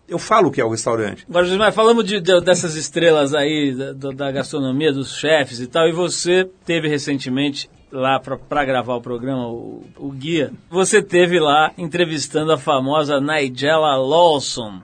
eu 0.09 0.19
falo 0.19 0.49
o 0.49 0.51
que 0.51 0.61
é 0.61 0.65
o 0.65 0.71
restaurante. 0.71 1.25
Agora, 1.29 1.45
Josimar, 1.47 1.73
falamos 1.73 2.05
de, 2.05 2.21
de- 2.21 2.41
dessas 2.41 2.75
estrelas 2.77 3.35
aí 3.35 3.75
da, 3.75 3.93
da- 3.93 4.11
da 4.13 4.31
gastronomia, 4.33 4.93
dos 4.93 5.17
chefes 5.17 5.61
e 5.61 5.67
tal, 5.67 5.89
e 5.89 5.93
você 5.93 6.49
teve 6.65 6.89
recentemente 6.89 7.69
lá 7.91 8.21
para 8.21 8.65
gravar 8.65 8.95
o 8.97 9.01
programa, 9.01 9.49
o, 9.49 9.85
o 9.97 10.11
guia, 10.11 10.53
você 10.69 11.01
teve 11.03 11.39
lá 11.41 11.73
entrevistando 11.79 12.53
a 12.53 12.59
famosa 12.59 13.21
Nigella 13.21 13.97
Lawson, 13.97 14.81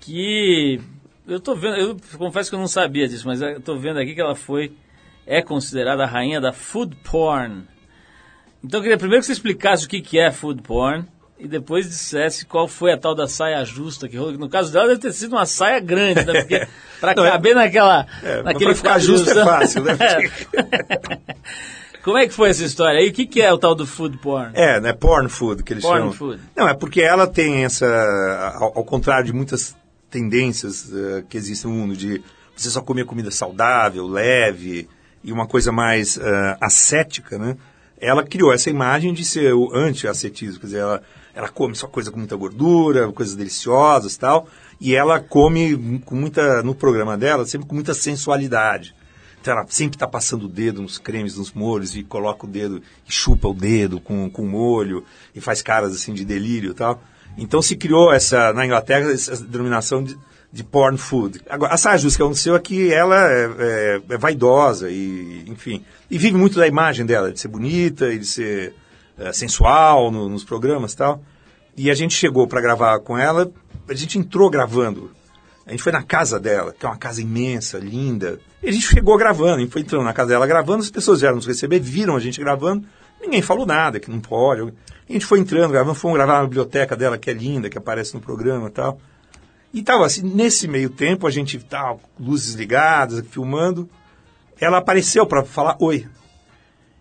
que 0.00 0.80
eu 1.26 1.40
tô 1.40 1.54
vendo, 1.56 1.76
eu 1.76 1.96
confesso 2.18 2.50
que 2.50 2.54
eu 2.54 2.60
não 2.60 2.68
sabia 2.68 3.08
disso, 3.08 3.26
mas 3.26 3.40
eu 3.42 3.60
tô 3.60 3.76
vendo 3.76 3.98
aqui 3.98 4.14
que 4.14 4.20
ela 4.20 4.34
foi, 4.36 4.72
é 5.26 5.42
considerada 5.42 6.04
a 6.04 6.06
rainha 6.06 6.40
da 6.40 6.52
food 6.52 6.94
porn. 7.02 7.64
Então 8.62 8.78
eu 8.78 8.82
queria 8.82 8.98
primeiro 8.98 9.20
que 9.22 9.26
você 9.26 9.32
explicasse 9.32 9.86
o 9.86 9.88
que, 9.88 10.00
que 10.00 10.18
é 10.18 10.30
food 10.30 10.62
porn 10.62 11.04
e 11.38 11.46
depois 11.46 11.86
dissesse 11.88 12.46
qual 12.46 12.66
foi 12.66 12.92
a 12.92 12.96
tal 12.96 13.14
da 13.14 13.28
saia 13.28 13.62
justa 13.64 14.08
que 14.08 14.16
rolou. 14.16 14.32
No 14.32 14.48
caso 14.48 14.72
dela 14.72 14.88
deve 14.88 15.00
ter 15.00 15.12
sido 15.12 15.32
uma 15.36 15.44
saia 15.46 15.78
grande, 15.80 16.24
né? 16.24 16.40
Porque 16.40 16.66
pra 17.00 17.14
Não, 17.14 17.24
é- 17.26 17.30
caber 17.30 17.54
naquela, 17.54 18.06
É, 18.22 18.42
naquele 18.42 18.66
para 18.70 18.74
ficar 18.74 18.98
justo 18.98 19.30
é 19.30 19.34
quadril, 19.34 19.52
fácil, 19.54 19.84
né? 19.84 19.96
Como 22.02 22.16
é 22.18 22.26
que 22.28 22.32
foi 22.32 22.50
essa 22.50 22.64
história 22.64 23.00
aí? 23.00 23.08
O 23.08 23.12
que, 23.12 23.26
que 23.26 23.42
é 23.42 23.52
o 23.52 23.58
tal 23.58 23.74
do 23.74 23.84
food 23.86 24.16
porn? 24.18 24.52
É, 24.54 24.80
né? 24.80 24.92
Porn 24.92 25.28
food, 25.28 25.64
que 25.64 25.72
eles 25.72 25.82
Porn 25.82 25.98
chamam. 25.98 26.12
food. 26.12 26.40
Não, 26.54 26.68
é 26.68 26.72
porque 26.74 27.02
ela 27.02 27.26
tem 27.26 27.64
essa. 27.64 27.84
Ao, 28.60 28.78
ao 28.78 28.84
contrário 28.84 29.26
de 29.26 29.32
muitas 29.32 29.74
tendências 30.08 30.88
eh, 30.94 31.24
que 31.28 31.36
existem 31.36 31.68
no 31.68 31.76
mundo, 31.76 31.96
de 31.96 32.22
você 32.56 32.70
só 32.70 32.80
comer 32.80 33.04
comida 33.06 33.28
saudável, 33.32 34.06
leve 34.06 34.88
e 35.24 35.32
uma 35.32 35.48
coisa 35.48 35.72
mais 35.72 36.16
eh, 36.16 36.56
ascética, 36.60 37.38
né? 37.38 37.56
Ela 38.00 38.22
criou 38.22 38.52
essa 38.52 38.70
imagem 38.70 39.12
de 39.12 39.24
ser 39.24 39.52
o 39.52 39.74
anti-ascetismo, 39.74 40.60
quer 40.60 40.66
dizer, 40.66 40.78
ela, 40.78 41.02
ela 41.36 41.48
come 41.50 41.74
só 41.76 41.86
coisa 41.86 42.10
com 42.10 42.18
muita 42.18 42.34
gordura, 42.34 43.12
coisas 43.12 43.36
deliciosas 43.36 44.14
e 44.14 44.18
tal, 44.18 44.48
e 44.80 44.96
ela 44.96 45.20
come 45.20 46.00
com 46.06 46.14
muita, 46.16 46.62
no 46.62 46.74
programa 46.74 47.16
dela, 47.16 47.44
sempre 47.44 47.68
com 47.68 47.74
muita 47.74 47.92
sensualidade. 47.92 48.94
Então 49.40 49.52
ela 49.52 49.66
sempre 49.68 49.96
está 49.96 50.06
passando 50.08 50.46
o 50.46 50.48
dedo 50.48 50.80
nos 50.80 50.96
cremes, 50.98 51.36
nos 51.36 51.52
molhos, 51.52 51.94
e 51.94 52.02
coloca 52.02 52.46
o 52.46 52.48
dedo, 52.48 52.82
e 53.06 53.12
chupa 53.12 53.46
o 53.48 53.54
dedo 53.54 54.00
com, 54.00 54.30
com 54.30 54.46
molho, 54.46 55.04
e 55.34 55.40
faz 55.40 55.60
caras 55.60 55.92
assim 55.94 56.14
de 56.14 56.24
delírio 56.24 56.70
e 56.70 56.74
tal. 56.74 57.02
Então 57.36 57.60
se 57.60 57.76
criou 57.76 58.10
essa, 58.12 58.52
na 58.54 58.64
Inglaterra, 58.64 59.12
essa 59.12 59.36
denominação 59.36 60.02
de, 60.02 60.18
de 60.50 60.64
porn 60.64 60.96
food. 60.96 61.42
Agora, 61.50 61.74
a 61.74 61.76
saia 61.76 61.98
justa 61.98 62.16
que 62.16 62.22
aconteceu 62.22 62.56
é 62.56 62.58
que 62.58 62.90
ela 62.90 63.30
é, 63.30 63.44
é- 63.58 64.02
é 64.14 64.18
vaidosa 64.18 64.90
e, 64.90 65.44
enfim, 65.46 65.84
e 66.10 66.16
vive 66.16 66.36
muito 66.38 66.58
da 66.58 66.66
imagem 66.66 67.04
dela, 67.04 67.30
de 67.30 67.38
ser 67.38 67.48
bonita 67.48 68.10
e 68.10 68.18
de 68.18 68.26
ser 68.26 68.74
é, 69.18 69.32
sensual 69.32 70.10
no- 70.10 70.28
nos 70.28 70.44
programas 70.44 70.92
e 70.92 70.96
tal. 70.96 71.22
E 71.76 71.90
a 71.90 71.94
gente 71.94 72.14
chegou 72.14 72.46
para 72.46 72.60
gravar 72.60 72.98
com 73.00 73.16
ela, 73.18 73.50
a 73.88 73.94
gente 73.94 74.18
entrou 74.18 74.48
gravando. 74.50 75.10
A 75.66 75.70
gente 75.72 75.82
foi 75.82 75.90
na 75.92 76.02
casa 76.02 76.38
dela, 76.38 76.72
que 76.72 76.86
é 76.86 76.88
uma 76.88 76.96
casa 76.96 77.20
imensa, 77.20 77.76
linda. 77.78 78.38
E 78.62 78.68
a 78.68 78.72
gente 78.72 78.86
chegou 78.86 79.16
gravando, 79.18 79.56
a 79.56 79.58
gente 79.60 79.72
foi 79.72 79.82
entrando 79.82 80.04
na 80.04 80.12
casa 80.12 80.28
dela 80.30 80.46
gravando, 80.46 80.82
as 80.82 80.90
pessoas 80.90 81.20
vieram 81.20 81.36
nos 81.36 81.46
receber, 81.46 81.80
viram 81.80 82.14
a 82.16 82.20
gente 82.20 82.38
gravando, 82.40 82.86
ninguém 83.20 83.42
falou 83.42 83.66
nada, 83.66 83.98
que 83.98 84.08
não 84.10 84.20
pode. 84.20 84.62
A 84.62 85.12
gente 85.12 85.26
foi 85.26 85.40
entrando, 85.40 85.72
gravando, 85.72 85.94
fomos 85.94 86.16
gravar 86.16 86.38
na 86.38 86.44
biblioteca 86.44 86.96
dela, 86.96 87.18
que 87.18 87.30
é 87.30 87.32
linda, 87.32 87.68
que 87.68 87.76
aparece 87.76 88.14
no 88.14 88.20
programa 88.20 88.68
e 88.68 88.70
tal. 88.70 88.98
E 89.74 89.82
tava 89.82 90.06
assim, 90.06 90.22
nesse 90.22 90.66
meio 90.68 90.88
tempo, 90.88 91.26
a 91.26 91.30
gente 91.30 91.58
com 91.58 91.98
luzes 92.18 92.54
ligadas, 92.54 93.24
filmando. 93.28 93.88
Ela 94.58 94.78
apareceu 94.78 95.26
para 95.26 95.44
falar 95.44 95.76
oi. 95.80 96.06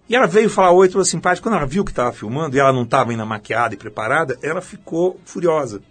E 0.07 0.15
ela 0.15 0.27
veio 0.27 0.49
falar 0.49 0.71
oi, 0.71 0.87
toda 0.87 1.03
simpática. 1.03 1.49
Quando 1.49 1.57
ela 1.57 1.65
viu 1.65 1.83
que 1.83 1.91
estava 1.91 2.11
filmando 2.11 2.55
e 2.55 2.59
ela 2.59 2.71
não 2.71 2.83
estava 2.83 3.11
ainda 3.11 3.25
maquiada 3.25 3.73
e 3.73 3.77
preparada, 3.77 4.37
ela 4.41 4.61
ficou 4.61 5.19
furiosa. 5.25 5.81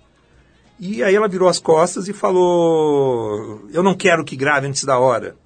E 0.78 1.02
aí 1.02 1.14
ela 1.14 1.28
virou 1.28 1.48
as 1.48 1.58
costas 1.58 2.08
e 2.08 2.12
falou: 2.12 3.68
Eu 3.72 3.82
não 3.82 3.94
quero 3.94 4.24
que 4.24 4.36
grave 4.36 4.66
antes 4.66 4.84
da 4.84 4.98
hora. 4.98 5.36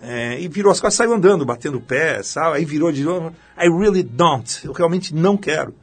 É, 0.00 0.40
e 0.40 0.48
virou 0.48 0.70
as 0.70 0.80
costas, 0.80 0.94
saiu 0.94 1.14
andando, 1.14 1.44
batendo 1.44 1.78
o 1.78 1.80
pé, 1.80 2.22
sabe? 2.22 2.58
Aí 2.58 2.64
virou 2.64 2.90
de 2.90 3.04
novo: 3.04 3.34
I 3.58 3.68
really 3.68 4.02
don't. 4.02 4.64
Eu 4.64 4.72
realmente 4.72 5.14
não 5.14 5.36
quero. 5.36 5.74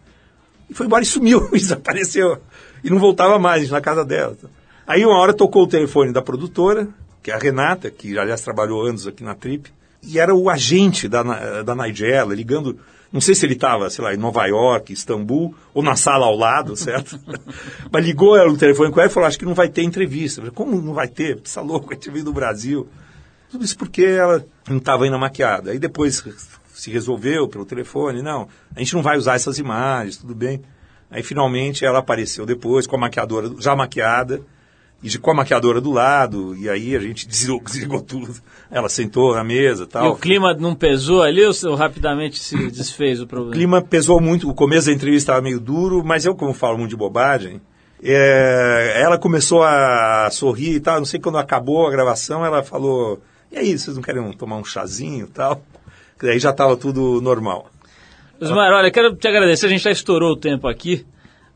E 0.69 0.73
foi 0.73 0.85
embora 0.85 1.03
e 1.03 1.07
sumiu, 1.07 1.49
e 1.53 1.57
desapareceu. 1.57 2.41
E 2.83 2.89
não 2.89 2.99
voltava 2.99 3.39
mais 3.39 3.69
na 3.69 3.81
casa 3.81 4.03
dela. 4.03 4.37
Aí 4.85 5.05
uma 5.05 5.17
hora 5.17 5.33
tocou 5.33 5.63
o 5.63 5.67
telefone 5.67 6.11
da 6.11 6.21
produtora, 6.21 6.87
que 7.21 7.31
é 7.31 7.33
a 7.33 7.37
Renata, 7.37 7.89
que 7.89 8.17
aliás 8.17 8.41
trabalhou 8.41 8.85
anos 8.85 9.07
aqui 9.07 9.23
na 9.23 9.33
Trip, 9.33 9.71
e 10.03 10.19
era 10.19 10.35
o 10.35 10.49
agente 10.49 11.07
da, 11.07 11.63
da 11.63 11.75
Nigella, 11.75 12.35
ligando, 12.35 12.77
não 13.11 13.21
sei 13.21 13.33
se 13.33 13.45
ele 13.45 13.53
estava, 13.53 13.89
sei 13.89 14.03
lá, 14.03 14.13
em 14.13 14.17
Nova 14.17 14.45
York, 14.45 14.91
Istambul, 14.91 15.55
ou 15.73 15.81
na 15.81 15.95
sala 15.95 16.25
ao 16.25 16.35
lado, 16.35 16.75
certo? 16.77 17.19
Mas 17.91 18.05
ligou 18.05 18.35
ela 18.35 18.51
no 18.51 18.57
telefone 18.57 18.91
com 18.91 18.99
ela 18.99 19.09
e 19.09 19.13
falou, 19.13 19.27
acho 19.27 19.39
que 19.39 19.45
não 19.45 19.53
vai 19.53 19.69
ter 19.69 19.83
entrevista. 19.83 20.41
Falei, 20.41 20.53
Como 20.53 20.81
não 20.81 20.93
vai 20.93 21.07
ter? 21.07 21.39
Você 21.43 21.57
é 21.57 21.61
louco, 21.61 21.91
a 21.91 21.93
gente 21.93 22.09
veio 22.11 22.25
do 22.25 22.33
Brasil. 22.33 22.87
Tudo 23.49 23.63
isso 23.63 23.77
porque 23.77 24.03
ela 24.03 24.45
não 24.67 24.77
estava 24.77 25.05
ainda 25.05 25.17
maquiada. 25.17 25.71
Aí 25.71 25.79
depois 25.79 26.23
se 26.73 26.91
resolveu 26.91 27.47
pelo 27.47 27.65
telefone, 27.65 28.21
não, 28.21 28.47
a 28.75 28.79
gente 28.79 28.93
não 28.93 29.03
vai 29.03 29.17
usar 29.17 29.35
essas 29.35 29.57
imagens, 29.59 30.17
tudo 30.17 30.35
bem. 30.35 30.61
Aí 31.09 31.21
finalmente 31.21 31.85
ela 31.85 31.99
apareceu 31.99 32.45
depois 32.45 32.87
com 32.87 32.95
a 32.95 32.99
maquiadora 32.99 33.51
já 33.59 33.75
maquiada 33.75 34.41
e 35.03 35.09
de- 35.09 35.19
com 35.19 35.31
a 35.31 35.33
maquiadora 35.33 35.81
do 35.81 35.91
lado, 35.91 36.55
e 36.55 36.69
aí 36.69 36.95
a 36.95 36.99
gente 36.99 37.27
desligou, 37.27 37.61
desligou 37.65 38.01
tudo. 38.01 38.33
Ela 38.71 38.87
sentou 38.89 39.35
na 39.35 39.43
mesa 39.43 39.83
e 39.83 39.85
E 39.85 39.89
tal. 39.89 40.11
o 40.13 40.15
clima 40.17 40.53
não 40.53 40.73
pesou 40.73 41.21
ali 41.21 41.43
ou, 41.45 41.75
rapidamente 41.75 42.39
se 42.39 42.71
desfez 42.71 43.19
o 43.19 43.23
O 43.23 43.27
problema? 43.27 43.53
clima 43.53 43.81
pesou 43.81 44.19
muito, 44.21 44.49
o 44.49 44.53
começo 44.55 44.87
da 44.87 44.93
entrevista 44.93 45.31
estava 45.31 45.41
meio 45.43 45.59
duro, 45.59 46.03
mas 46.03 46.25
eu, 46.25 46.33
como 46.33 46.53
falo 46.53 46.77
muito 46.77 46.89
de 46.91 46.95
bobagem, 46.95 47.59
é, 48.01 49.01
ela 49.01 49.17
começou 49.17 49.63
a 49.63 50.27
sorrir 50.31 50.75
e 50.75 50.79
tal. 50.79 50.97
Não 50.97 51.05
sei 51.05 51.19
quando 51.19 51.37
acabou 51.37 51.87
a 51.87 51.91
gravação, 51.91 52.45
ela 52.45 52.61
falou: 52.63 53.21
E 53.51 53.57
aí, 53.57 53.77
vocês 53.77 53.95
não 53.95 54.03
querem 54.03 54.31
tomar 54.33 54.57
um 54.57 54.63
chazinho 54.65 55.25
e 55.25 55.29
tal? 55.29 55.61
Que 56.19 56.25
daí 56.27 56.39
já 56.39 56.49
estava 56.51 56.75
tudo 56.75 57.21
normal. 57.21 57.69
Osmar, 58.41 58.71
olha, 58.73 58.91
quero 58.91 59.15
te 59.15 59.27
agradecer, 59.27 59.67
a 59.67 59.69
gente 59.69 59.83
já 59.83 59.91
estourou 59.91 60.31
o 60.33 60.35
tempo 60.37 60.67
aqui, 60.67 61.05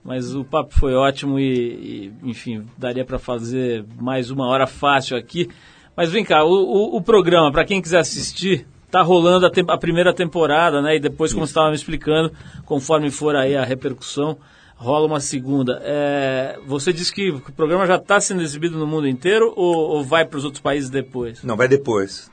mas 0.07 0.33
o 0.33 0.43
papo 0.43 0.73
foi 0.73 0.93
ótimo 0.95 1.37
e, 1.37 2.11
e, 2.23 2.29
enfim, 2.29 2.65
daria 2.77 3.03
para 3.05 3.19
fazer 3.19 3.85
mais 3.99 4.31
uma 4.31 4.47
hora 4.47 4.65
fácil 4.65 5.17
aqui. 5.17 5.49
Mas 5.95 6.09
vem 6.09 6.23
cá, 6.23 6.43
o, 6.43 6.49
o- 6.49 6.95
o 6.95 7.01
programa, 7.01 7.51
para 7.51 7.65
quem 7.65 7.81
quiser 7.81 7.99
assistir, 7.99 8.65
tá 8.89 9.01
rolando 9.01 9.45
a, 9.45 9.51
a 9.73 9.77
primeira 9.77 10.13
temporada, 10.13 10.81
né? 10.81 10.95
E 10.95 10.99
depois, 10.99 11.33
como 11.33 11.45
você 11.45 11.51
estava 11.51 11.69
me 11.69 11.75
explicando, 11.75 12.31
conforme 12.65 13.11
for 13.11 13.35
aí 13.35 13.55
a 13.55 13.65
repercussão, 13.65 14.37
rola 14.75 15.07
uma 15.07 15.19
segunda. 15.19 15.81
É, 15.83 16.57
você 16.65 16.93
disse 16.93 17.13
que 17.13 17.29
o 17.31 17.41
programa 17.51 17.85
já 17.85 17.95
está 17.95 18.19
sendo 18.21 18.41
exibido 18.41 18.77
no 18.77 18.87
mundo 18.87 19.07
inteiro 19.07 19.51
ou, 19.57 19.75
ou 19.75 20.03
vai 20.03 20.23
para 20.23 20.37
os 20.37 20.45
outros 20.45 20.61
países 20.61 20.89
depois? 20.89 21.43
Não, 21.43 21.57
vai 21.57 21.67
depois. 21.67 22.31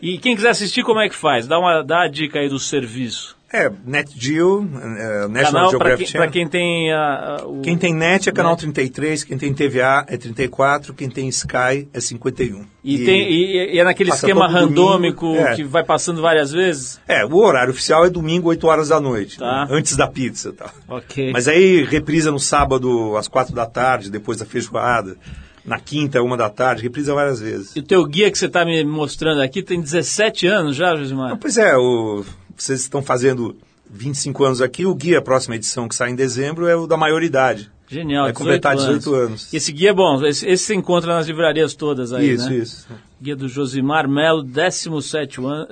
E 0.00 0.18
quem 0.18 0.36
quiser 0.36 0.50
assistir, 0.50 0.84
como 0.84 1.00
é 1.00 1.08
que 1.08 1.14
faz? 1.16 1.48
Dá, 1.48 1.58
uma, 1.58 1.82
dá 1.82 2.02
a 2.02 2.08
dica 2.08 2.38
aí 2.38 2.48
do 2.48 2.58
serviço. 2.58 3.35
É, 3.56 3.72
NetGeo, 3.86 4.68
é, 4.74 5.28
National 5.28 5.28
Canal 5.28 5.52
para 5.52 5.70
Geographic 5.70 5.96
quem, 5.98 6.06
Channel. 6.06 6.26
pra 6.28 6.32
quem 6.32 6.48
tem 6.48 6.92
a, 6.92 7.38
a- 7.40 7.46
o... 7.46 7.60
Quem 7.62 7.78
tem 7.78 7.94
net 7.94 8.28
é 8.28 8.32
canal 8.32 8.52
Net. 8.52 8.60
33, 8.62 9.24
quem 9.24 9.38
tem 9.38 9.54
TVA 9.54 10.04
é 10.08 10.16
34, 10.16 10.92
quem 10.94 11.08
tem 11.08 11.28
Sky 11.28 11.88
é 11.92 12.00
51. 12.00 12.64
E, 12.84 12.98
tem, 13.04 13.22
e, 13.32 13.74
e 13.74 13.78
é 13.78 13.84
naquele 13.84 14.10
esquema 14.10 14.46
randômico 14.46 15.26
domingo, 15.26 15.46
é. 15.46 15.54
que 15.56 15.64
vai 15.64 15.82
passando 15.82 16.20
várias 16.20 16.52
vezes? 16.52 17.00
É, 17.08 17.24
o 17.24 17.34
horário 17.36 17.70
oficial 17.72 18.04
é 18.04 18.10
domingo, 18.10 18.48
8 18.48 18.66
horas 18.66 18.88
da 18.88 19.00
noite, 19.00 19.38
Tá. 19.38 19.66
né? 19.66 19.68
antes 19.70 19.96
da 19.96 20.06
pizza 20.06 20.50
e 20.50 20.52
tal. 20.52 20.70
Ok. 20.88 21.32
Mas 21.32 21.48
aí 21.48 21.82
reprisa 21.84 22.30
no 22.30 22.38
sábado 22.38 23.16
às 23.16 23.26
4 23.26 23.54
da 23.54 23.66
tarde, 23.66 24.10
depois 24.10 24.38
da 24.38 24.44
feijoada. 24.46 25.16
Na 25.64 25.80
quinta, 25.80 26.22
uma 26.22 26.36
da 26.36 26.48
tarde, 26.48 26.84
reprisa 26.84 27.12
várias 27.12 27.40
vezes. 27.40 27.74
E 27.74 27.80
o 27.80 27.82
teu 27.82 28.04
guia 28.06 28.30
que 28.30 28.38
você 28.38 28.46
está 28.46 28.64
me 28.64 28.84
mostrando 28.84 29.40
aqui 29.42 29.64
tem 29.64 29.80
17 29.80 30.46
anos 30.46 30.76
já, 30.76 30.94
Josimar? 30.94 31.36
Pois 31.38 31.58
é, 31.58 31.76
o- 31.76 32.24
vocês 32.62 32.80
estão 32.80 33.02
fazendo 33.02 33.56
25 33.90 34.44
anos 34.44 34.60
aqui, 34.60 34.84
o 34.84 34.94
guia, 34.94 35.18
a 35.18 35.22
próxima 35.22 35.56
edição 35.56 35.88
que 35.88 35.94
sai 35.94 36.10
em 36.10 36.14
dezembro, 36.14 36.66
é 36.66 36.76
o 36.76 36.86
da 36.86 36.96
maioridade. 36.96 37.70
Genial, 37.88 38.24
Vai 38.24 38.32
completar 38.32 38.74
18 38.74 38.98
18 38.98 39.14
anos. 39.14 39.54
Esse 39.54 39.72
guia 39.72 39.90
é 39.90 39.92
bom, 39.92 40.24
esse, 40.24 40.46
esse 40.46 40.64
você 40.64 40.74
encontra 40.74 41.14
nas 41.14 41.26
livrarias 41.26 41.74
todas 41.74 42.12
aí, 42.12 42.30
isso, 42.30 42.50
né? 42.50 42.56
isso. 42.56 42.88
Guia 43.22 43.36
do 43.36 43.48
Josimar 43.48 44.08
Melo, 44.08 44.42
17 44.42 45.40
ano, 45.40 45.68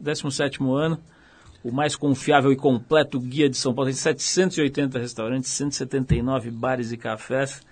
17 0.00 0.58
ano, 0.64 0.98
o 1.62 1.72
mais 1.72 1.94
confiável 1.94 2.52
e 2.52 2.56
completo 2.56 3.20
guia 3.20 3.48
de 3.48 3.56
São 3.56 3.72
Paulo. 3.72 3.88
Tem 3.88 3.96
780 3.96 4.98
restaurantes, 4.98 5.50
179 5.50 6.50
bares 6.50 6.90
e 6.90 6.96
cafés 6.96 7.62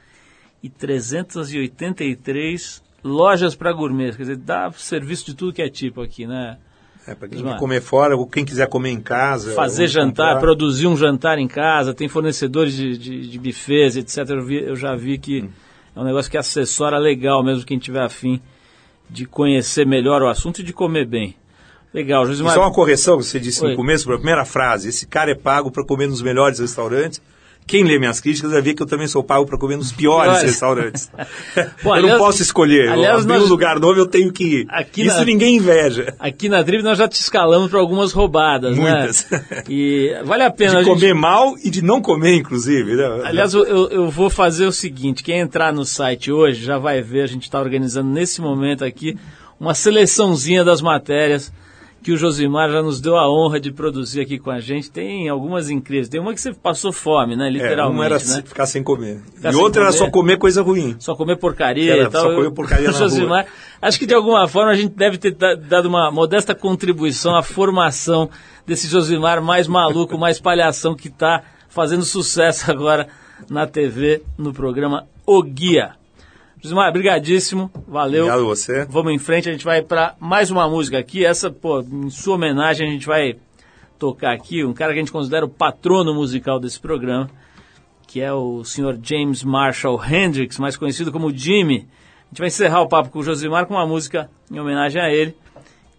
e 0.62 0.68
383 0.68 2.82
lojas 3.02 3.56
para 3.56 3.72
gourmet. 3.72 4.12
Quer 4.12 4.22
dizer, 4.22 4.36
dá 4.36 4.70
serviço 4.72 5.26
de 5.26 5.34
tudo 5.34 5.52
que 5.52 5.60
é 5.60 5.68
tipo 5.68 6.00
aqui, 6.00 6.24
né? 6.26 6.56
É, 7.06 7.14
para 7.14 7.28
quem 7.28 7.42
comer 7.58 7.80
fora, 7.82 8.16
ou 8.16 8.26
quem 8.26 8.44
quiser 8.44 8.68
comer 8.68 8.90
em 8.90 9.00
casa. 9.00 9.54
Fazer 9.54 9.88
jantar, 9.88 10.34
comprar. 10.34 10.40
produzir 10.40 10.86
um 10.86 10.96
jantar 10.96 11.38
em 11.38 11.48
casa, 11.48 11.92
tem 11.92 12.08
fornecedores 12.08 12.74
de, 12.74 12.96
de, 12.96 13.26
de 13.38 13.48
etc. 13.98 14.18
Eu, 14.30 14.44
vi- 14.44 14.62
eu 14.62 14.76
já 14.76 14.94
vi 14.94 15.18
que 15.18 15.48
é 15.96 16.00
um 16.00 16.04
negócio 16.04 16.30
que 16.30 16.38
assessora 16.38 16.98
legal 16.98 17.42
mesmo 17.42 17.64
quem 17.64 17.78
tiver 17.78 18.02
afim 18.02 18.40
de 19.10 19.26
conhecer 19.26 19.84
melhor 19.86 20.22
o 20.22 20.28
assunto 20.28 20.60
e 20.60 20.62
de 20.64 20.72
comer 20.72 21.06
bem. 21.06 21.34
Legal, 21.92 22.24
Josimar. 22.24 22.54
só 22.54 22.60
uma 22.62 22.72
correção 22.72 23.18
que 23.18 23.24
você 23.24 23.38
disse 23.38 23.62
Oi. 23.62 23.70
no 23.72 23.76
começo, 23.76 24.10
a 24.10 24.16
primeira 24.16 24.44
frase: 24.44 24.88
esse 24.88 25.06
cara 25.06 25.32
é 25.32 25.34
pago 25.34 25.70
para 25.70 25.84
comer 25.84 26.06
nos 26.06 26.22
melhores 26.22 26.58
restaurantes. 26.58 27.20
Quem 27.66 27.84
lê 27.84 27.98
minhas 27.98 28.20
críticas 28.20 28.50
vai 28.50 28.60
ver 28.60 28.74
que 28.74 28.82
eu 28.82 28.86
também 28.86 29.06
sou 29.06 29.22
pago 29.22 29.46
para 29.46 29.56
comer 29.56 29.76
nos 29.76 29.92
piores 29.92 30.42
restaurantes. 30.42 31.10
Pô, 31.82 31.90
eu 31.90 31.92
aliás- 31.94 32.12
não 32.12 32.18
posso 32.18 32.42
escolher. 32.42 32.88
aliás, 32.90 33.22
eu 33.22 33.28
nós- 33.28 33.42
um 33.44 33.46
lugar 33.46 33.78
novo, 33.80 33.98
eu 33.98 34.06
tenho 34.06 34.32
que 34.32 34.44
ir. 34.44 34.66
Aqui 34.68 35.06
Isso 35.06 35.18
na- 35.18 35.24
ninguém 35.24 35.56
inveja. 35.56 36.14
Aqui 36.18 36.48
na 36.48 36.62
Trip 36.62 36.82
nós 36.82 36.98
já 36.98 37.08
te 37.08 37.14
escalamos 37.18 37.70
para 37.70 37.78
algumas 37.80 38.12
roubadas, 38.12 38.76
Muitas. 38.76 39.26
né? 39.30 39.62
E 39.68 40.12
vale 40.24 40.42
a 40.42 40.50
pena. 40.52 40.70
De 40.72 40.76
a 40.76 40.82
gente- 40.82 40.92
comer 40.94 41.14
mal 41.14 41.54
e 41.64 41.70
de 41.70 41.82
não 41.82 42.02
comer, 42.02 42.34
inclusive. 42.34 42.94
né? 42.96 43.04
Aliás, 43.24 43.54
eu- 43.54 43.64
eu 43.90 44.10
vou 44.10 44.28
fazer 44.28 44.66
o 44.66 44.72
seguinte: 44.72 45.22
quem 45.22 45.38
entrar 45.38 45.72
no 45.72 45.84
site 45.84 46.30
hoje 46.32 46.62
já 46.64 46.78
vai 46.78 47.00
ver, 47.00 47.22
a 47.22 47.26
gente 47.26 47.44
está 47.44 47.60
organizando 47.60 48.10
nesse 48.10 48.40
momento 48.40 48.84
aqui 48.84 49.16
uma 49.58 49.72
seleçãozinha 49.74 50.64
das 50.64 50.82
matérias 50.82 51.52
que 52.02 52.12
o 52.12 52.16
Josimar 52.16 52.70
já 52.70 52.82
nos 52.82 53.00
deu 53.00 53.16
a 53.16 53.30
honra 53.32 53.60
de 53.60 53.70
produzir 53.70 54.20
aqui 54.20 54.38
com 54.38 54.50
a 54.50 54.58
gente. 54.60 54.90
Tem 54.90 55.28
algumas 55.28 55.70
incríveis. 55.70 56.08
Tem 56.08 56.20
uma 56.20 56.34
que 56.34 56.40
você 56.40 56.52
passou 56.52 56.92
fome, 56.92 57.36
né? 57.36 57.46
É, 57.46 57.50
Literalmente, 57.50 57.94
uma 57.96 58.04
era 58.04 58.14
né? 58.16 58.42
ficar 58.44 58.66
sem 58.66 58.82
comer. 58.82 59.20
Ficar 59.34 59.50
e 59.50 59.52
sem 59.52 59.62
outra 59.62 59.82
era 59.82 59.90
comer. 59.92 59.98
só 60.04 60.10
comer 60.10 60.36
coisa 60.38 60.62
ruim. 60.62 60.96
Só 60.98 61.14
comer 61.14 61.36
porcaria 61.36 61.92
Era 61.94 62.04
e 62.04 62.10
tal. 62.10 62.22
só 62.22 62.34
comer 62.34 62.50
porcaria 62.50 62.86
na 62.90 62.98
rua. 62.98 63.08
Josimar, 63.08 63.46
acho 63.80 63.98
que 63.98 64.06
de 64.06 64.14
alguma 64.14 64.48
forma 64.48 64.70
a 64.72 64.74
gente 64.74 64.94
deve 64.94 65.16
ter 65.16 65.32
da- 65.34 65.54
dado 65.54 65.86
uma 65.86 66.10
modesta 66.10 66.54
contribuição 66.54 67.36
à 67.36 67.42
formação 67.42 68.28
desse 68.66 68.88
Josimar 68.88 69.40
mais 69.42 69.66
maluco, 69.68 70.18
mais 70.18 70.40
palhação 70.40 70.94
que 70.96 71.08
está 71.08 71.42
fazendo 71.68 72.04
sucesso 72.04 72.70
agora 72.70 73.08
na 73.48 73.66
TV, 73.66 74.22
no 74.36 74.52
programa 74.52 75.06
O 75.26 75.42
Guia. 75.42 75.92
Josimar, 76.62 76.92
brigadíssimo, 76.92 77.70
valeu. 77.88 78.22
Obrigado 78.24 78.40
a 78.42 78.46
você. 78.46 78.84
Vamos 78.84 79.12
em 79.12 79.18
frente, 79.18 79.48
a 79.48 79.52
gente 79.52 79.64
vai 79.64 79.82
para 79.82 80.14
mais 80.20 80.48
uma 80.50 80.68
música 80.68 80.96
aqui. 80.98 81.24
Essa, 81.24 81.50
pô, 81.50 81.80
em 81.80 82.08
sua 82.08 82.36
homenagem, 82.36 82.86
a 82.88 82.90
gente 82.92 83.04
vai 83.06 83.36
tocar 83.98 84.32
aqui 84.32 84.64
um 84.64 84.72
cara 84.72 84.92
que 84.92 84.98
a 85.00 85.02
gente 85.02 85.10
considera 85.12 85.44
o 85.44 85.48
patrono 85.48 86.14
musical 86.14 86.60
desse 86.60 86.78
programa, 86.78 87.28
que 88.06 88.20
é 88.20 88.32
o 88.32 88.62
senhor 88.64 88.96
James 89.02 89.42
Marshall 89.42 90.00
Hendrix, 90.04 90.58
mais 90.58 90.76
conhecido 90.76 91.10
como 91.10 91.36
Jimmy. 91.36 91.88
A 92.26 92.28
gente 92.30 92.38
vai 92.38 92.46
encerrar 92.48 92.80
o 92.82 92.88
papo 92.88 93.10
com 93.10 93.18
o 93.18 93.22
Josimar 93.24 93.66
com 93.66 93.74
uma 93.74 93.86
música 93.86 94.30
em 94.50 94.58
homenagem 94.60 95.02
a 95.02 95.10
ele, 95.12 95.34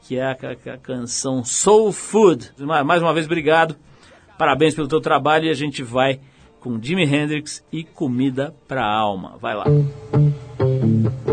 que 0.04 0.18
é 0.18 0.24
a, 0.24 0.32
a- 0.32 0.74
a 0.74 0.78
canção 0.78 1.44
Soul 1.44 1.92
Food. 1.92 2.52
Josimar, 2.58 2.86
mais 2.86 3.02
uma 3.02 3.14
vez, 3.14 3.26
obrigado. 3.26 3.76
Parabéns 4.38 4.74
pelo 4.74 4.88
teu 4.88 5.02
trabalho 5.02 5.46
e 5.46 5.50
a 5.50 5.54
gente 5.54 5.84
vai 5.84 6.22
com 6.62 6.82
Jimi 6.82 7.04
Hendrix 7.04 7.64
e 7.72 7.84
Comida 7.84 8.56
pra 8.68 8.86
Alma. 8.86 9.38
Vai 9.42 9.54
lá. 9.56 9.66
Thank 10.94 11.28
you. 11.28 11.33